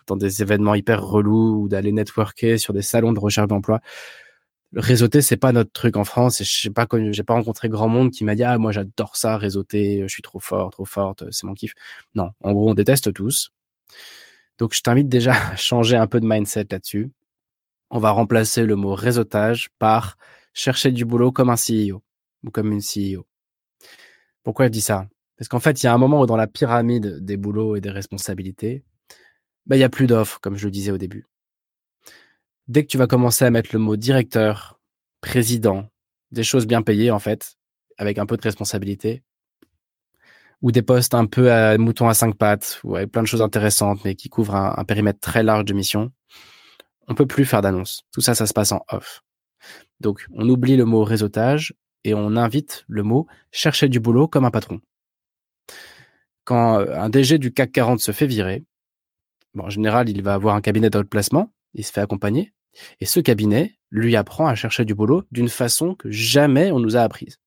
dans 0.07 0.15
des 0.17 0.41
événements 0.41 0.75
hyper 0.75 1.03
relous 1.03 1.63
ou 1.63 1.67
d'aller 1.67 1.91
networker 1.91 2.57
sur 2.57 2.73
des 2.73 2.81
salons 2.81 3.13
de 3.13 3.19
recherche 3.19 3.47
d'emploi. 3.47 3.81
Réseauter 4.75 5.21
c'est 5.21 5.37
pas 5.37 5.51
notre 5.51 5.71
truc 5.71 5.95
en 5.97 6.03
France 6.03 6.41
et 6.41 6.43
je 6.43 6.61
sais 6.61 6.69
pas 6.69 6.87
j'ai 7.11 7.23
pas 7.23 7.33
rencontré 7.33 7.69
grand 7.69 7.87
monde 7.87 8.11
qui 8.11 8.23
m'a 8.25 8.35
dit 8.35 8.43
ah 8.43 8.57
moi 8.57 8.71
j'adore 8.71 9.15
ça 9.15 9.37
réseauter 9.37 10.01
je 10.03 10.07
suis 10.07 10.21
trop 10.21 10.39
fort 10.39 10.71
trop 10.71 10.85
forte 10.85 11.23
c'est 11.31 11.47
mon 11.47 11.53
kiff. 11.53 11.73
Non 12.15 12.31
en 12.43 12.53
gros 12.53 12.69
on 12.69 12.73
déteste 12.73 13.13
tous. 13.13 13.51
Donc 14.57 14.73
je 14.73 14.81
t'invite 14.81 15.09
déjà 15.09 15.33
à 15.51 15.55
changer 15.55 15.97
un 15.97 16.07
peu 16.07 16.19
de 16.19 16.27
mindset 16.27 16.67
là-dessus. 16.71 17.11
On 17.91 17.99
va 17.99 18.11
remplacer 18.11 18.65
le 18.65 18.75
mot 18.75 18.95
réseautage 18.95 19.69
par 19.79 20.17
chercher 20.55 20.91
du 20.91 21.05
boulot 21.05 21.31
comme 21.31 21.51
un 21.51 21.55
CEO 21.55 22.01
ou 22.43 22.49
comme 22.49 22.71
une 22.71 22.81
CEO 22.81 23.27
pourquoi 24.41 24.65
je 24.65 24.71
dis 24.71 24.81
ça? 24.81 25.07
Parce 25.37 25.47
qu'en 25.47 25.59
fait 25.59 25.83
il 25.83 25.85
y 25.85 25.89
a 25.89 25.93
un 25.93 25.99
moment 25.99 26.21
où 26.21 26.25
dans 26.25 26.37
la 26.37 26.47
pyramide 26.47 27.23
des 27.23 27.37
boulots 27.37 27.75
et 27.75 27.81
des 27.81 27.91
responsabilités 27.91 28.83
bah, 29.67 29.75
il 29.75 29.79
y 29.79 29.83
a 29.83 29.89
plus 29.89 30.07
d'offres 30.07 30.39
comme 30.39 30.55
je 30.55 30.65
le 30.65 30.71
disais 30.71 30.91
au 30.91 30.97
début 30.97 31.27
dès 32.67 32.83
que 32.83 32.87
tu 32.87 32.97
vas 32.97 33.07
commencer 33.07 33.45
à 33.45 33.51
mettre 33.51 33.69
le 33.73 33.79
mot 33.79 33.95
directeur, 33.95 34.79
président, 35.21 35.89
des 36.31 36.43
choses 36.43 36.65
bien 36.65 36.81
payées 36.81 37.11
en 37.11 37.19
fait, 37.19 37.55
avec 37.97 38.17
un 38.17 38.25
peu 38.25 38.37
de 38.37 38.41
responsabilité, 38.41 39.23
ou 40.61 40.71
des 40.71 40.81
postes 40.81 41.13
un 41.13 41.25
peu 41.25 41.51
à 41.51 41.77
mouton 41.77 42.07
à 42.07 42.13
cinq 42.13 42.35
pattes, 42.35 42.79
ou 42.83 42.95
avec 42.95 43.11
plein 43.11 43.21
de 43.21 43.27
choses 43.27 43.41
intéressantes, 43.41 44.03
mais 44.03 44.15
qui 44.15 44.29
couvrent 44.29 44.55
un, 44.55 44.83
périmètre 44.85 45.19
très 45.19 45.43
large 45.43 45.65
de 45.65 45.73
mission, 45.73 46.11
on 47.07 47.15
peut 47.15 47.27
plus 47.27 47.45
faire 47.45 47.61
d'annonce. 47.61 48.03
Tout 48.11 48.21
ça, 48.21 48.33
ça 48.33 48.47
se 48.47 48.53
passe 48.53 48.71
en 48.71 48.83
off. 48.89 49.21
Donc, 49.99 50.25
on 50.33 50.47
oublie 50.49 50.75
le 50.75 50.85
mot 50.85 51.03
réseautage 51.03 51.73
et 52.03 52.13
on 52.13 52.35
invite 52.35 52.85
le 52.87 53.03
mot 53.03 53.27
chercher 53.51 53.89
du 53.89 53.99
boulot 53.99 54.27
comme 54.27 54.45
un 54.45 54.51
patron. 54.51 54.81
Quand 56.43 56.79
euh, 56.79 56.95
un 56.95 57.09
DG 57.09 57.37
du 57.39 57.51
CAC 57.51 57.71
40 57.71 57.99
se 57.99 58.11
fait 58.11 58.27
virer, 58.27 58.63
bon, 59.53 59.65
en 59.65 59.69
général, 59.69 60.09
il 60.09 60.21
va 60.21 60.35
avoir 60.35 60.55
un 60.55 60.61
cabinet 60.61 60.89
de 60.89 61.01
placement, 61.01 61.51
il 61.73 61.83
se 61.83 61.91
fait 61.91 62.01
accompagner, 62.01 62.53
et 62.99 63.05
ce 63.05 63.19
cabinet 63.19 63.77
lui 63.89 64.15
apprend 64.15 64.47
à 64.47 64.55
chercher 64.55 64.85
du 64.85 64.93
boulot 64.93 65.23
d'une 65.31 65.49
façon 65.49 65.95
que 65.95 66.11
jamais 66.11 66.71
on 66.71 66.79
nous 66.79 66.95
a 66.95 67.01
apprise. 67.01 67.39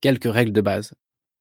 Quelques 0.00 0.30
règles 0.30 0.52
de 0.52 0.60
base. 0.60 0.92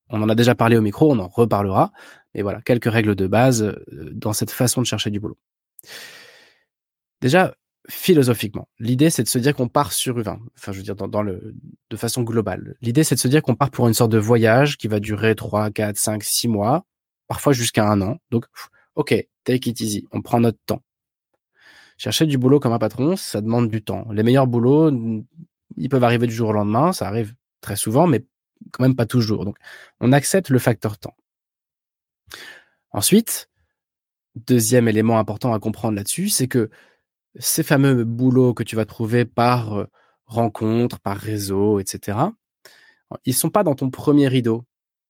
On 0.10 0.22
en 0.22 0.30
a 0.30 0.36
déjà 0.36 0.56
parlé 0.56 0.78
au 0.78 0.82
micro, 0.82 1.12
on 1.12 1.20
en 1.20 1.28
reparlera, 1.28 1.92
mais 2.34 2.42
voilà, 2.42 2.62
quelques 2.62 2.92
règles 2.92 3.16
de 3.16 3.28
base 3.28 3.64
euh, 3.64 4.10
dans 4.14 4.34
cette 4.34 4.52
façon 4.52 4.82
de 4.82 4.86
chercher 4.86 5.10
du 5.10 5.20
boulot. 5.20 5.38
Déjà, 7.22 7.56
philosophiquement, 7.90 8.68
l'idée 8.80 9.10
c'est 9.10 9.24
de 9.24 9.28
se 9.28 9.40
dire 9.40 9.56
qu'on 9.56 9.68
part 9.68 9.92
sur, 9.92 10.18
enfin, 10.18 10.40
enfin 10.58 10.72
je 10.72 10.78
veux 10.78 10.84
dire 10.84 10.96
dans, 10.96 11.22
le, 11.22 11.54
de 11.90 11.98
façon 11.98 12.24
globale, 12.24 12.76
l'idée 12.82 13.04
c'est 13.04 13.16
de 13.16 13.20
se 13.20 13.28
dire 13.28 13.42
qu'on 13.42 13.56
part 13.56 13.72
pour 13.72 13.88
une 13.88 13.94
sorte 13.94 14.12
de 14.12 14.18
voyage 14.18 14.78
qui 14.78 14.88
va 14.88 15.00
durer 15.00 15.36
3, 15.36 15.72
4, 15.72 15.98
5, 15.98 16.24
6 16.24 16.48
mois, 16.48 16.86
parfois 17.28 17.54
jusqu'à 17.54 17.90
un 17.90 18.02
an. 18.02 18.18
Donc, 18.32 18.46
ok, 18.96 19.14
take 19.44 19.70
it 19.70 19.82
easy, 19.82 20.08
on 20.12 20.22
prend 20.22 20.40
notre 20.40 20.60
temps. 20.66 20.82
Chercher 21.98 22.26
du 22.26 22.38
boulot 22.38 22.60
comme 22.60 22.74
un 22.74 22.80
patron, 22.80 23.16
ça 23.16 23.42
demande 23.42 23.70
du 23.70 23.84
temps. 23.84 24.08
Les 24.12 24.24
meilleurs 24.24 24.48
boulots, 24.48 24.92
ils 25.78 25.90
peuvent 25.90 26.04
arriver 26.04 26.28
du 26.28 26.34
jour 26.34 26.50
au 26.50 26.54
lendemain, 26.54 26.94
ça 26.94 27.08
arrive 27.08 27.34
très 27.62 27.76
souvent, 27.76 28.08
mais 28.08 28.26
quand 28.72 28.84
même 28.84 28.96
pas 28.96 29.06
toujours. 29.06 29.46
Donc, 29.46 29.58
on 30.00 30.12
accepte 30.12 30.50
le 30.50 30.60
facteur 30.60 30.98
temps. 30.98 31.16
Ensuite, 32.92 33.50
deuxième 34.36 34.88
élément 34.88 35.20
important 35.20 35.54
à 35.54 35.60
comprendre 35.60 35.96
là-dessus, 35.96 36.30
c'est 36.30 36.48
que 36.48 36.70
ces 37.36 37.64
fameux 37.64 38.04
boulots 38.04 38.54
que 38.54 38.64
tu 38.64 38.76
vas 38.76 38.86
trouver 38.86 39.26
par 39.26 39.88
rencontre, 40.26 41.00
par 41.00 41.18
réseau, 41.18 41.80
etc., 41.80 42.18
ils 43.26 43.34
sont 43.34 43.50
pas 43.50 43.64
dans 43.64 43.76
ton 43.76 43.90
premier 43.90 44.28
rideau. 44.28 44.66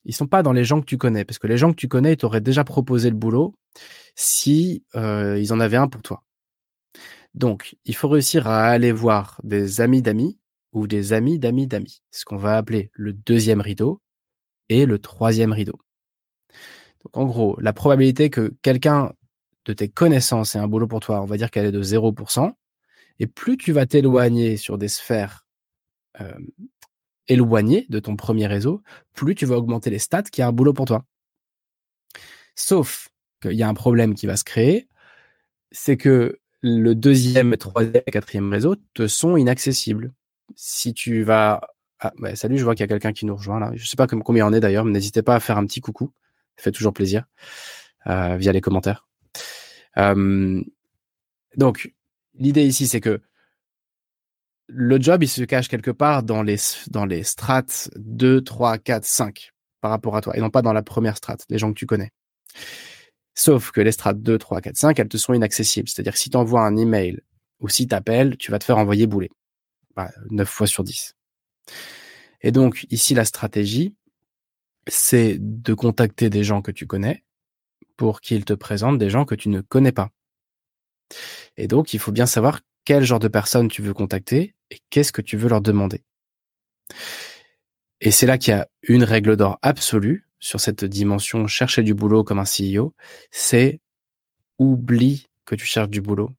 Ils 0.05 0.13
sont 0.13 0.27
pas 0.27 0.43
dans 0.43 0.51
les 0.51 0.65
gens 0.65 0.81
que 0.81 0.85
tu 0.85 0.97
connais, 0.97 1.23
parce 1.23 1.39
que 1.39 1.47
les 1.47 1.57
gens 1.57 1.71
que 1.71 1.77
tu 1.77 1.87
connais, 1.87 2.13
ils 2.13 2.17
t'auraient 2.17 2.41
déjà 2.41 2.65
proposé 2.65 3.09
le 3.09 3.15
boulot 3.15 3.55
si 4.15 4.83
ils 4.95 5.53
en 5.53 5.59
avaient 5.59 5.77
un 5.77 5.87
pour 5.87 6.01
toi. 6.01 6.23
Donc, 7.33 7.77
il 7.85 7.95
faut 7.95 8.09
réussir 8.09 8.47
à 8.47 8.65
aller 8.65 8.91
voir 8.91 9.39
des 9.43 9.81
amis 9.81 10.01
d'amis 10.01 10.37
ou 10.73 10.87
des 10.87 11.13
amis 11.13 11.39
d'amis 11.39 11.67
d'amis, 11.67 12.01
ce 12.11 12.25
qu'on 12.25 12.37
va 12.37 12.57
appeler 12.57 12.91
le 12.93 13.13
deuxième 13.13 13.61
rideau 13.61 14.01
et 14.69 14.85
le 14.85 14.99
troisième 14.99 15.53
rideau. 15.53 15.79
Donc, 17.03 17.17
en 17.17 17.25
gros, 17.25 17.57
la 17.59 17.73
probabilité 17.73 18.29
que 18.29 18.53
quelqu'un 18.61 19.13
de 19.65 19.73
tes 19.73 19.89
connaissances 19.89 20.55
ait 20.55 20.59
un 20.59 20.67
boulot 20.67 20.87
pour 20.87 20.99
toi, 20.99 21.21
on 21.21 21.25
va 21.25 21.37
dire 21.37 21.51
qu'elle 21.51 21.65
est 21.65 21.71
de 21.71 21.83
0%. 21.83 22.53
Et 23.19 23.27
plus 23.27 23.57
tu 23.57 23.71
vas 23.71 23.85
t'éloigner 23.85 24.57
sur 24.57 24.77
des 24.77 24.87
sphères 24.87 25.45
éloignées 27.27 27.85
de 27.89 27.99
ton 27.99 28.15
premier 28.15 28.47
réseau, 28.47 28.81
plus 29.13 29.35
tu 29.35 29.45
vas 29.45 29.57
augmenter 29.57 29.89
les 29.89 29.99
stats 29.99 30.23
qui 30.23 30.41
a 30.41 30.47
un 30.47 30.51
boulot 30.51 30.73
pour 30.73 30.85
toi. 30.85 31.05
Sauf 32.55 33.09
qu'il 33.41 33.53
y 33.53 33.63
a 33.63 33.67
un 33.67 33.73
problème 33.73 34.13
qui 34.13 34.27
va 34.27 34.37
se 34.37 34.43
créer, 34.43 34.87
c'est 35.71 35.97
que 35.97 36.39
le 36.61 36.95
deuxième, 36.95 37.57
troisième 37.57 38.03
et 38.05 38.11
quatrième 38.11 38.51
réseau 38.51 38.75
te 38.93 39.07
sont 39.07 39.37
inaccessibles. 39.37 40.13
Si 40.55 40.93
tu 40.93 41.23
vas... 41.23 41.61
Ah, 41.99 42.13
bah, 42.19 42.35
salut, 42.35 42.57
je 42.57 42.63
vois 42.63 42.75
qu'il 42.75 42.81
y 42.81 42.85
a 42.85 42.87
quelqu'un 42.87 43.13
qui 43.13 43.25
nous 43.25 43.35
rejoint 43.35 43.59
là. 43.59 43.71
Je 43.75 43.85
sais 43.87 43.95
pas 43.95 44.07
combien 44.07 44.47
on 44.47 44.53
est 44.53 44.59
d'ailleurs, 44.59 44.85
mais 44.85 44.91
n'hésitez 44.91 45.21
pas 45.21 45.35
à 45.35 45.39
faire 45.39 45.57
un 45.57 45.65
petit 45.65 45.81
coucou. 45.81 46.11
Ça 46.57 46.63
fait 46.63 46.71
toujours 46.71 46.93
plaisir 46.93 47.25
euh, 48.07 48.37
via 48.37 48.51
les 48.51 48.61
commentaires. 48.61 49.07
Euh, 49.97 50.61
donc, 51.57 51.93
l'idée 52.35 52.65
ici, 52.65 52.87
c'est 52.87 53.01
que 53.01 53.21
le 54.67 54.99
job, 54.99 55.23
il 55.23 55.27
se 55.27 55.43
cache 55.43 55.67
quelque 55.67 55.91
part 55.91 56.23
dans 56.23 56.41
les, 56.41 56.57
dans 56.89 57.07
strates 57.23 57.89
2, 57.95 58.41
3, 58.41 58.77
4, 58.77 59.05
5 59.05 59.51
par 59.81 59.91
rapport 59.91 60.15
à 60.15 60.21
toi, 60.21 60.35
et 60.37 60.39
non 60.39 60.49
pas 60.49 60.61
dans 60.61 60.73
la 60.73 60.81
première 60.81 61.17
strate, 61.17 61.43
les 61.49 61.57
gens 61.57 61.73
que 61.73 61.77
tu 61.77 61.85
connais. 61.85 62.11
Sauf 63.35 63.71
que 63.71 63.81
les 63.81 63.91
strates 63.91 64.21
2, 64.21 64.37
3, 64.37 64.61
4, 64.61 64.77
5, 64.77 64.99
elles 64.99 65.07
te 65.07 65.17
sont 65.17 65.33
inaccessibles. 65.33 65.89
C'est-à-dire 65.89 66.13
que 66.13 66.19
si 66.19 66.29
tu 66.29 66.37
envoies 66.37 66.61
un 66.61 66.77
email 66.77 67.19
ou 67.59 67.67
si 67.67 67.87
tu 67.87 67.95
appelles, 67.95 68.37
tu 68.37 68.51
vas 68.51 68.59
te 68.59 68.63
faire 68.63 68.77
envoyer 68.77 69.07
bouler. 69.07 69.31
Bah, 69.95 70.11
9 70.29 70.47
fois 70.47 70.67
sur 70.67 70.83
10. 70.83 71.15
Et 72.41 72.51
donc, 72.51 72.85
ici, 72.89 73.13
la 73.13 73.25
stratégie, 73.25 73.95
c'est 74.87 75.37
de 75.39 75.73
contacter 75.73 76.29
des 76.29 76.43
gens 76.43 76.61
que 76.61 76.71
tu 76.71 76.87
connais 76.87 77.23
pour 77.97 78.21
qu'ils 78.21 78.45
te 78.45 78.53
présentent 78.53 78.97
des 78.97 79.09
gens 79.09 79.25
que 79.25 79.35
tu 79.35 79.49
ne 79.49 79.61
connais 79.61 79.91
pas. 79.91 80.09
Et 81.57 81.67
donc, 81.67 81.93
il 81.93 81.99
faut 81.99 82.11
bien 82.11 82.25
savoir 82.25 82.61
quel 82.85 83.03
genre 83.03 83.19
de 83.19 83.27
personnes 83.27 83.67
tu 83.67 83.81
veux 83.81 83.93
contacter 83.93 84.55
et 84.71 84.79
qu'est-ce 84.89 85.11
que 85.11 85.21
tu 85.21 85.37
veux 85.37 85.49
leur 85.49 85.61
demander. 85.61 86.03
Et 88.01 88.11
c'est 88.11 88.25
là 88.25 88.37
qu'il 88.37 88.51
y 88.51 88.57
a 88.57 88.67
une 88.81 89.03
règle 89.03 89.37
d'or 89.37 89.59
absolue, 89.61 90.27
sur 90.43 90.59
cette 90.59 90.83
dimension 90.83 91.47
chercher 91.47 91.83
du 91.83 91.93
boulot 91.93 92.25
comme 92.25 92.37
un 92.37 92.43
CEO, 92.43 92.93
c'est 93.31 93.79
oublie 94.59 95.29
que 95.45 95.55
tu 95.55 95.65
cherches 95.65 95.89
du 95.89 96.01
boulot. 96.01 96.35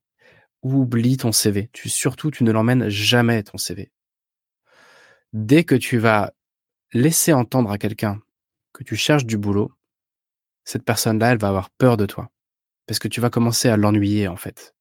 Oublie 0.61 1.17
ton 1.17 1.33
CV. 1.33 1.71
Surtout, 1.87 2.31
tu 2.31 2.45
ne 2.45 2.53
l'emmènes 2.53 2.90
jamais 2.90 3.43
ton 3.43 3.57
CV. 3.57 3.90
Dès 5.33 5.64
que 5.64 5.75
tu 5.75 5.97
vas 5.97 6.35
laisser 6.93 7.33
entendre 7.33 7.71
à 7.71 7.79
quelqu'un 7.79 8.21
que 8.75 8.85
tu 8.85 8.95
cherches 8.95 9.25
du 9.25 9.38
boulot, 9.38 9.73
cette 10.64 10.85
personne-là, 10.85 11.33
elle 11.33 11.38
va 11.38 11.48
avoir 11.48 11.70
peur 11.70 11.96
de 11.96 12.07
toi. 12.07 12.31
Parce 12.87 12.98
que 12.98 13.09
tu 13.09 13.20
vas 13.20 13.31
commencer 13.31 13.68
à 13.68 13.77
l'ennuyer, 13.77 14.29
en 14.29 14.37
fait. 14.37 14.74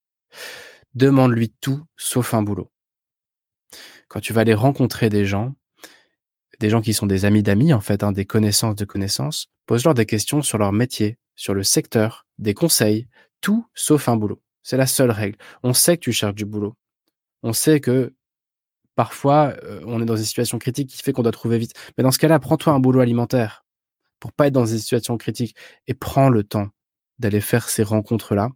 Demande-lui 0.95 1.53
tout 1.61 1.83
sauf 1.95 2.33
un 2.33 2.43
boulot. 2.43 2.71
Quand 4.07 4.19
tu 4.19 4.33
vas 4.33 4.41
aller 4.41 4.53
rencontrer 4.53 5.09
des 5.09 5.25
gens, 5.25 5.55
des 6.59 6.69
gens 6.69 6.81
qui 6.81 6.93
sont 6.93 7.07
des 7.07 7.25
amis 7.25 7.43
d'amis, 7.43 7.73
en 7.73 7.81
fait, 7.81 8.03
hein, 8.03 8.11
des 8.11 8.25
connaissances 8.25 8.75
de 8.75 8.85
connaissances, 8.85 9.47
pose-leur 9.65 9.93
des 9.93 10.05
questions 10.05 10.41
sur 10.41 10.57
leur 10.57 10.71
métier, 10.71 11.17
sur 11.35 11.53
le 11.53 11.63
secteur, 11.63 12.27
des 12.37 12.53
conseils, 12.53 13.07
tout 13.41 13.65
sauf 13.73 14.07
un 14.07 14.17
boulot. 14.17 14.41
C'est 14.61 14.77
la 14.77 14.87
seule 14.87 15.11
règle. 15.11 15.37
On 15.63 15.73
sait 15.73 15.97
que 15.97 16.03
tu 16.03 16.13
cherches 16.13 16.35
du 16.35 16.45
boulot. 16.45 16.75
On 17.41 17.53
sait 17.53 17.79
que 17.79 18.13
parfois, 18.95 19.55
euh, 19.63 19.81
on 19.85 20.01
est 20.01 20.05
dans 20.05 20.15
une 20.15 20.23
situation 20.23 20.59
critique 20.59 20.89
qui 20.89 21.01
fait 21.01 21.11
qu'on 21.11 21.23
doit 21.23 21.31
trouver 21.31 21.57
vite. 21.57 21.73
Mais 21.97 22.03
dans 22.03 22.11
ce 22.11 22.19
cas-là, 22.19 22.39
prends-toi 22.39 22.73
un 22.73 22.79
boulot 22.79 23.01
alimentaire 23.01 23.62
pour 24.23 24.31
pas 24.31 24.47
être 24.47 24.53
dans 24.53 24.65
une 24.65 24.77
situation 24.79 25.17
critique 25.17 25.53
et 25.85 25.93
prends 25.93 26.29
le 26.29 26.45
temps 26.45 26.69
d'aller 27.19 27.41
faire 27.41 27.67
ces 27.67 27.83
rencontres-là. 27.83 28.51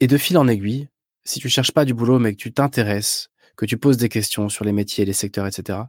Et 0.00 0.06
de 0.06 0.16
fil 0.16 0.38
en 0.38 0.48
aiguille, 0.48 0.88
si 1.22 1.38
tu 1.38 1.50
cherches 1.50 1.72
pas 1.72 1.84
du 1.84 1.92
boulot 1.92 2.18
mais 2.18 2.32
que 2.32 2.38
tu 2.38 2.54
t'intéresses, 2.54 3.28
que 3.54 3.66
tu 3.66 3.76
poses 3.76 3.98
des 3.98 4.08
questions 4.08 4.48
sur 4.48 4.64
les 4.64 4.72
métiers, 4.72 5.04
les 5.04 5.12
secteurs, 5.12 5.46
etc., 5.46 5.80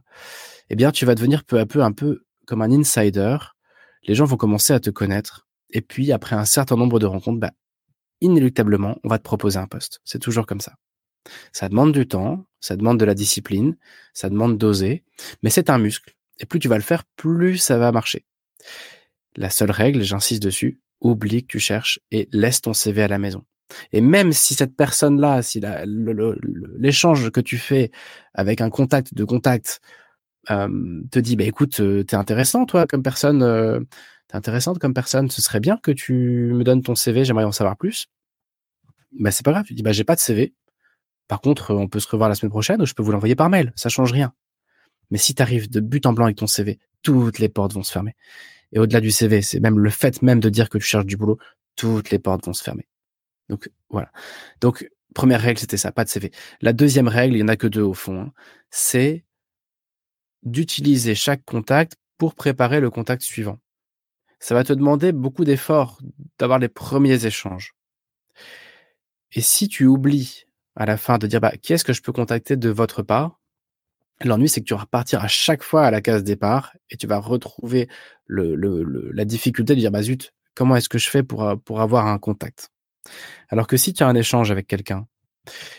eh 0.68 0.76
bien, 0.76 0.92
tu 0.92 1.06
vas 1.06 1.14
devenir 1.14 1.42
peu 1.42 1.58
à 1.58 1.64
peu 1.64 1.82
un 1.82 1.92
peu 1.92 2.26
comme 2.46 2.60
un 2.60 2.70
insider. 2.70 3.38
Les 4.02 4.14
gens 4.14 4.26
vont 4.26 4.36
commencer 4.36 4.74
à 4.74 4.80
te 4.80 4.90
connaître. 4.90 5.48
Et 5.70 5.80
puis, 5.80 6.12
après 6.12 6.36
un 6.36 6.44
certain 6.44 6.76
nombre 6.76 6.98
de 6.98 7.06
rencontres, 7.06 7.40
bah, 7.40 7.52
inéluctablement, 8.20 8.98
on 9.04 9.08
va 9.08 9.16
te 9.16 9.24
proposer 9.24 9.58
un 9.58 9.66
poste. 9.66 10.02
C'est 10.04 10.18
toujours 10.18 10.44
comme 10.44 10.60
ça. 10.60 10.74
Ça 11.54 11.70
demande 11.70 11.92
du 11.92 12.06
temps, 12.06 12.44
ça 12.60 12.76
demande 12.76 13.00
de 13.00 13.06
la 13.06 13.14
discipline, 13.14 13.78
ça 14.12 14.28
demande 14.28 14.58
d'oser, 14.58 15.02
mais 15.42 15.48
c'est 15.48 15.70
un 15.70 15.78
muscle. 15.78 16.17
Et 16.40 16.46
plus 16.46 16.58
tu 16.58 16.68
vas 16.68 16.76
le 16.76 16.82
faire, 16.82 17.04
plus 17.16 17.58
ça 17.58 17.78
va 17.78 17.92
marcher. 17.92 18.24
La 19.36 19.50
seule 19.50 19.70
règle, 19.70 20.02
j'insiste 20.02 20.42
dessus, 20.42 20.80
oublie 21.00 21.42
que 21.42 21.48
tu 21.48 21.60
cherches 21.60 22.00
et 22.10 22.28
laisse 22.32 22.60
ton 22.60 22.72
CV 22.72 23.02
à 23.02 23.08
la 23.08 23.18
maison. 23.18 23.44
Et 23.92 24.00
même 24.00 24.32
si 24.32 24.54
cette 24.54 24.76
personne-là, 24.76 25.42
si 25.42 25.60
l'échange 25.84 27.30
que 27.30 27.40
tu 27.40 27.58
fais 27.58 27.90
avec 28.34 28.60
un 28.60 28.70
contact 28.70 29.14
de 29.14 29.24
contact 29.24 29.80
euh, 30.50 31.02
te 31.10 31.18
dit, 31.18 31.36
bah 31.36 31.44
écoute, 31.44 31.80
t'es 32.06 32.16
intéressant 32.16 32.64
toi 32.64 32.86
comme 32.86 33.02
personne, 33.02 33.86
t'es 34.28 34.36
intéressante 34.36 34.78
comme 34.78 34.94
personne, 34.94 35.30
ce 35.30 35.42
serait 35.42 35.60
bien 35.60 35.76
que 35.76 35.90
tu 35.90 36.52
me 36.54 36.64
donnes 36.64 36.82
ton 36.82 36.94
CV, 36.94 37.24
j'aimerais 37.24 37.44
en 37.44 37.52
savoir 37.52 37.76
plus. 37.76 38.06
Bah 39.12 39.30
c'est 39.30 39.44
pas 39.44 39.52
grave, 39.52 39.64
tu 39.64 39.74
dis 39.74 39.82
bah 39.82 39.92
j'ai 39.92 40.04
pas 40.04 40.14
de 40.14 40.20
CV. 40.20 40.54
Par 41.28 41.40
contre, 41.40 41.74
on 41.74 41.88
peut 41.88 42.00
se 42.00 42.08
revoir 42.08 42.28
la 42.28 42.34
semaine 42.34 42.50
prochaine 42.50 42.80
ou 42.80 42.86
je 42.86 42.94
peux 42.94 43.02
vous 43.02 43.12
l'envoyer 43.12 43.36
par 43.36 43.50
mail, 43.50 43.72
ça 43.76 43.88
change 43.90 44.12
rien. 44.12 44.32
Mais 45.10 45.18
si 45.18 45.34
tu 45.34 45.42
arrives 45.42 45.70
de 45.70 45.80
but 45.80 46.06
en 46.06 46.12
blanc 46.12 46.26
avec 46.26 46.36
ton 46.36 46.46
CV, 46.46 46.78
toutes 47.02 47.38
les 47.38 47.48
portes 47.48 47.72
vont 47.72 47.82
se 47.82 47.92
fermer. 47.92 48.14
Et 48.72 48.78
au-delà 48.78 49.00
du 49.00 49.10
CV, 49.10 49.42
c'est 49.42 49.60
même 49.60 49.78
le 49.78 49.90
fait 49.90 50.22
même 50.22 50.40
de 50.40 50.48
dire 50.48 50.68
que 50.68 50.78
tu 50.78 50.84
cherches 50.84 51.06
du 51.06 51.16
boulot, 51.16 51.38
toutes 51.76 52.10
les 52.10 52.18
portes 52.18 52.44
vont 52.44 52.52
se 52.52 52.62
fermer. 52.62 52.86
Donc 53.48 53.70
voilà. 53.88 54.10
Donc 54.60 54.88
première 55.14 55.40
règle, 55.40 55.58
c'était 55.58 55.76
ça, 55.76 55.92
pas 55.92 56.04
de 56.04 56.10
CV. 56.10 56.30
La 56.60 56.72
deuxième 56.72 57.08
règle, 57.08 57.36
il 57.36 57.40
y 57.40 57.42
en 57.42 57.48
a 57.48 57.56
que 57.56 57.66
deux 57.66 57.82
au 57.82 57.94
fond, 57.94 58.20
hein, 58.20 58.32
c'est 58.70 59.24
d'utiliser 60.42 61.14
chaque 61.14 61.44
contact 61.44 61.96
pour 62.18 62.34
préparer 62.34 62.80
le 62.80 62.90
contact 62.90 63.22
suivant. 63.22 63.58
Ça 64.40 64.54
va 64.54 64.64
te 64.64 64.72
demander 64.72 65.12
beaucoup 65.12 65.44
d'efforts 65.44 66.00
d'avoir 66.38 66.58
les 66.58 66.68
premiers 66.68 67.26
échanges. 67.26 67.74
Et 69.32 69.40
si 69.40 69.68
tu 69.68 69.86
oublies 69.86 70.44
à 70.76 70.86
la 70.86 70.96
fin 70.96 71.18
de 71.18 71.26
dire 71.26 71.40
bah, 71.40 71.52
qui 71.60 71.72
est-ce 71.72 71.84
que 71.84 71.92
je 71.92 72.02
peux 72.02 72.12
contacter 72.12 72.56
de 72.56 72.68
votre 72.68 73.02
part, 73.02 73.40
l'ennui 74.24 74.48
c'est 74.48 74.60
que 74.60 74.66
tu 74.66 74.74
vas 74.74 74.80
repartir 74.80 75.22
à 75.22 75.28
chaque 75.28 75.62
fois 75.62 75.84
à 75.84 75.90
la 75.90 76.00
case 76.00 76.24
départ 76.24 76.72
et 76.90 76.96
tu 76.96 77.06
vas 77.06 77.18
retrouver 77.18 77.88
la 78.28 79.24
difficulté 79.24 79.74
de 79.74 79.80
dire 79.80 79.90
bah 79.90 80.02
zut, 80.02 80.34
comment 80.54 80.76
est-ce 80.76 80.88
que 80.88 80.98
je 80.98 81.08
fais 81.08 81.22
pour, 81.22 81.54
pour 81.64 81.80
avoir 81.80 82.06
un 82.06 82.18
contact? 82.18 82.70
Alors 83.48 83.66
que 83.66 83.76
si 83.76 83.92
tu 83.92 84.02
as 84.02 84.06
un 84.06 84.14
échange 84.14 84.50
avec 84.50 84.66
quelqu'un 84.66 85.06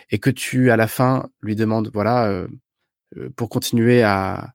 et 0.09 0.19
que 0.19 0.29
tu 0.29 0.71
à 0.71 0.77
la 0.77 0.87
fin 0.87 1.29
lui 1.41 1.55
demandes 1.55 1.91
voilà 1.93 2.27
euh, 2.27 2.47
euh, 3.17 3.29
pour 3.35 3.49
continuer 3.49 4.03
à, 4.03 4.53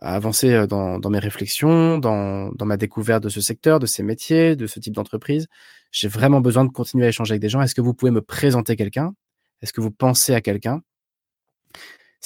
avancer 0.00 0.52
euh, 0.52 0.66
dans, 0.66 1.10
mes 1.10 1.18
réflexions, 1.18 1.98
dans, 1.98 2.52
ma 2.64 2.76
découverte 2.76 3.22
de 3.22 3.28
ce 3.28 3.40
secteur, 3.40 3.78
de 3.78 3.86
ces 3.86 4.02
métiers, 4.02 4.56
de 4.56 4.66
ce 4.66 4.80
type 4.80 4.94
d'entreprise. 4.94 5.46
J'ai 5.92 6.08
vraiment 6.08 6.40
besoin 6.40 6.64
de 6.64 6.70
continuer 6.70 7.06
à 7.06 7.08
échanger 7.08 7.32
avec 7.32 7.42
des 7.42 7.48
gens. 7.48 7.62
Est-ce 7.62 7.74
que 7.74 7.80
vous 7.80 7.94
pouvez 7.94 8.10
me 8.10 8.20
présenter 8.20 8.76
quelqu'un? 8.76 9.14
Est-ce 9.62 9.72
que 9.72 9.80
vous 9.80 9.90
pensez 9.92 10.34
à 10.34 10.40
quelqu'un? 10.40 10.82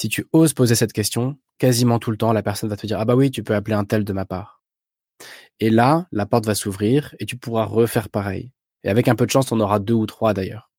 Si 0.00 0.08
tu 0.08 0.26
oses 0.32 0.54
poser 0.54 0.76
cette 0.76 0.94
question, 0.94 1.36
quasiment 1.58 1.98
tout 1.98 2.10
le 2.10 2.16
temps, 2.16 2.32
la 2.32 2.42
personne 2.42 2.70
va 2.70 2.76
te 2.78 2.86
dire 2.86 2.98
Ah 2.98 3.04
bah 3.04 3.14
oui, 3.14 3.30
tu 3.30 3.42
peux 3.42 3.54
appeler 3.54 3.76
un 3.76 3.84
tel 3.84 4.02
de 4.02 4.14
ma 4.14 4.24
part. 4.24 4.62
Et 5.58 5.68
là, 5.68 6.06
la 6.10 6.24
porte 6.24 6.46
va 6.46 6.54
s'ouvrir 6.54 7.14
et 7.18 7.26
tu 7.26 7.36
pourras 7.36 7.66
refaire 7.66 8.08
pareil. 8.08 8.50
Et 8.82 8.88
avec 8.88 9.08
un 9.08 9.14
peu 9.14 9.26
de 9.26 9.30
chance, 9.30 9.52
on 9.52 9.60
aura 9.60 9.78
deux 9.78 9.92
ou 9.92 10.06
trois 10.06 10.32
d'ailleurs. 10.32 10.70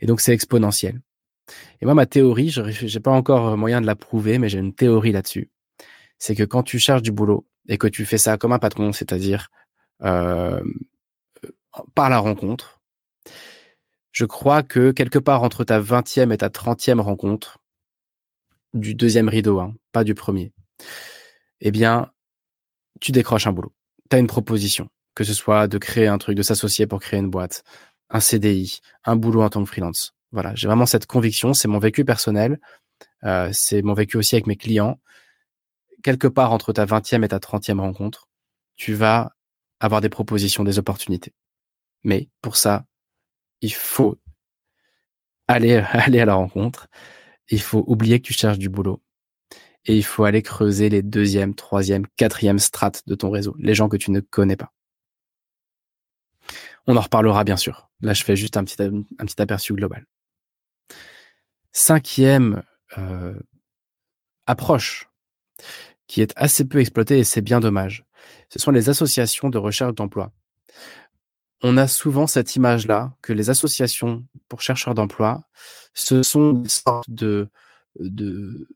Et 0.00 0.06
donc 0.06 0.22
c'est 0.22 0.32
exponentiel. 0.32 1.02
Et 1.82 1.84
moi, 1.84 1.92
ma 1.92 2.06
théorie, 2.06 2.48
je 2.48 2.62
n'ai 2.62 3.00
pas 3.02 3.10
encore 3.10 3.58
moyen 3.58 3.82
de 3.82 3.86
la 3.86 3.94
prouver, 3.94 4.38
mais 4.38 4.48
j'ai 4.48 4.58
une 4.58 4.74
théorie 4.74 5.12
là-dessus. 5.12 5.50
C'est 6.18 6.34
que 6.34 6.44
quand 6.44 6.62
tu 6.62 6.78
cherches 6.78 7.02
du 7.02 7.12
boulot 7.12 7.46
et 7.68 7.76
que 7.76 7.88
tu 7.88 8.06
fais 8.06 8.16
ça 8.16 8.38
comme 8.38 8.54
un 8.54 8.58
patron, 8.58 8.94
c'est-à-dire 8.94 9.50
euh, 10.02 10.62
par 11.94 12.08
la 12.08 12.20
rencontre, 12.20 12.80
je 14.12 14.24
crois 14.24 14.62
que 14.62 14.92
quelque 14.92 15.18
part 15.18 15.42
entre 15.42 15.62
ta 15.62 15.78
20e 15.78 16.32
et 16.32 16.38
ta 16.38 16.48
30e 16.48 17.00
rencontre, 17.00 17.58
du 18.74 18.94
deuxième 18.94 19.28
rideau, 19.28 19.60
hein, 19.60 19.74
pas 19.92 20.04
du 20.04 20.14
premier, 20.14 20.52
eh 21.60 21.70
bien, 21.70 22.10
tu 23.00 23.12
décroches 23.12 23.46
un 23.46 23.52
boulot. 23.52 23.72
Tu 24.10 24.16
as 24.16 24.18
une 24.18 24.26
proposition, 24.26 24.88
que 25.14 25.24
ce 25.24 25.34
soit 25.34 25.68
de 25.68 25.78
créer 25.78 26.06
un 26.06 26.18
truc, 26.18 26.36
de 26.36 26.42
s'associer 26.42 26.86
pour 26.86 27.00
créer 27.00 27.20
une 27.20 27.30
boîte, 27.30 27.64
un 28.10 28.20
CDI, 28.20 28.80
un 29.04 29.16
boulot 29.16 29.42
en 29.42 29.50
tant 29.50 29.62
que 29.62 29.68
freelance. 29.68 30.14
Voilà, 30.32 30.54
j'ai 30.54 30.66
vraiment 30.66 30.86
cette 30.86 31.06
conviction, 31.06 31.54
c'est 31.54 31.68
mon 31.68 31.78
vécu 31.78 32.04
personnel, 32.04 32.60
euh, 33.24 33.50
c'est 33.52 33.82
mon 33.82 33.94
vécu 33.94 34.16
aussi 34.16 34.34
avec 34.34 34.46
mes 34.46 34.56
clients. 34.56 34.98
Quelque 36.02 36.28
part 36.28 36.52
entre 36.52 36.72
ta 36.72 36.84
20e 36.84 37.24
et 37.24 37.28
ta 37.28 37.38
30e 37.38 37.80
rencontre, 37.80 38.28
tu 38.76 38.94
vas 38.94 39.32
avoir 39.80 40.00
des 40.00 40.08
propositions, 40.08 40.64
des 40.64 40.78
opportunités. 40.78 41.32
Mais 42.04 42.28
pour 42.42 42.56
ça, 42.56 42.84
il 43.60 43.72
faut 43.72 44.18
aller, 45.48 45.76
aller 45.92 46.20
à 46.20 46.26
la 46.26 46.34
rencontre. 46.34 46.88
Il 47.50 47.60
faut 47.60 47.84
oublier 47.86 48.20
que 48.20 48.26
tu 48.26 48.34
cherches 48.34 48.58
du 48.58 48.68
boulot. 48.68 49.02
Et 49.86 49.96
il 49.96 50.04
faut 50.04 50.24
aller 50.24 50.42
creuser 50.42 50.88
les 50.88 51.02
deuxième, 51.02 51.54
troisième, 51.54 52.06
quatrième 52.16 52.58
strates 52.58 53.02
de 53.06 53.14
ton 53.14 53.30
réseau, 53.30 53.56
les 53.58 53.74
gens 53.74 53.88
que 53.88 53.96
tu 53.96 54.10
ne 54.10 54.20
connais 54.20 54.56
pas. 54.56 54.72
On 56.86 56.96
en 56.96 57.00
reparlera 57.00 57.44
bien 57.44 57.56
sûr. 57.56 57.90
Là, 58.00 58.12
je 58.12 58.24
fais 58.24 58.36
juste 58.36 58.56
un 58.56 58.64
petit, 58.64 58.82
un 58.82 59.24
petit 59.24 59.40
aperçu 59.40 59.74
global. 59.74 60.06
Cinquième 61.72 62.62
euh, 62.96 63.38
approche 64.46 65.08
qui 66.06 66.22
est 66.22 66.32
assez 66.36 66.66
peu 66.66 66.80
exploitée 66.80 67.18
et 67.18 67.24
c'est 67.24 67.42
bien 67.42 67.60
dommage. 67.60 68.04
Ce 68.48 68.58
sont 68.58 68.70
les 68.70 68.88
associations 68.88 69.50
de 69.50 69.58
recherche 69.58 69.94
d'emploi. 69.94 70.32
On 71.62 71.76
a 71.76 71.88
souvent 71.88 72.26
cette 72.26 72.54
image-là 72.56 73.12
que 73.22 73.32
les 73.32 73.50
associations 73.50 74.24
pour 74.48 74.62
chercheurs 74.62 74.94
d'emploi, 74.94 75.42
ce 75.92 76.22
sont 76.22 76.52
des 76.52 76.68
sortes 76.68 77.10
de, 77.10 77.48
de 77.98 78.68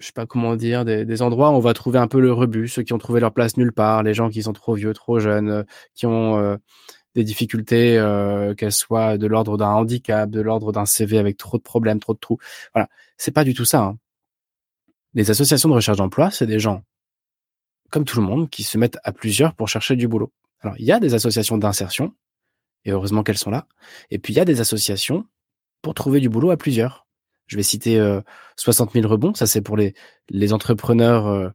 je 0.00 0.06
sais 0.06 0.12
pas 0.12 0.26
comment 0.26 0.56
dire, 0.56 0.84
des, 0.84 1.22
endroits 1.22 1.50
où 1.50 1.54
on 1.54 1.60
va 1.60 1.74
trouver 1.74 1.98
un 1.98 2.08
peu 2.08 2.20
le 2.20 2.32
rebut, 2.32 2.68
ceux 2.68 2.82
qui 2.82 2.94
ont 2.94 2.98
trouvé 2.98 3.20
leur 3.20 3.32
place 3.32 3.56
nulle 3.58 3.72
part, 3.72 4.02
les 4.02 4.14
gens 4.14 4.30
qui 4.30 4.42
sont 4.42 4.54
trop 4.54 4.74
vieux, 4.74 4.94
trop 4.94 5.20
jeunes, 5.20 5.64
qui 5.94 6.06
ont 6.06 6.38
euh, 6.38 6.56
des 7.14 7.24
difficultés, 7.24 7.98
euh, 7.98 8.54
qu'elles 8.54 8.72
soient 8.72 9.18
de 9.18 9.26
l'ordre 9.26 9.58
d'un 9.58 9.68
handicap, 9.68 10.30
de 10.30 10.40
l'ordre 10.40 10.72
d'un 10.72 10.86
CV 10.86 11.18
avec 11.18 11.36
trop 11.36 11.58
de 11.58 11.62
problèmes, 11.62 12.00
trop 12.00 12.14
de 12.14 12.18
trous. 12.18 12.38
Voilà, 12.74 12.88
c'est 13.18 13.32
pas 13.32 13.44
du 13.44 13.52
tout 13.52 13.66
ça. 13.66 13.82
Hein. 13.82 13.98
Les 15.14 15.30
associations 15.30 15.68
de 15.68 15.74
recherche 15.74 15.98
d'emploi, 15.98 16.30
c'est 16.30 16.46
des 16.46 16.58
gens, 16.58 16.82
comme 17.90 18.04
tout 18.04 18.20
le 18.20 18.26
monde, 18.26 18.48
qui 18.48 18.62
se 18.62 18.78
mettent 18.78 18.98
à 19.04 19.12
plusieurs 19.12 19.54
pour 19.54 19.68
chercher 19.68 19.96
du 19.96 20.08
boulot. 20.08 20.32
Alors, 20.60 20.76
il 20.78 20.84
y 20.84 20.92
a 20.92 21.00
des 21.00 21.14
associations 21.14 21.58
d'insertion, 21.58 22.14
et 22.84 22.92
heureusement 22.92 23.22
qu'elles 23.22 23.38
sont 23.38 23.50
là. 23.50 23.66
Et 24.10 24.18
puis, 24.18 24.32
il 24.32 24.36
y 24.36 24.40
a 24.40 24.44
des 24.44 24.60
associations 24.60 25.26
pour 25.82 25.94
trouver 25.94 26.20
du 26.20 26.28
boulot 26.28 26.50
à 26.50 26.56
plusieurs. 26.56 27.06
Je 27.46 27.56
vais 27.56 27.62
citer 27.62 27.98
euh, 27.98 28.20
60 28.56 28.92
000 28.92 29.08
rebonds. 29.08 29.34
Ça, 29.34 29.46
c'est 29.46 29.62
pour 29.62 29.76
les, 29.76 29.94
entrepreneurs 30.52 31.26
euh, 31.26 31.50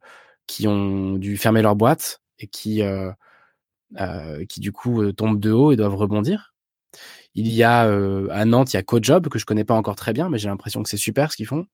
qui 0.48 0.68
ont 0.68 1.14
dû 1.18 1.38
fermer 1.38 1.62
leur 1.62 1.76
boîte 1.76 2.22
et 2.40 2.48
qui 2.48 2.82
euh, 2.82 3.12
euh, 4.00 4.44
du 4.58 4.72
coup 4.72 5.02
euh, 5.02 5.14
tombent 5.14 5.40
de 5.40 5.52
haut 5.52 5.72
et 5.72 5.76
doivent 5.76 5.96
rebondir. 5.96 6.54
Il 7.34 7.48
y 7.48 7.64
a 7.64 7.88
euh, 7.88 8.28
à 8.32 8.46
Nantes, 8.46 8.74
il 8.74 8.78
y 8.78 8.80
a 8.80 8.84
CoJob 8.84 9.28
que 9.30 9.40
je 9.40 9.46
connais 9.46 9.66
pas 9.66 9.76
encore 9.76 9.96
très 9.96 10.14
bien, 10.14 10.30
mais 10.30 10.38
j'ai 10.38 10.50
l'impression 10.50 10.84
que 10.84 10.90
c'est 10.90 10.98
super 10.98 11.32
ce 11.32 11.38
qu'ils 11.38 11.48
font. 11.48 11.66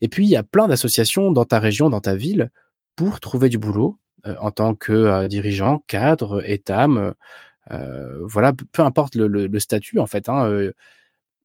Et 0.00 0.08
puis 0.08 0.26
il 0.26 0.30
y 0.30 0.36
a 0.36 0.42
plein 0.42 0.68
d'associations 0.68 1.32
dans 1.32 1.44
ta 1.44 1.58
région, 1.58 1.90
dans 1.90 2.00
ta 2.00 2.14
ville, 2.16 2.50
pour 2.96 3.20
trouver 3.20 3.48
du 3.48 3.58
boulot 3.58 3.98
en 4.24 4.50
tant 4.50 4.74
que 4.74 5.26
dirigeant, 5.26 5.82
cadre, 5.86 6.42
étam, 6.48 7.14
voilà, 7.68 8.52
peu 8.72 8.82
importe 8.82 9.16
le, 9.16 9.58
statut 9.58 9.98
en 9.98 10.06
fait. 10.06 10.28
Hein, 10.28 10.70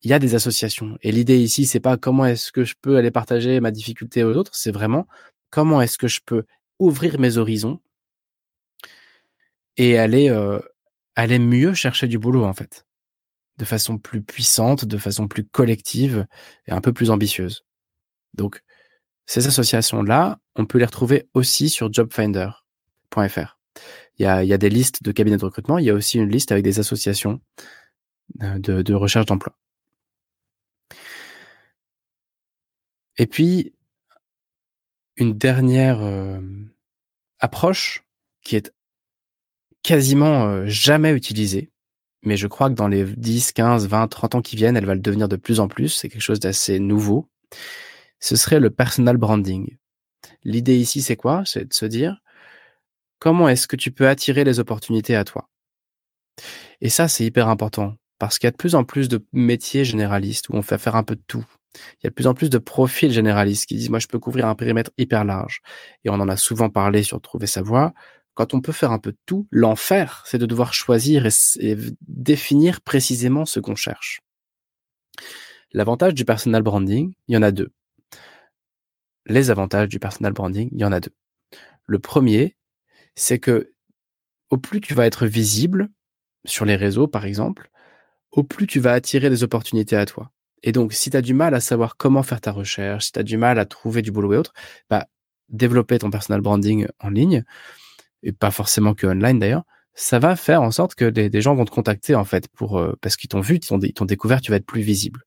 il 0.05 0.09
y 0.09 0.13
a 0.13 0.19
des 0.19 0.35
associations. 0.35 0.97
Et 1.01 1.11
l'idée 1.11 1.39
ici, 1.39 1.65
c'est 1.65 1.79
pas 1.79 1.97
comment 1.97 2.25
est-ce 2.25 2.51
que 2.51 2.63
je 2.63 2.75
peux 2.79 2.97
aller 2.97 3.11
partager 3.11 3.59
ma 3.59 3.71
difficulté 3.71 4.23
aux 4.23 4.35
autres, 4.35 4.55
c'est 4.55 4.71
vraiment 4.71 5.07
comment 5.49 5.81
est-ce 5.81 5.97
que 5.97 6.07
je 6.07 6.19
peux 6.23 6.45
ouvrir 6.79 7.19
mes 7.19 7.37
horizons 7.37 7.79
et 9.77 9.97
aller, 9.97 10.29
euh, 10.29 10.59
aller 11.15 11.39
mieux 11.39 11.73
chercher 11.73 12.07
du 12.07 12.19
boulot, 12.19 12.45
en 12.45 12.53
fait. 12.53 12.85
De 13.57 13.65
façon 13.65 13.97
plus 13.97 14.21
puissante, 14.21 14.85
de 14.85 14.97
façon 14.97 15.27
plus 15.27 15.45
collective 15.45 16.27
et 16.67 16.71
un 16.71 16.81
peu 16.81 16.93
plus 16.93 17.09
ambitieuse. 17.09 17.65
Donc, 18.33 18.61
ces 19.25 19.47
associations-là, 19.47 20.39
on 20.55 20.65
peut 20.65 20.77
les 20.77 20.85
retrouver 20.85 21.27
aussi 21.33 21.69
sur 21.69 21.89
jobfinder.fr. 23.13 23.57
Il 24.17 24.25
y 24.25 24.53
a, 24.53 24.57
des 24.57 24.69
listes 24.69 25.03
de 25.03 25.11
cabinets 25.11 25.37
de 25.37 25.45
recrutement, 25.45 25.77
il 25.77 25.85
y 25.85 25.89
a 25.89 25.93
aussi 25.93 26.17
une 26.17 26.29
liste 26.29 26.51
avec 26.51 26.63
des 26.63 26.79
associations 26.79 27.41
euh, 28.41 28.57
de, 28.59 28.81
de 28.81 28.93
recherche 28.93 29.25
d'emploi. 29.25 29.53
Et 33.17 33.27
puis, 33.27 33.73
une 35.17 35.37
dernière 35.37 36.01
euh, 36.01 36.39
approche 37.39 38.03
qui 38.41 38.55
est 38.55 38.73
quasiment 39.83 40.45
euh, 40.45 40.65
jamais 40.65 41.11
utilisée, 41.11 41.71
mais 42.23 42.37
je 42.37 42.47
crois 42.47 42.69
que 42.69 42.75
dans 42.75 42.87
les 42.87 43.03
10, 43.03 43.51
15, 43.51 43.87
20, 43.87 44.07
30 44.07 44.35
ans 44.35 44.41
qui 44.41 44.55
viennent, 44.55 44.77
elle 44.77 44.85
va 44.85 44.95
le 44.95 45.01
devenir 45.01 45.27
de 45.27 45.35
plus 45.35 45.59
en 45.59 45.67
plus. 45.67 45.89
C'est 45.89 46.09
quelque 46.09 46.21
chose 46.21 46.39
d'assez 46.39 46.79
nouveau. 46.79 47.29
Ce 48.19 48.35
serait 48.35 48.59
le 48.59 48.69
personal 48.69 49.17
branding. 49.17 49.77
L'idée 50.43 50.77
ici, 50.77 51.01
c'est 51.01 51.15
quoi? 51.15 51.43
C'est 51.45 51.65
de 51.65 51.73
se 51.73 51.85
dire 51.85 52.21
comment 53.25 53.49
est-ce 53.49 53.67
que 53.67 53.75
tu 53.75 53.89
peux 53.89 54.07
attirer 54.07 54.43
les 54.43 54.59
opportunités 54.59 55.15
à 55.15 55.23
toi? 55.23 55.49
Et 56.79 56.89
ça, 56.89 57.07
c'est 57.07 57.25
hyper 57.25 57.49
important 57.49 57.95
parce 58.19 58.37
qu'il 58.37 58.45
y 58.45 58.49
a 58.49 58.51
de 58.51 58.55
plus 58.55 58.75
en 58.75 58.83
plus 58.83 59.09
de 59.09 59.25
métiers 59.33 59.83
généralistes 59.83 60.49
où 60.49 60.53
on 60.53 60.61
fait 60.61 60.77
faire 60.77 60.95
un 60.95 61.01
peu 61.01 61.15
de 61.15 61.23
tout. 61.25 61.43
Il 61.73 62.03
y 62.03 62.07
a 62.07 62.11
de 62.11 62.13
plus 62.13 62.27
en 62.27 62.35
plus 62.35 62.51
de 62.51 62.59
profils 62.59 63.11
généralistes 63.11 63.65
qui 63.65 63.75
disent 63.77 63.89
moi 63.89 63.97
je 63.97 64.05
peux 64.05 64.19
couvrir 64.19 64.45
un 64.45 64.53
périmètre 64.53 64.91
hyper 64.99 65.25
large. 65.25 65.61
Et 66.03 66.11
on 66.11 66.13
en 66.13 66.29
a 66.29 66.37
souvent 66.37 66.69
parlé 66.69 67.01
sur 67.01 67.19
trouver 67.19 67.47
sa 67.47 67.63
voie. 67.63 67.95
Quand 68.35 68.53
on 68.53 68.61
peut 68.61 68.71
faire 68.71 68.91
un 68.91 68.99
peu 68.99 69.11
de 69.11 69.17
tout, 69.25 69.47
l'enfer, 69.49 70.23
c'est 70.27 70.37
de 70.37 70.45
devoir 70.45 70.75
choisir 70.75 71.25
et, 71.25 71.75
définir 72.01 72.81
précisément 72.81 73.47
ce 73.47 73.59
qu'on 73.59 73.75
cherche. 73.75 74.21
L'avantage 75.71 76.13
du 76.13 76.25
personal 76.25 76.61
branding, 76.61 77.15
il 77.27 77.33
y 77.33 77.37
en 77.37 77.41
a 77.41 77.51
deux. 77.51 77.71
Les 79.25 79.49
avantages 79.49 79.89
du 79.89 79.97
personal 79.97 80.33
branding, 80.33 80.69
il 80.71 80.79
y 80.79 80.85
en 80.85 80.91
a 80.91 80.99
deux. 80.99 81.15
Le 81.87 81.97
premier, 81.97 82.55
c'est 83.15 83.39
que 83.39 83.73
au 84.49 84.57
plus 84.57 84.81
tu 84.81 84.93
vas 84.93 85.05
être 85.05 85.25
visible 85.25 85.89
sur 86.45 86.65
les 86.65 86.75
réseaux, 86.75 87.07
par 87.07 87.25
exemple, 87.25 87.69
au 88.31 88.43
plus 88.43 88.67
tu 88.67 88.79
vas 88.79 88.93
attirer 88.93 89.29
des 89.29 89.43
opportunités 89.43 89.95
à 89.95 90.05
toi. 90.05 90.31
Et 90.63 90.71
donc, 90.71 90.93
si 90.93 91.09
tu 91.09 91.17
as 91.17 91.21
du 91.21 91.33
mal 91.33 91.53
à 91.53 91.59
savoir 91.59 91.97
comment 91.97 92.23
faire 92.23 92.41
ta 92.41 92.51
recherche, 92.51 93.05
si 93.05 93.11
tu 93.11 93.19
as 93.19 93.23
du 93.23 93.37
mal 93.37 93.59
à 93.59 93.65
trouver 93.65 94.01
du 94.01 94.11
boulot 94.11 94.33
et 94.33 94.37
autres, 94.37 94.53
bah, 94.89 95.07
développer 95.49 95.99
ton 95.99 96.09
personal 96.09 96.41
branding 96.41 96.87
en 96.99 97.09
ligne, 97.09 97.43
et 98.23 98.31
pas 98.31 98.51
forcément 98.51 98.93
que 98.93 99.07
online 99.07 99.39
d'ailleurs, 99.39 99.63
ça 99.93 100.19
va 100.19 100.35
faire 100.35 100.61
en 100.61 100.71
sorte 100.71 100.95
que 100.95 101.05
des, 101.05 101.41
gens 101.41 101.55
vont 101.55 101.65
te 101.65 101.71
contacter 101.71 102.15
en 102.15 102.25
fait 102.25 102.47
pour 102.49 102.77
euh, 102.79 102.93
parce 103.01 103.15
qu'ils 103.15 103.29
t'ont 103.29 103.41
vu, 103.41 103.55
ils 103.57 103.93
t'ont 103.93 104.05
découvert, 104.05 104.41
tu 104.41 104.51
vas 104.51 104.57
être 104.57 104.65
plus 104.65 104.81
visible. 104.81 105.24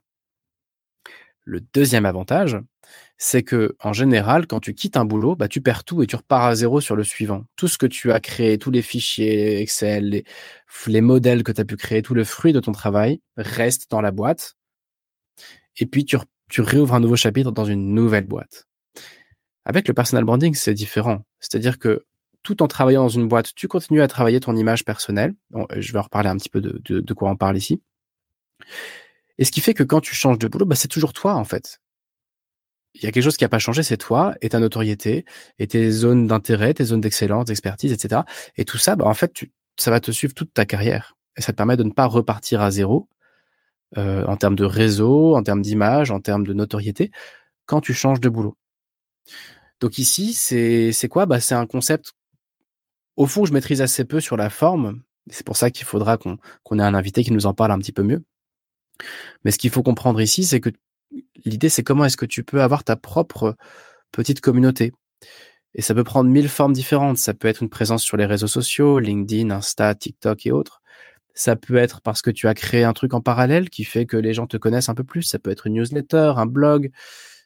Le 1.49 1.63
deuxième 1.73 2.05
avantage, 2.05 2.59
c'est 3.17 3.43
que 3.43 3.75
en 3.83 3.95
général, 3.95 4.47
quand 4.47 4.61
tu 4.61 4.75
quittes 4.75 4.99
un 4.99 5.07
boulot, 5.07 5.35
bah, 5.35 5.49
tu 5.49 5.63
perds 5.63 5.83
tout 5.83 6.03
et 6.03 6.07
tu 6.07 6.15
repars 6.15 6.45
à 6.45 6.55
zéro 6.55 6.83
sur 6.83 6.95
le 6.95 7.05
suivant. 7.05 7.47
Tout 7.57 7.69
ce 7.69 7.79
que 7.79 7.87
tu 7.87 8.13
as 8.13 8.21
créé, 8.21 8.59
tous 8.59 8.71
les 8.71 8.83
fichiers 8.83 9.63
Excel, 9.63 10.11
les, 10.11 10.25
les 10.89 11.01
modèles 11.01 11.45
que 11.45 11.53
tu 11.53 11.63
as 11.63 11.65
pu 11.65 11.77
créer, 11.77 12.03
tout 12.03 12.13
le 12.13 12.25
fruit 12.25 12.53
de 12.53 12.61
ton 12.61 12.73
travail 12.73 13.23
reste 13.39 13.91
dans 13.91 14.03
la 14.03 14.11
boîte. 14.11 14.57
Et 15.79 15.87
puis 15.87 16.05
tu, 16.05 16.19
tu 16.51 16.61
réouvres 16.61 16.95
un 16.95 17.01
nouveau 17.01 17.17
chapitre 17.17 17.51
dans 17.51 17.65
une 17.65 17.95
nouvelle 17.95 18.27
boîte. 18.27 18.67
Avec 19.65 19.89
le 19.89 19.95
personal 19.95 20.25
branding, 20.25 20.55
c'est 20.55 20.75
différent. 20.75 21.25
C'est-à-dire 21.41 21.79
que 21.79 22.05
tout 22.43 22.63
en 22.63 22.69
travaillant 22.69 23.05
dans 23.05 23.09
une 23.09 23.27
boîte, 23.27 23.55
tu 23.55 23.69
continues 23.69 24.03
à 24.03 24.09
travailler 24.09 24.41
ton 24.41 24.55
image 24.55 24.85
personnelle. 24.85 25.33
je 25.75 25.93
vais 25.95 25.99
en 25.99 26.03
reparler 26.03 26.29
un 26.29 26.37
petit 26.37 26.51
peu 26.51 26.61
de 26.61 27.15
quoi 27.15 27.31
on 27.31 27.37
parle 27.37 27.57
ici. 27.57 27.81
Et 29.39 29.45
ce 29.45 29.53
qui 29.53 29.61
fait 29.61 29.75
que 29.75 29.83
quand 29.85 30.01
tu 30.01 30.15
changes 30.15 30.39
de 30.39 30.49
boulot, 30.49 30.67
bah, 30.67 30.75
c'est 30.75 30.89
toujours 30.89 31.13
toi, 31.13 31.35
en 31.35 31.45
fait. 31.45 31.81
Il 32.95 33.05
y 33.05 33.07
a 33.07 33.13
quelque 33.13 33.25
chose 33.25 33.37
qui 33.37 33.45
n'a 33.45 33.49
pas 33.49 33.59
changé, 33.59 33.83
c'est 33.83 33.97
toi 33.97 34.35
et 34.41 34.49
ta 34.49 34.59
notoriété 34.59 35.25
et 35.59 35.67
tes 35.67 35.91
zones 35.91 36.27
d'intérêt, 36.27 36.75
tes 36.75 36.85
zones 36.85 37.01
d'excellence, 37.01 37.45
d'expertise, 37.45 37.93
etc. 37.93 38.23
Et 38.57 38.65
tout 38.65 38.79
ça, 38.79 38.97
bah, 38.97 39.07
en 39.07 39.15
fait, 39.15 39.33
ça 39.77 39.91
va 39.91 40.01
te 40.01 40.11
suivre 40.11 40.35
toute 40.35 40.53
ta 40.53 40.65
carrière. 40.65 41.17
Et 41.37 41.43
ça 41.43 41.53
te 41.53 41.57
permet 41.57 41.77
de 41.77 41.85
ne 41.85 41.93
pas 41.93 42.07
repartir 42.07 42.61
à 42.61 42.71
zéro 42.71 43.09
euh, 43.97 44.25
en 44.27 44.37
termes 44.37 44.57
de 44.57 44.65
réseau, 44.65 45.37
en 45.37 45.43
termes 45.43 45.63
d'image, 45.63 46.11
en 46.11 46.21
termes 46.21 46.47
de 46.47 46.53
notoriété, 46.53 47.11
quand 47.67 47.81
tu 47.81 47.95
changes 47.95 48.21
de 48.21 48.29
boulot. 48.29 48.57
Donc 49.81 49.99
ici, 49.99 50.35
c'est 50.35 51.09
quoi? 51.09 51.27
Bah, 51.27 51.41
C'est 51.41 51.55
un 51.55 51.67
concept, 51.67 52.15
au 53.17 53.27
fond, 53.27 53.45
je 53.45 53.53
maîtrise 53.53 53.83
assez 53.83 54.05
peu 54.05 54.21
sur 54.21 54.37
la 54.37 54.51
forme. 54.51 55.03
C'est 55.31 55.47
pour 55.47 55.57
ça 55.57 55.71
qu'il 55.71 55.87
faudra 55.87 56.17
qu'on 56.17 56.79
ait 56.79 56.83
un 56.83 56.95
invité 56.95 57.23
qui 57.23 57.33
nous 57.33 57.47
en 57.47 57.55
parle 57.55 57.73
un 57.73 57.79
petit 57.79 57.93
peu 57.93 58.03
mieux. 58.03 58.25
Mais 59.45 59.51
ce 59.51 59.59
qu'il 59.59 59.71
faut 59.71 59.83
comprendre 59.83 60.21
ici, 60.21 60.45
c'est 60.45 60.61
que 60.61 60.71
l'idée, 61.45 61.69
c'est 61.69 61.83
comment 61.83 62.05
est-ce 62.05 62.17
que 62.17 62.27
tu 62.27 62.45
peux 62.45 62.63
avoir 62.63 62.85
ta 62.85 62.97
propre 62.97 63.57
petite 64.13 64.41
communauté. 64.41 64.93
Et 65.75 65.83
ça 65.83 65.95
peut 65.95 66.05
prendre 66.05 66.31
mille 66.31 66.49
formes 66.49 66.73
différentes. 66.73 67.19
Ça 67.19 67.35
peut 67.35 67.49
être 67.49 67.63
une 67.63 67.69
présence 67.69 68.03
sur 68.03 68.17
les 68.17 68.27
réseaux 68.27 68.47
sociaux, 68.47 68.99
LinkedIn, 68.99 69.51
Insta, 69.51 69.95
TikTok 69.95 70.47
et 70.47 70.53
autres. 70.53 70.81
Ça 71.35 71.57
peut 71.57 71.77
être 71.77 72.01
parce 72.01 72.21
que 72.23 72.31
tu 72.31 72.49
as 72.49 72.55
créé 72.55 72.85
un 72.85 72.93
truc 72.93 73.15
en 73.15 73.21
parallèle 73.21 73.71
qui 73.71 73.85
fait 73.85 74.07
que 74.07 74.17
les 74.17 74.35
gens 74.35 74.47
te 74.47 74.57
connaissent 74.57 74.89
un 74.89 74.95
peu 74.95 75.05
plus. 75.05 75.23
Ça 75.23 75.39
peut 75.39 75.51
être 75.51 75.67
une 75.67 75.75
newsletter, 75.75 76.33
un 76.37 76.47
blog. 76.47 76.91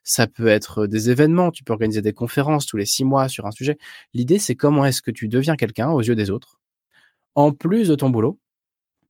Ça 0.04 0.26
peut 0.26 0.46
être 0.48 0.86
des 0.86 1.10
événements. 1.10 1.50
Tu 1.50 1.62
peux 1.64 1.72
organiser 1.72 2.02
des 2.02 2.12
conférences 2.12 2.66
tous 2.66 2.76
les 2.76 2.86
six 2.86 3.04
mois 3.04 3.28
sur 3.28 3.46
un 3.46 3.50
sujet. 3.50 3.76
L'idée, 4.14 4.38
c'est 4.38 4.56
comment 4.56 4.84
est-ce 4.86 5.02
que 5.02 5.10
tu 5.10 5.28
deviens 5.28 5.56
quelqu'un 5.56 5.90
aux 5.90 6.00
yeux 6.00 6.14
des 6.14 6.30
autres, 6.30 6.58
en 7.34 7.52
plus 7.52 7.88
de 7.88 7.94
ton 7.94 8.10
boulot, 8.10 8.40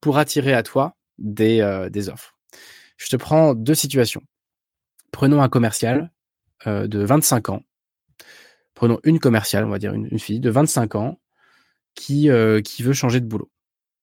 pour 0.01 0.18
attirer 0.18 0.53
à 0.53 0.62
toi 0.62 0.97
des, 1.18 1.61
euh, 1.61 1.88
des 1.88 2.09
offres. 2.09 2.31
Je 3.03 3.09
te 3.09 3.16
prends 3.16 3.55
deux 3.55 3.74
situations. 3.74 4.22
Prenons 5.11 5.42
un 5.42 5.48
commercial 5.48 6.12
euh, 6.68 6.86
de 6.86 7.00
25 7.00 7.48
ans. 7.48 7.62
Prenons 8.74 9.00
une 9.03 9.18
commerciale, 9.18 9.64
on 9.64 9.70
va 9.70 9.80
dire 9.80 9.92
une, 9.92 10.18
fille 10.20 10.38
de 10.38 10.50
25 10.50 10.94
ans 10.94 11.18
qui, 11.96 12.30
euh, 12.30 12.61
qui 12.61 12.84
veut 12.84 12.92
changer 12.92 13.20
de 13.20 13.26
boulot. 13.26 13.50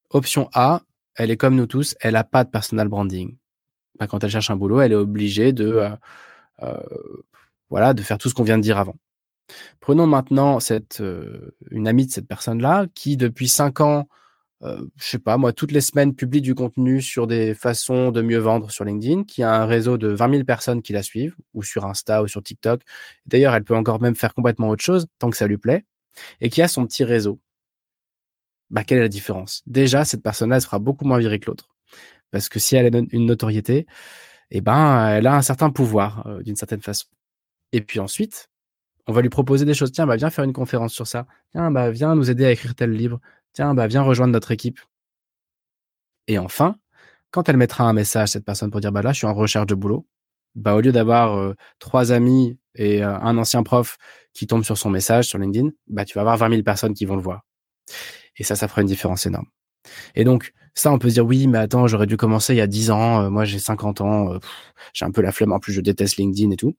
Option 0.09 0.49
A, 0.53 0.81
elle 1.15 1.31
est 1.31 1.37
comme 1.37 1.55
nous 1.55 1.65
tous, 1.65 1.95
elle 2.01 2.13
n'a 2.13 2.25
pas 2.25 2.43
de 2.43 2.49
personal 2.49 2.89
branding. 2.89 3.37
Bah, 3.97 4.07
quand 4.07 4.21
elle 4.23 4.31
cherche 4.31 4.51
un 4.51 4.57
boulot, 4.57 4.81
elle 4.81 4.91
est 4.91 4.95
obligée 4.95 5.53
de, 5.53 5.89
voilà, 7.69 7.93
de 7.93 8.01
faire 8.01 8.17
tout 8.17 8.27
ce 8.27 8.33
qu'on 8.33 8.43
vient 8.43 8.57
de 8.57 8.63
dire 8.63 8.77
avant. 8.77 8.95
Prenons 9.79 10.07
maintenant 10.07 10.59
une 11.71 11.87
amie 11.87 12.05
de 12.05 12.11
cette 12.11 12.27
personne-là 12.27 12.87
qui, 12.93 13.15
depuis 13.15 13.47
5 13.47 13.79
ans, 13.79 14.09
euh, 14.63 14.85
je 14.97 15.05
sais 15.05 15.19
pas, 15.19 15.37
moi, 15.37 15.53
toutes 15.53 15.71
les 15.71 15.81
semaines 15.81 16.13
publie 16.15 16.41
du 16.41 16.53
contenu 16.53 17.01
sur 17.01 17.27
des 17.27 17.53
façons 17.53 18.11
de 18.11 18.21
mieux 18.21 18.37
vendre 18.37 18.71
sur 18.71 18.83
LinkedIn, 18.83 19.23
qui 19.23 19.43
a 19.43 19.53
un 19.53 19.65
réseau 19.65 19.97
de 19.97 20.09
20 20.09 20.31
000 20.31 20.43
personnes 20.43 20.81
qui 20.81 20.93
la 20.93 21.03
suivent, 21.03 21.35
ou 21.53 21.63
sur 21.63 21.85
Insta, 21.85 22.23
ou 22.23 22.27
sur 22.27 22.43
TikTok. 22.43 22.81
D'ailleurs, 23.25 23.53
elle 23.55 23.63
peut 23.63 23.75
encore 23.75 24.01
même 24.01 24.15
faire 24.15 24.33
complètement 24.33 24.69
autre 24.69 24.83
chose, 24.83 25.07
tant 25.17 25.29
que 25.29 25.37
ça 25.37 25.47
lui 25.47 25.57
plaît, 25.57 25.85
et 26.41 26.49
qui 26.49 26.61
a 26.61 26.67
son 26.67 26.85
petit 26.85 27.03
réseau. 27.03 27.39
Bah, 28.69 28.83
quelle 28.83 28.99
est 28.99 29.01
la 29.01 29.07
différence? 29.07 29.63
Déjà, 29.65 30.05
cette 30.05 30.21
personne-là, 30.21 30.59
sera 30.59 30.79
beaucoup 30.79 31.05
moins 31.05 31.19
virée 31.19 31.39
que 31.39 31.47
l'autre. 31.47 31.69
Parce 32.31 32.49
que 32.49 32.59
si 32.59 32.75
elle 32.75 32.95
a 32.95 32.99
une 33.11 33.25
notoriété, 33.25 33.87
eh 34.51 34.61
ben, 34.61 35.09
elle 35.09 35.27
a 35.27 35.35
un 35.35 35.41
certain 35.41 35.69
pouvoir, 35.71 36.27
euh, 36.27 36.43
d'une 36.43 36.55
certaine 36.55 36.81
façon. 36.81 37.07
Et 37.71 37.81
puis 37.81 37.99
ensuite, 37.99 38.49
on 39.07 39.13
va 39.13 39.21
lui 39.21 39.29
proposer 39.29 39.65
des 39.65 39.73
choses. 39.73 39.91
Tiens, 39.91 40.05
bah, 40.07 40.15
viens 40.17 40.29
faire 40.29 40.45
une 40.45 40.53
conférence 40.53 40.93
sur 40.93 41.07
ça. 41.07 41.25
Tiens, 41.51 41.71
bah, 41.71 41.91
viens 41.91 42.15
nous 42.15 42.29
aider 42.29 42.45
à 42.45 42.51
écrire 42.51 42.75
tel 42.75 42.91
livre. 42.91 43.19
Tiens, 43.53 43.73
bah, 43.73 43.87
viens 43.87 44.01
rejoindre 44.01 44.33
notre 44.33 44.51
équipe. 44.51 44.79
Et 46.27 46.37
enfin, 46.37 46.75
quand 47.31 47.49
elle 47.49 47.57
mettra 47.57 47.83
un 47.83 47.93
message, 47.93 48.29
cette 48.29 48.45
personne, 48.45 48.71
pour 48.71 48.81
dire, 48.81 48.91
bah 48.91 49.01
là, 49.01 49.11
je 49.11 49.17
suis 49.19 49.27
en 49.27 49.33
recherche 49.33 49.67
de 49.67 49.75
boulot, 49.75 50.07
bah, 50.55 50.75
au 50.75 50.81
lieu 50.81 50.91
d'avoir 50.91 51.53
trois 51.79 52.11
amis 52.11 52.57
et 52.75 53.03
un 53.03 53.37
ancien 53.37 53.63
prof 53.63 53.97
qui 54.33 54.47
tombe 54.47 54.63
sur 54.63 54.77
son 54.77 54.89
message 54.89 55.25
sur 55.25 55.39
LinkedIn, 55.39 55.69
bah, 55.87 56.05
tu 56.05 56.13
vas 56.15 56.21
avoir 56.21 56.37
20 56.37 56.49
000 56.49 56.63
personnes 56.63 56.93
qui 56.93 57.05
vont 57.05 57.15
le 57.15 57.21
voir. 57.21 57.41
Et 58.37 58.43
ça, 58.43 58.55
ça 58.55 58.67
fera 58.67 58.81
une 58.81 58.87
différence 58.87 59.25
énorme. 59.25 59.47
Et 60.15 60.23
donc, 60.23 60.53
ça, 60.75 60.91
on 60.91 60.99
peut 60.99 61.09
dire, 61.09 61.25
oui, 61.25 61.47
mais 61.47 61.57
attends, 61.57 61.87
j'aurais 61.87 62.05
dû 62.07 62.15
commencer 62.17 62.53
il 62.53 62.57
y 62.57 62.61
a 62.61 62.67
10 62.67 62.91
ans, 62.91 63.29
moi 63.31 63.43
j'ai 63.43 63.59
50 63.59 64.01
ans, 64.01 64.39
j'ai 64.93 65.05
un 65.05 65.11
peu 65.11 65.21
la 65.21 65.31
flemme, 65.31 65.51
en 65.51 65.59
plus 65.59 65.73
je 65.73 65.81
déteste 65.81 66.17
LinkedIn 66.17 66.51
et 66.51 66.55
tout. 66.55 66.75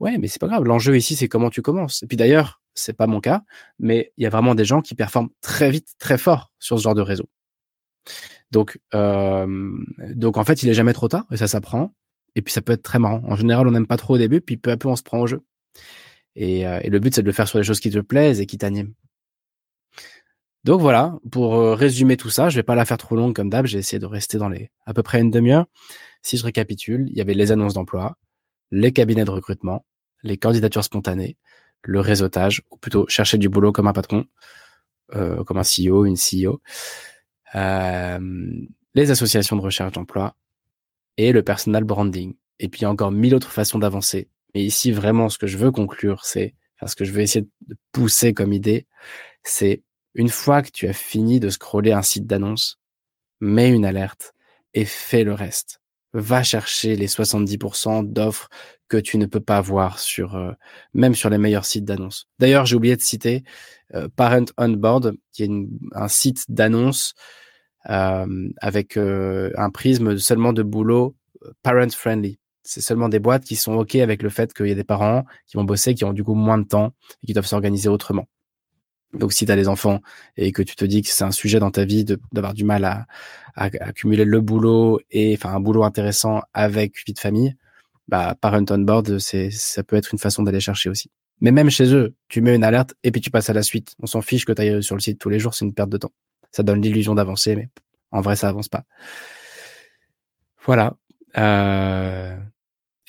Ouais, 0.00 0.18
mais 0.18 0.28
c'est 0.28 0.40
pas 0.40 0.48
grave. 0.48 0.64
L'enjeu 0.64 0.96
ici, 0.96 1.16
c'est 1.16 1.28
comment 1.28 1.50
tu 1.50 1.62
commences. 1.62 2.02
Et 2.02 2.06
puis 2.06 2.16
d'ailleurs, 2.16 2.60
c'est 2.74 2.92
pas 2.92 3.06
mon 3.06 3.20
cas, 3.20 3.42
mais 3.78 4.12
il 4.16 4.24
y 4.24 4.26
a 4.26 4.30
vraiment 4.30 4.54
des 4.54 4.64
gens 4.64 4.82
qui 4.82 4.94
performent 4.94 5.30
très 5.40 5.70
vite, 5.70 5.88
très 5.98 6.18
fort 6.18 6.52
sur 6.58 6.78
ce 6.78 6.82
genre 6.82 6.94
de 6.94 7.00
réseau. 7.00 7.28
Donc, 8.50 8.78
euh, 8.94 9.76
donc 10.14 10.36
en 10.36 10.44
fait, 10.44 10.62
il 10.62 10.68
est 10.68 10.74
jamais 10.74 10.92
trop 10.92 11.08
tard 11.08 11.24
et 11.30 11.36
ça 11.36 11.48
s'apprend. 11.48 11.94
Et 12.34 12.42
puis 12.42 12.52
ça 12.52 12.60
peut 12.60 12.72
être 12.74 12.82
très 12.82 12.98
marrant. 12.98 13.22
En 13.24 13.36
général, 13.36 13.66
on 13.66 13.70
n'aime 13.70 13.86
pas 13.86 13.96
trop 13.96 14.14
au 14.14 14.18
début, 14.18 14.40
puis 14.42 14.58
peu 14.58 14.70
à 14.70 14.76
peu, 14.76 14.88
on 14.88 14.96
se 14.96 15.02
prend 15.02 15.20
au 15.20 15.26
jeu. 15.26 15.42
Et, 16.36 16.66
euh, 16.66 16.80
le 16.80 16.98
but, 17.00 17.14
c'est 17.14 17.22
de 17.22 17.26
le 17.26 17.32
faire 17.32 17.48
sur 17.48 17.58
les 17.58 17.64
choses 17.64 17.80
qui 17.80 17.90
te 17.90 17.98
plaisent 17.98 18.40
et 18.40 18.46
qui 18.46 18.58
t'animent. 18.58 18.92
Donc 20.64 20.80
voilà, 20.80 21.16
pour 21.30 21.54
euh, 21.54 21.74
résumer 21.74 22.16
tout 22.16 22.28
ça, 22.28 22.48
je 22.50 22.56
vais 22.56 22.62
pas 22.62 22.74
la 22.74 22.84
faire 22.84 22.98
trop 22.98 23.16
longue 23.16 23.34
comme 23.34 23.48
d'hab, 23.48 23.66
j'ai 23.66 23.78
essayé 23.78 24.00
de 24.00 24.06
rester 24.06 24.36
dans 24.36 24.48
les 24.48 24.70
à 24.84 24.92
peu 24.92 25.02
près 25.02 25.20
une 25.20 25.30
demi-heure. 25.30 25.66
Si 26.22 26.36
je 26.36 26.44
récapitule, 26.44 27.06
il 27.08 27.16
y 27.16 27.20
avait 27.20 27.34
les 27.34 27.52
annonces 27.52 27.74
d'emploi, 27.74 28.16
les 28.70 28.92
cabinets 28.92 29.24
de 29.24 29.30
recrutement, 29.30 29.84
les 30.22 30.36
candidatures 30.36 30.84
spontanées, 30.84 31.36
le 31.82 32.00
réseautage, 32.00 32.62
ou 32.70 32.76
plutôt 32.76 33.06
chercher 33.08 33.38
du 33.38 33.48
boulot 33.48 33.72
comme 33.72 33.86
un 33.86 33.92
patron, 33.92 34.26
euh, 35.14 35.44
comme 35.44 35.58
un 35.58 35.62
CEO, 35.62 36.04
une 36.04 36.16
CEO, 36.16 36.60
euh, 37.54 38.18
les 38.94 39.10
associations 39.10 39.56
de 39.56 39.62
recherche 39.62 39.92
d'emploi 39.92 40.36
et 41.16 41.32
le 41.32 41.42
personal 41.42 41.84
branding. 41.84 42.34
Et 42.58 42.68
puis 42.68 42.86
encore 42.86 43.12
mille 43.12 43.34
autres 43.34 43.50
façons 43.50 43.78
d'avancer. 43.78 44.28
Mais 44.54 44.62
ici, 44.62 44.90
vraiment, 44.90 45.28
ce 45.28 45.38
que 45.38 45.46
je 45.46 45.58
veux 45.58 45.70
conclure, 45.70 46.24
c'est, 46.24 46.54
enfin, 46.76 46.86
ce 46.86 46.96
que 46.96 47.04
je 47.04 47.12
veux 47.12 47.20
essayer 47.20 47.46
de 47.66 47.76
pousser 47.92 48.34
comme 48.34 48.52
idée, 48.52 48.86
c'est 49.44 49.82
une 50.14 50.30
fois 50.30 50.62
que 50.62 50.70
tu 50.70 50.88
as 50.88 50.94
fini 50.94 51.40
de 51.40 51.50
scroller 51.50 51.92
un 51.92 52.02
site 52.02 52.26
d'annonce, 52.26 52.80
mets 53.40 53.68
une 53.68 53.84
alerte 53.84 54.32
et 54.72 54.86
fais 54.86 55.24
le 55.24 55.34
reste 55.34 55.80
va 56.12 56.42
chercher 56.42 56.96
les 56.96 57.08
70% 57.08 58.10
d'offres 58.10 58.48
que 58.88 58.96
tu 58.96 59.18
ne 59.18 59.26
peux 59.26 59.40
pas 59.40 59.60
voir 59.60 59.98
sur 59.98 60.36
euh, 60.36 60.52
même 60.94 61.14
sur 61.14 61.30
les 61.30 61.38
meilleurs 61.38 61.64
sites 61.64 61.84
d'annonces. 61.84 62.28
D'ailleurs, 62.38 62.66
j'ai 62.66 62.76
oublié 62.76 62.96
de 62.96 63.02
citer 63.02 63.44
euh, 63.94 64.08
Parent 64.14 64.44
on 64.58 64.68
Board, 64.70 65.14
qui 65.32 65.44
est 65.44 65.50
un 65.92 66.08
site 66.08 66.44
d'annonces 66.48 67.14
euh, 67.90 68.48
avec 68.60 68.96
un 68.96 69.70
prisme 69.70 70.18
seulement 70.18 70.52
de 70.52 70.62
boulot 70.62 71.16
parent 71.62 71.88
friendly. 71.90 72.38
C'est 72.62 72.80
seulement 72.80 73.08
des 73.08 73.20
boîtes 73.20 73.44
qui 73.44 73.54
sont 73.54 73.74
ok 73.74 73.94
avec 73.96 74.22
le 74.22 74.28
fait 74.28 74.52
qu'il 74.52 74.66
y 74.66 74.72
a 74.72 74.74
des 74.74 74.84
parents 74.84 75.24
qui 75.46 75.56
vont 75.56 75.64
bosser, 75.64 75.94
qui 75.94 76.04
ont 76.04 76.12
du 76.12 76.24
coup 76.24 76.34
moins 76.34 76.58
de 76.58 76.66
temps 76.66 76.92
et 77.22 77.28
qui 77.28 77.32
doivent 77.32 77.46
s'organiser 77.46 77.88
autrement. 77.88 78.26
Donc, 79.18 79.32
si 79.32 79.46
tu 79.46 79.52
as 79.52 79.56
des 79.56 79.68
enfants 79.68 80.00
et 80.36 80.52
que 80.52 80.62
tu 80.62 80.76
te 80.76 80.84
dis 80.84 81.02
que 81.02 81.08
c'est 81.08 81.24
un 81.24 81.32
sujet 81.32 81.58
dans 81.58 81.70
ta 81.70 81.84
vie 81.84 82.04
d'avoir 82.32 82.54
du 82.54 82.64
mal 82.64 82.84
à, 82.84 83.06
accumuler 83.54 84.26
le 84.26 84.40
boulot 84.42 85.00
et 85.10 85.34
enfin 85.34 85.54
un 85.54 85.60
boulot 85.60 85.84
intéressant 85.84 86.42
avec 86.52 86.94
vie 87.06 87.14
de 87.14 87.18
famille, 87.18 87.56
bah, 88.06 88.36
Parent 88.38 88.64
on 88.70 88.78
Board, 88.78 89.18
ça 89.18 89.82
peut 89.82 89.96
être 89.96 90.12
une 90.12 90.18
façon 90.18 90.42
d'aller 90.42 90.60
chercher 90.60 90.90
aussi. 90.90 91.10
Mais 91.40 91.52
même 91.52 91.70
chez 91.70 91.92
eux, 91.94 92.14
tu 92.28 92.40
mets 92.40 92.54
une 92.54 92.64
alerte 92.64 92.94
et 93.02 93.10
puis 93.10 93.20
tu 93.20 93.30
passes 93.30 93.50
à 93.50 93.52
la 93.54 93.62
suite. 93.62 93.94
On 94.00 94.06
s'en 94.06 94.22
fiche 94.22 94.44
que 94.44 94.52
tu 94.52 94.62
ailles 94.62 94.82
sur 94.82 94.94
le 94.94 95.00
site 95.00 95.18
tous 95.18 95.28
les 95.28 95.38
jours, 95.38 95.54
c'est 95.54 95.64
une 95.64 95.74
perte 95.74 95.90
de 95.90 95.96
temps. 95.98 96.12
Ça 96.52 96.62
donne 96.62 96.80
l'illusion 96.80 97.14
d'avancer, 97.14 97.56
mais 97.56 97.68
en 98.10 98.20
vrai, 98.20 98.36
ça 98.36 98.48
avance 98.48 98.68
pas. 98.68 98.84
Voilà. 100.64 100.96
Euh... 101.38 102.36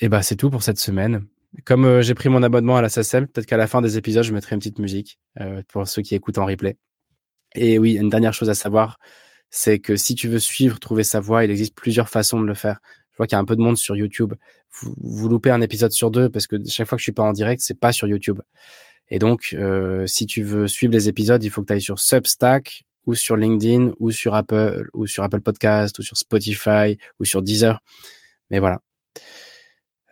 Et 0.00 0.08
bah, 0.08 0.22
c'est 0.22 0.36
tout 0.36 0.50
pour 0.50 0.62
cette 0.62 0.78
semaine. 0.78 1.24
Comme 1.64 1.84
euh, 1.84 2.02
j'ai 2.02 2.14
pris 2.14 2.28
mon 2.28 2.42
abonnement 2.42 2.76
à 2.76 2.82
la 2.82 2.88
SACEM, 2.88 3.26
peut-être 3.26 3.46
qu'à 3.46 3.56
la 3.56 3.66
fin 3.66 3.80
des 3.80 3.96
épisodes, 3.96 4.24
je 4.24 4.32
mettrai 4.32 4.54
une 4.54 4.60
petite 4.60 4.78
musique 4.78 5.18
euh, 5.40 5.62
pour 5.68 5.86
ceux 5.88 6.02
qui 6.02 6.14
écoutent 6.14 6.38
en 6.38 6.46
replay. 6.46 6.76
Et 7.54 7.78
oui, 7.78 7.94
une 7.94 8.10
dernière 8.10 8.34
chose 8.34 8.50
à 8.50 8.54
savoir, 8.54 8.98
c'est 9.50 9.78
que 9.78 9.96
si 9.96 10.14
tu 10.14 10.28
veux 10.28 10.38
suivre, 10.38 10.78
trouver 10.78 11.04
sa 11.04 11.20
voix, 11.20 11.44
il 11.44 11.50
existe 11.50 11.74
plusieurs 11.74 12.08
façons 12.08 12.40
de 12.40 12.46
le 12.46 12.54
faire 12.54 12.80
vois 13.18 13.26
qu'il 13.26 13.36
y 13.36 13.38
a 13.38 13.40
un 13.40 13.44
peu 13.44 13.56
de 13.56 13.60
monde 13.60 13.76
sur 13.76 13.96
YouTube. 13.96 14.34
Vous, 14.80 15.28
loupez 15.28 15.50
un 15.50 15.60
épisode 15.60 15.92
sur 15.92 16.10
deux 16.10 16.30
parce 16.30 16.46
que 16.46 16.56
chaque 16.66 16.88
fois 16.88 16.96
que 16.96 17.00
je 17.00 17.04
suis 17.04 17.12
pas 17.12 17.24
en 17.24 17.32
direct, 17.32 17.60
c'est 17.62 17.78
pas 17.78 17.92
sur 17.92 18.06
YouTube. 18.06 18.40
Et 19.08 19.18
donc, 19.18 19.54
euh, 19.54 20.06
si 20.06 20.26
tu 20.26 20.42
veux 20.42 20.68
suivre 20.68 20.92
les 20.92 21.08
épisodes, 21.08 21.42
il 21.42 21.50
faut 21.50 21.62
que 21.62 21.66
tu 21.66 21.72
ailles 21.72 21.82
sur 21.82 21.98
Substack 21.98 22.84
ou 23.06 23.14
sur 23.14 23.36
LinkedIn 23.36 23.92
ou 23.98 24.10
sur 24.10 24.34
Apple 24.34 24.88
ou 24.92 25.06
sur 25.06 25.22
Apple 25.24 25.40
Podcast 25.40 25.98
ou 25.98 26.02
sur 26.02 26.16
Spotify 26.16 26.98
ou 27.18 27.24
sur 27.24 27.42
Deezer. 27.42 27.80
Mais 28.50 28.60
voilà. 28.60 28.80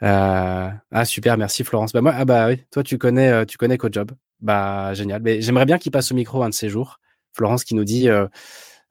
Euh, 0.02 0.70
ah 0.90 1.04
super, 1.04 1.38
merci 1.38 1.64
Florence. 1.64 1.92
Bah 1.92 2.00
moi, 2.02 2.12
ah 2.14 2.24
bah 2.24 2.48
oui, 2.48 2.62
toi 2.70 2.82
tu 2.82 2.98
connais, 2.98 3.30
euh, 3.30 3.44
tu 3.44 3.56
connais 3.58 3.78
CodeJob. 3.78 4.12
Bah 4.40 4.94
génial. 4.94 5.22
Mais 5.22 5.40
j'aimerais 5.40 5.66
bien 5.66 5.78
qu'il 5.78 5.92
passe 5.92 6.12
au 6.12 6.14
micro 6.14 6.42
un 6.42 6.48
de 6.50 6.54
ces 6.54 6.68
jours. 6.68 6.98
Florence 7.32 7.64
qui 7.64 7.74
nous 7.74 7.84
dit 7.84 8.08
euh, 8.08 8.26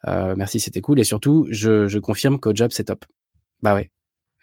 euh 0.08 0.36
merci, 0.38 0.60
c'était 0.60 0.82
cool 0.82 0.99
et 0.99 1.03
surtout 1.03 1.47
je, 1.51 1.88
je 1.88 1.99
confirme 1.99 2.39
CodeJob 2.39 2.72
c'est 2.72 2.86
top. 2.86 3.06
Bah 3.62 3.76
ouais, 3.76 3.91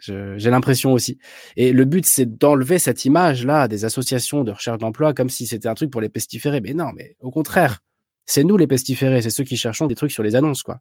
j'ai 0.03 0.51
l'impression 0.51 0.93
aussi. 0.93 1.19
Et 1.57 1.73
le 1.73 1.85
but, 1.85 2.05
c'est 2.07 2.27
d'enlever 2.27 2.79
cette 2.79 3.05
image-là 3.05 3.69
des 3.69 3.85
associations 3.85 4.43
de 4.45 4.51
recherche 4.51 4.79
d'emploi 4.79 5.15
comme 5.15 5.31
si 5.31 5.47
c'était 5.47 5.69
un 5.69 5.75
truc 5.75 5.91
pour 5.91 6.01
les 6.01 6.09
pestiférés. 6.09 6.61
Mais 6.61 6.75
non, 6.75 6.91
mais 6.95 7.17
au 7.21 7.31
contraire, 7.31 7.81
c'est 8.27 8.45
nous 8.45 8.57
les 8.57 8.67
pestiférés, 8.67 9.23
c'est 9.23 9.31
ceux 9.31 9.45
qui 9.45 9.57
cherchons 9.57 9.87
des 9.87 9.95
trucs 9.95 10.13
sur 10.13 10.23
les 10.23 10.35
annonces, 10.35 10.63
quoi. 10.63 10.81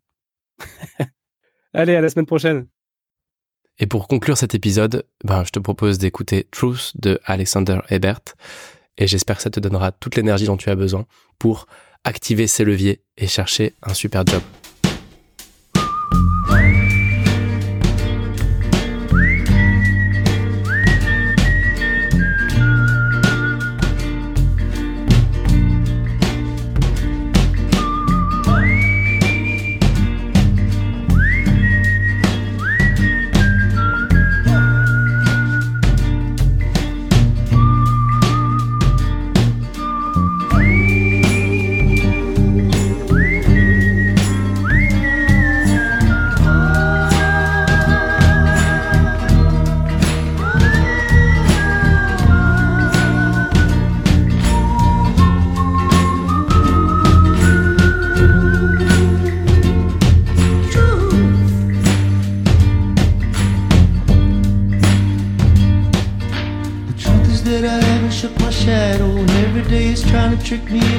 Allez, 1.73 1.95
à 1.95 2.01
la 2.01 2.09
semaine 2.09 2.25
prochaine. 2.25 2.67
Et 3.81 3.87
pour 3.87 4.07
conclure 4.07 4.37
cet 4.37 4.53
épisode, 4.53 5.05
ben, 5.25 5.43
je 5.43 5.49
te 5.49 5.59
propose 5.59 5.97
d'écouter 5.97 6.47
Truth 6.51 6.91
de 6.95 7.19
Alexander 7.25 7.79
Ebert. 7.89 8.21
Et 8.99 9.07
j'espère 9.07 9.37
que 9.37 9.41
ça 9.41 9.49
te 9.49 9.59
donnera 9.59 9.91
toute 9.91 10.15
l'énergie 10.15 10.45
dont 10.45 10.55
tu 10.55 10.69
as 10.69 10.75
besoin 10.75 11.05
pour 11.39 11.65
activer 12.03 12.45
ces 12.45 12.63
leviers 12.63 13.01
et 13.17 13.27
chercher 13.27 13.73
un 13.81 13.95
super 13.95 14.23
job. 14.25 14.43
Trick 70.51 70.69
me 70.69 70.90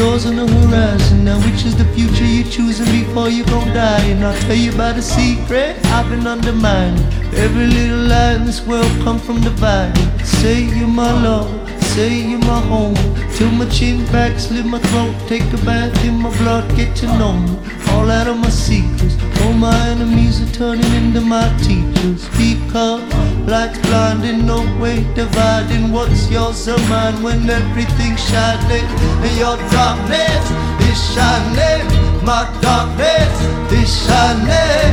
doors 0.00 0.24
on 0.24 0.36
the 0.36 0.46
horizon. 0.46 1.24
Now, 1.24 1.38
which 1.46 1.66
is 1.68 1.76
the 1.76 1.84
future 1.96 2.24
you're 2.24 2.50
choosing 2.50 2.86
before 2.86 3.28
you 3.28 3.44
gon' 3.44 3.68
die? 3.68 4.04
And 4.12 4.24
I'll 4.24 4.40
tell 4.46 4.56
you 4.56 4.72
about 4.72 4.96
a 4.96 5.02
secret 5.02 5.76
I've 5.96 6.08
been 6.08 6.26
undermining. 6.26 7.04
Every 7.34 7.66
little 7.66 8.04
lie 8.12 8.34
in 8.38 8.46
this 8.46 8.60
world 8.66 8.92
come 9.04 9.18
from 9.18 9.42
the 9.42 9.50
vine. 9.50 9.94
Say 10.24 10.62
you're 10.62 10.88
my 10.88 11.12
love 11.26 11.50
say 11.94 12.22
you're 12.30 12.38
my 12.38 12.60
home. 12.72 12.94
Till 13.34 13.50
my 13.50 13.66
chin 13.68 14.06
back, 14.12 14.38
slit 14.38 14.64
my 14.64 14.78
throat, 14.78 15.14
take 15.26 15.42
a 15.52 15.60
bath 15.64 16.04
in 16.04 16.14
my 16.14 16.30
blood, 16.38 16.64
get 16.76 16.94
to 16.96 17.06
know 17.18 17.32
me. 17.32 17.56
All 17.90 18.08
out 18.10 18.28
of 18.28 18.36
my 18.38 18.50
secrets, 18.50 19.16
all 19.50 19.56
my 19.56 19.88
enemies 19.88 20.40
are 20.40 20.54
turning 20.54 20.92
into 20.94 21.20
my 21.20 21.48
teachers. 21.58 22.28
Because 22.38 23.02
light's 23.46 23.78
blinding, 23.86 24.46
no 24.46 24.60
way 24.80 25.04
dividing 25.14 25.92
what's 25.92 26.30
yours 26.30 26.68
or 26.68 26.78
mine 26.88 27.22
when 27.22 27.48
everything's 27.48 28.22
shining. 28.28 28.86
And 29.24 29.36
your 29.42 29.56
darkness 29.76 30.44
is 30.88 30.98
shining, 31.14 31.86
my 32.24 32.42
darkness 32.60 33.34
is 33.72 33.90
shining. 34.06 34.92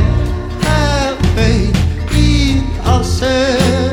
Have 0.66 1.18
faith 1.36 1.76
in 2.14 2.64
ourselves. 2.86 3.87